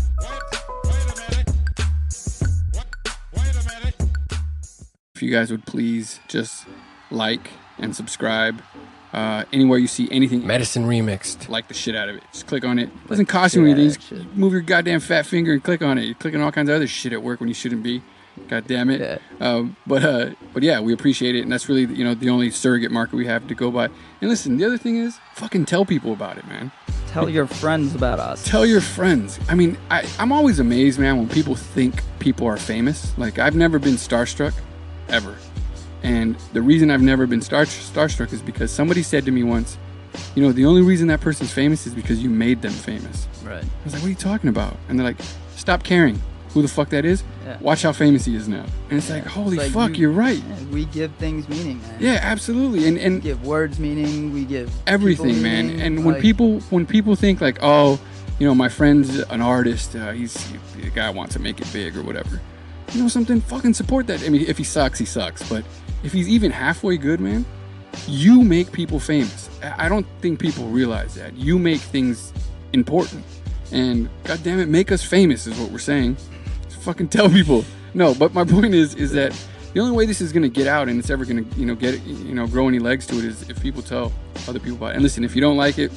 If 5.14 5.22
you 5.22 5.30
guys 5.30 5.50
would 5.50 5.66
please 5.66 6.18
just 6.28 6.66
like 7.10 7.50
and 7.78 7.94
subscribe. 7.94 8.62
Uh, 9.12 9.44
anywhere 9.52 9.78
you 9.78 9.88
see 9.88 10.08
anything 10.10 10.46
Medicine 10.46 10.84
Remixed, 10.84 11.48
like 11.48 11.68
the 11.68 11.74
shit 11.74 11.96
out 11.96 12.08
of 12.08 12.16
it. 12.16 12.22
Just 12.32 12.46
click 12.46 12.64
on 12.64 12.78
it. 12.78 12.84
It 12.84 13.08
doesn't 13.08 13.26
cost 13.26 13.54
you 13.54 13.66
anything. 13.66 14.28
Move 14.34 14.52
your 14.52 14.62
goddamn 14.62 15.00
fat 15.00 15.26
finger 15.26 15.52
and 15.52 15.62
click 15.62 15.82
on 15.82 15.98
it. 15.98 16.04
You're 16.04 16.14
clicking 16.14 16.40
all 16.40 16.52
kinds 16.52 16.70
of 16.70 16.76
other 16.76 16.86
shit 16.86 17.12
at 17.12 17.22
work 17.22 17.40
when 17.40 17.48
you 17.48 17.54
shouldn't 17.54 17.82
be. 17.82 18.02
God 18.48 18.66
damn 18.66 18.88
it. 18.88 19.20
Um, 19.40 19.76
but 19.86 20.04
uh, 20.04 20.30
but 20.54 20.62
yeah, 20.62 20.80
we 20.80 20.92
appreciate 20.92 21.34
it, 21.34 21.42
and 21.42 21.52
that's 21.52 21.68
really 21.68 21.92
you 21.92 22.04
know 22.04 22.14
the 22.14 22.30
only 22.30 22.50
surrogate 22.50 22.90
market 22.92 23.16
we 23.16 23.26
have 23.26 23.46
to 23.48 23.54
go 23.54 23.70
by. 23.70 23.86
And 24.20 24.30
listen, 24.30 24.56
the 24.56 24.64
other 24.64 24.78
thing 24.78 24.96
is, 24.96 25.18
fucking 25.34 25.66
tell 25.66 25.84
people 25.84 26.12
about 26.12 26.38
it, 26.38 26.46
man. 26.46 26.70
Tell 27.10 27.28
your 27.28 27.48
friends 27.48 27.94
about 27.96 28.20
us. 28.20 28.44
Tell 28.44 28.64
your 28.64 28.80
friends. 28.80 29.40
I 29.48 29.56
mean, 29.56 29.76
I, 29.90 30.08
I'm 30.20 30.30
always 30.30 30.60
amazed, 30.60 31.00
man, 31.00 31.18
when 31.18 31.28
people 31.28 31.56
think 31.56 32.02
people 32.20 32.46
are 32.46 32.56
famous. 32.56 33.16
Like 33.18 33.40
I've 33.40 33.56
never 33.56 33.80
been 33.80 33.94
starstruck, 33.94 34.54
ever. 35.08 35.36
And 36.04 36.36
the 36.52 36.62
reason 36.62 36.88
I've 36.88 37.02
never 37.02 37.26
been 37.26 37.42
star 37.42 37.64
starstruck 37.64 38.32
is 38.32 38.42
because 38.42 38.70
somebody 38.70 39.02
said 39.02 39.24
to 39.24 39.32
me 39.32 39.42
once, 39.42 39.76
you 40.36 40.42
know, 40.42 40.52
the 40.52 40.64
only 40.64 40.82
reason 40.82 41.08
that 41.08 41.20
person's 41.20 41.52
famous 41.52 41.84
is 41.86 41.94
because 41.94 42.22
you 42.22 42.30
made 42.30 42.62
them 42.62 42.72
famous. 42.72 43.26
Right. 43.44 43.64
I 43.64 43.84
was 43.84 43.92
like, 43.92 44.02
what 44.02 44.06
are 44.06 44.10
you 44.10 44.14
talking 44.14 44.48
about? 44.48 44.76
And 44.88 44.98
they're 44.98 45.06
like, 45.06 45.20
stop 45.56 45.82
caring 45.82 46.20
who 46.52 46.62
the 46.62 46.68
fuck 46.68 46.88
that 46.90 47.04
is. 47.04 47.22
Yeah. 47.44 47.58
Watch 47.60 47.82
how 47.82 47.92
famous 47.92 48.24
he 48.24 48.34
is 48.36 48.48
now. 48.48 48.64
And 48.90 48.98
it's 48.98 49.08
like, 49.10 49.24
holy 49.24 49.56
It's 49.56 49.74
like 49.74 49.88
fuck, 49.90 49.98
you- 49.98 50.08
are 50.08 50.12
right. 50.12 50.42
yeah, 50.48 50.64
we 50.72 50.84
give 50.86 51.12
things 51.14 51.48
meaning, 51.48 51.80
man. 51.82 51.96
Yeah, 52.00 52.18
absolutely. 52.22 52.86
And 52.88 52.98
and 52.98 53.14
we 53.16 53.20
give 53.20 53.46
words 53.46 53.78
meaning. 53.78 54.32
We 54.32 54.44
give 54.44 54.70
everything, 54.86 55.42
man. 55.42 55.68
meaning, 55.68 55.80
And 55.80 56.04
when 56.04 56.14
like- 56.14 56.22
people 56.22 56.60
when 56.70 56.86
people 56.86 57.14
think 57.16 57.40
like, 57.40 57.58
oh, 57.62 57.98
you 58.38 58.46
know, 58.46 58.54
my 58.54 58.68
friend's 58.68 59.18
an 59.18 59.40
artist, 59.42 59.94
uh, 59.94 60.12
he's 60.12 60.34
the 60.80 60.90
guy 60.90 61.10
wants 61.10 61.34
to 61.34 61.40
make 61.40 61.60
it 61.60 61.72
big 61.72 61.96
or 61.96 62.02
whatever. 62.02 62.40
You 62.92 63.02
know 63.02 63.08
something? 63.08 63.40
Fucking 63.42 63.74
support 63.74 64.06
that. 64.08 64.24
I 64.24 64.28
mean, 64.30 64.44
if 64.48 64.58
he 64.58 64.64
sucks, 64.64 64.98
he 64.98 65.04
sucks. 65.04 65.48
But 65.48 65.64
if 66.02 66.12
he's 66.12 66.28
even 66.28 66.50
halfway 66.50 66.96
good, 66.96 67.20
man, 67.20 67.44
you 68.08 68.42
make 68.42 68.72
people 68.72 68.98
famous. 68.98 69.48
I 69.62 69.86
I 69.86 69.88
don't 69.88 70.06
think 70.20 70.40
people 70.40 70.64
realize 70.66 71.14
that. 71.14 71.36
You 71.36 71.58
make 71.58 71.80
things 71.80 72.32
important. 72.72 73.24
And 73.72 74.08
god 74.24 74.40
damn 74.42 74.58
it, 74.58 74.68
make 74.68 74.90
us 74.90 75.04
famous 75.04 75.46
is 75.46 75.56
what 75.60 75.70
we're 75.70 75.78
saying. 75.78 76.16
Fucking 76.80 77.08
tell 77.08 77.28
people. 77.28 77.64
No, 77.94 78.14
but 78.14 78.32
my 78.34 78.44
point 78.56 78.74
is 78.74 78.94
is 78.94 79.12
that 79.12 79.32
the 79.72 79.80
only 79.80 79.96
way 79.96 80.06
this 80.06 80.20
is 80.20 80.32
gonna 80.32 80.48
get 80.48 80.66
out 80.66 80.88
and 80.88 80.98
it's 80.98 81.10
ever 81.10 81.24
gonna, 81.24 81.44
you 81.56 81.66
know, 81.66 81.74
get 81.74 82.02
you 82.04 82.34
know, 82.34 82.46
grow 82.46 82.68
any 82.68 82.78
legs 82.78 83.06
to 83.06 83.18
it 83.18 83.24
is 83.24 83.48
if 83.48 83.60
people 83.60 83.82
tell 83.82 84.12
other 84.48 84.58
people 84.58 84.76
about 84.76 84.90
it. 84.90 84.94
And 84.94 85.02
listen, 85.02 85.24
if 85.24 85.34
you 85.34 85.40
don't 85.40 85.56
like 85.56 85.78
it, 85.78 85.92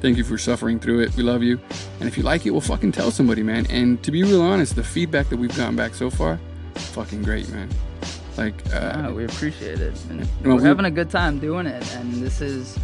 thank 0.00 0.16
you 0.16 0.24
for 0.24 0.38
suffering 0.38 0.78
through 0.78 1.00
it. 1.00 1.16
We 1.16 1.22
love 1.22 1.42
you. 1.42 1.58
And 2.00 2.08
if 2.08 2.16
you 2.16 2.22
like 2.22 2.46
it, 2.46 2.50
well 2.50 2.60
fucking 2.60 2.92
tell 2.92 3.10
somebody, 3.10 3.42
man. 3.42 3.66
And 3.70 4.02
to 4.04 4.10
be 4.10 4.22
real 4.22 4.42
honest, 4.42 4.76
the 4.76 4.84
feedback 4.84 5.28
that 5.30 5.38
we've 5.38 5.56
gotten 5.56 5.76
back 5.76 5.94
so 5.94 6.10
far, 6.10 6.38
fucking 6.74 7.22
great, 7.22 7.48
man. 7.50 7.68
Like 8.36 8.54
uh, 8.72 9.10
we 9.14 9.24
appreciate 9.24 9.80
it. 9.80 9.98
And 10.10 10.20
Well, 10.44 10.56
we're 10.56 10.66
having 10.66 10.84
a 10.84 10.90
good 10.90 11.10
time 11.10 11.38
doing 11.38 11.66
it, 11.66 11.96
and 11.96 12.14
this 12.14 12.40
is 12.40 12.78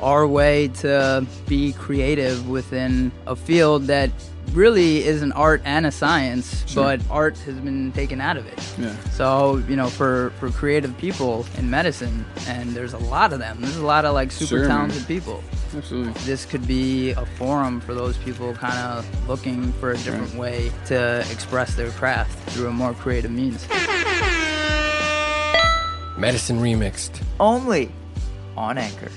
our 0.00 0.26
way 0.26 0.68
to 0.68 1.26
be 1.48 1.72
creative 1.72 2.48
within 2.48 3.10
a 3.26 3.34
field 3.34 3.86
that 3.88 4.10
really 4.52 5.04
is 5.04 5.22
an 5.22 5.32
art 5.32 5.62
and 5.64 5.86
a 5.86 5.90
science, 5.92 6.64
Sure. 6.70 6.84
but 6.84 7.00
art 7.10 7.38
has 7.38 7.54
been 7.56 7.92
taken 7.92 8.20
out 8.20 8.36
of 8.36 8.46
it. 8.46 8.58
Yeah. 8.78 8.94
So 9.10 9.56
you 9.68 9.76
know, 9.76 9.88
for 9.88 10.30
for 10.38 10.50
creative 10.50 10.96
people 10.98 11.46
in 11.58 11.70
medicine, 11.70 12.24
and 12.46 12.70
there's 12.70 12.92
a 12.92 12.98
lot 12.98 13.32
of 13.32 13.38
them. 13.38 13.58
There's 13.60 13.76
a 13.76 13.86
lot 13.86 14.04
of 14.04 14.14
like 14.14 14.30
super 14.32 14.48
Sure, 14.48 14.58
man. 14.60 14.68
talented 14.68 15.06
people. 15.06 15.42
Absolutely. 15.74 16.12
This 16.24 16.44
could 16.44 16.66
be 16.66 17.12
a 17.12 17.24
forum 17.24 17.80
for 17.80 17.94
those 17.94 18.18
people 18.18 18.52
kind 18.54 18.76
of 18.76 19.06
looking 19.28 19.72
for 19.74 19.92
a 19.92 19.96
different 19.96 20.34
way 20.34 20.70
to 20.86 21.20
express 21.32 21.74
their 21.74 21.90
craft 21.92 22.36
through 22.50 22.68
a 22.68 22.72
more 22.72 22.92
creative 22.92 23.30
means. 23.30 23.66
Medicine 26.18 26.60
Remixed. 26.60 27.22
Only 27.40 27.90
on 28.56 28.76
Anchor. 28.78 29.10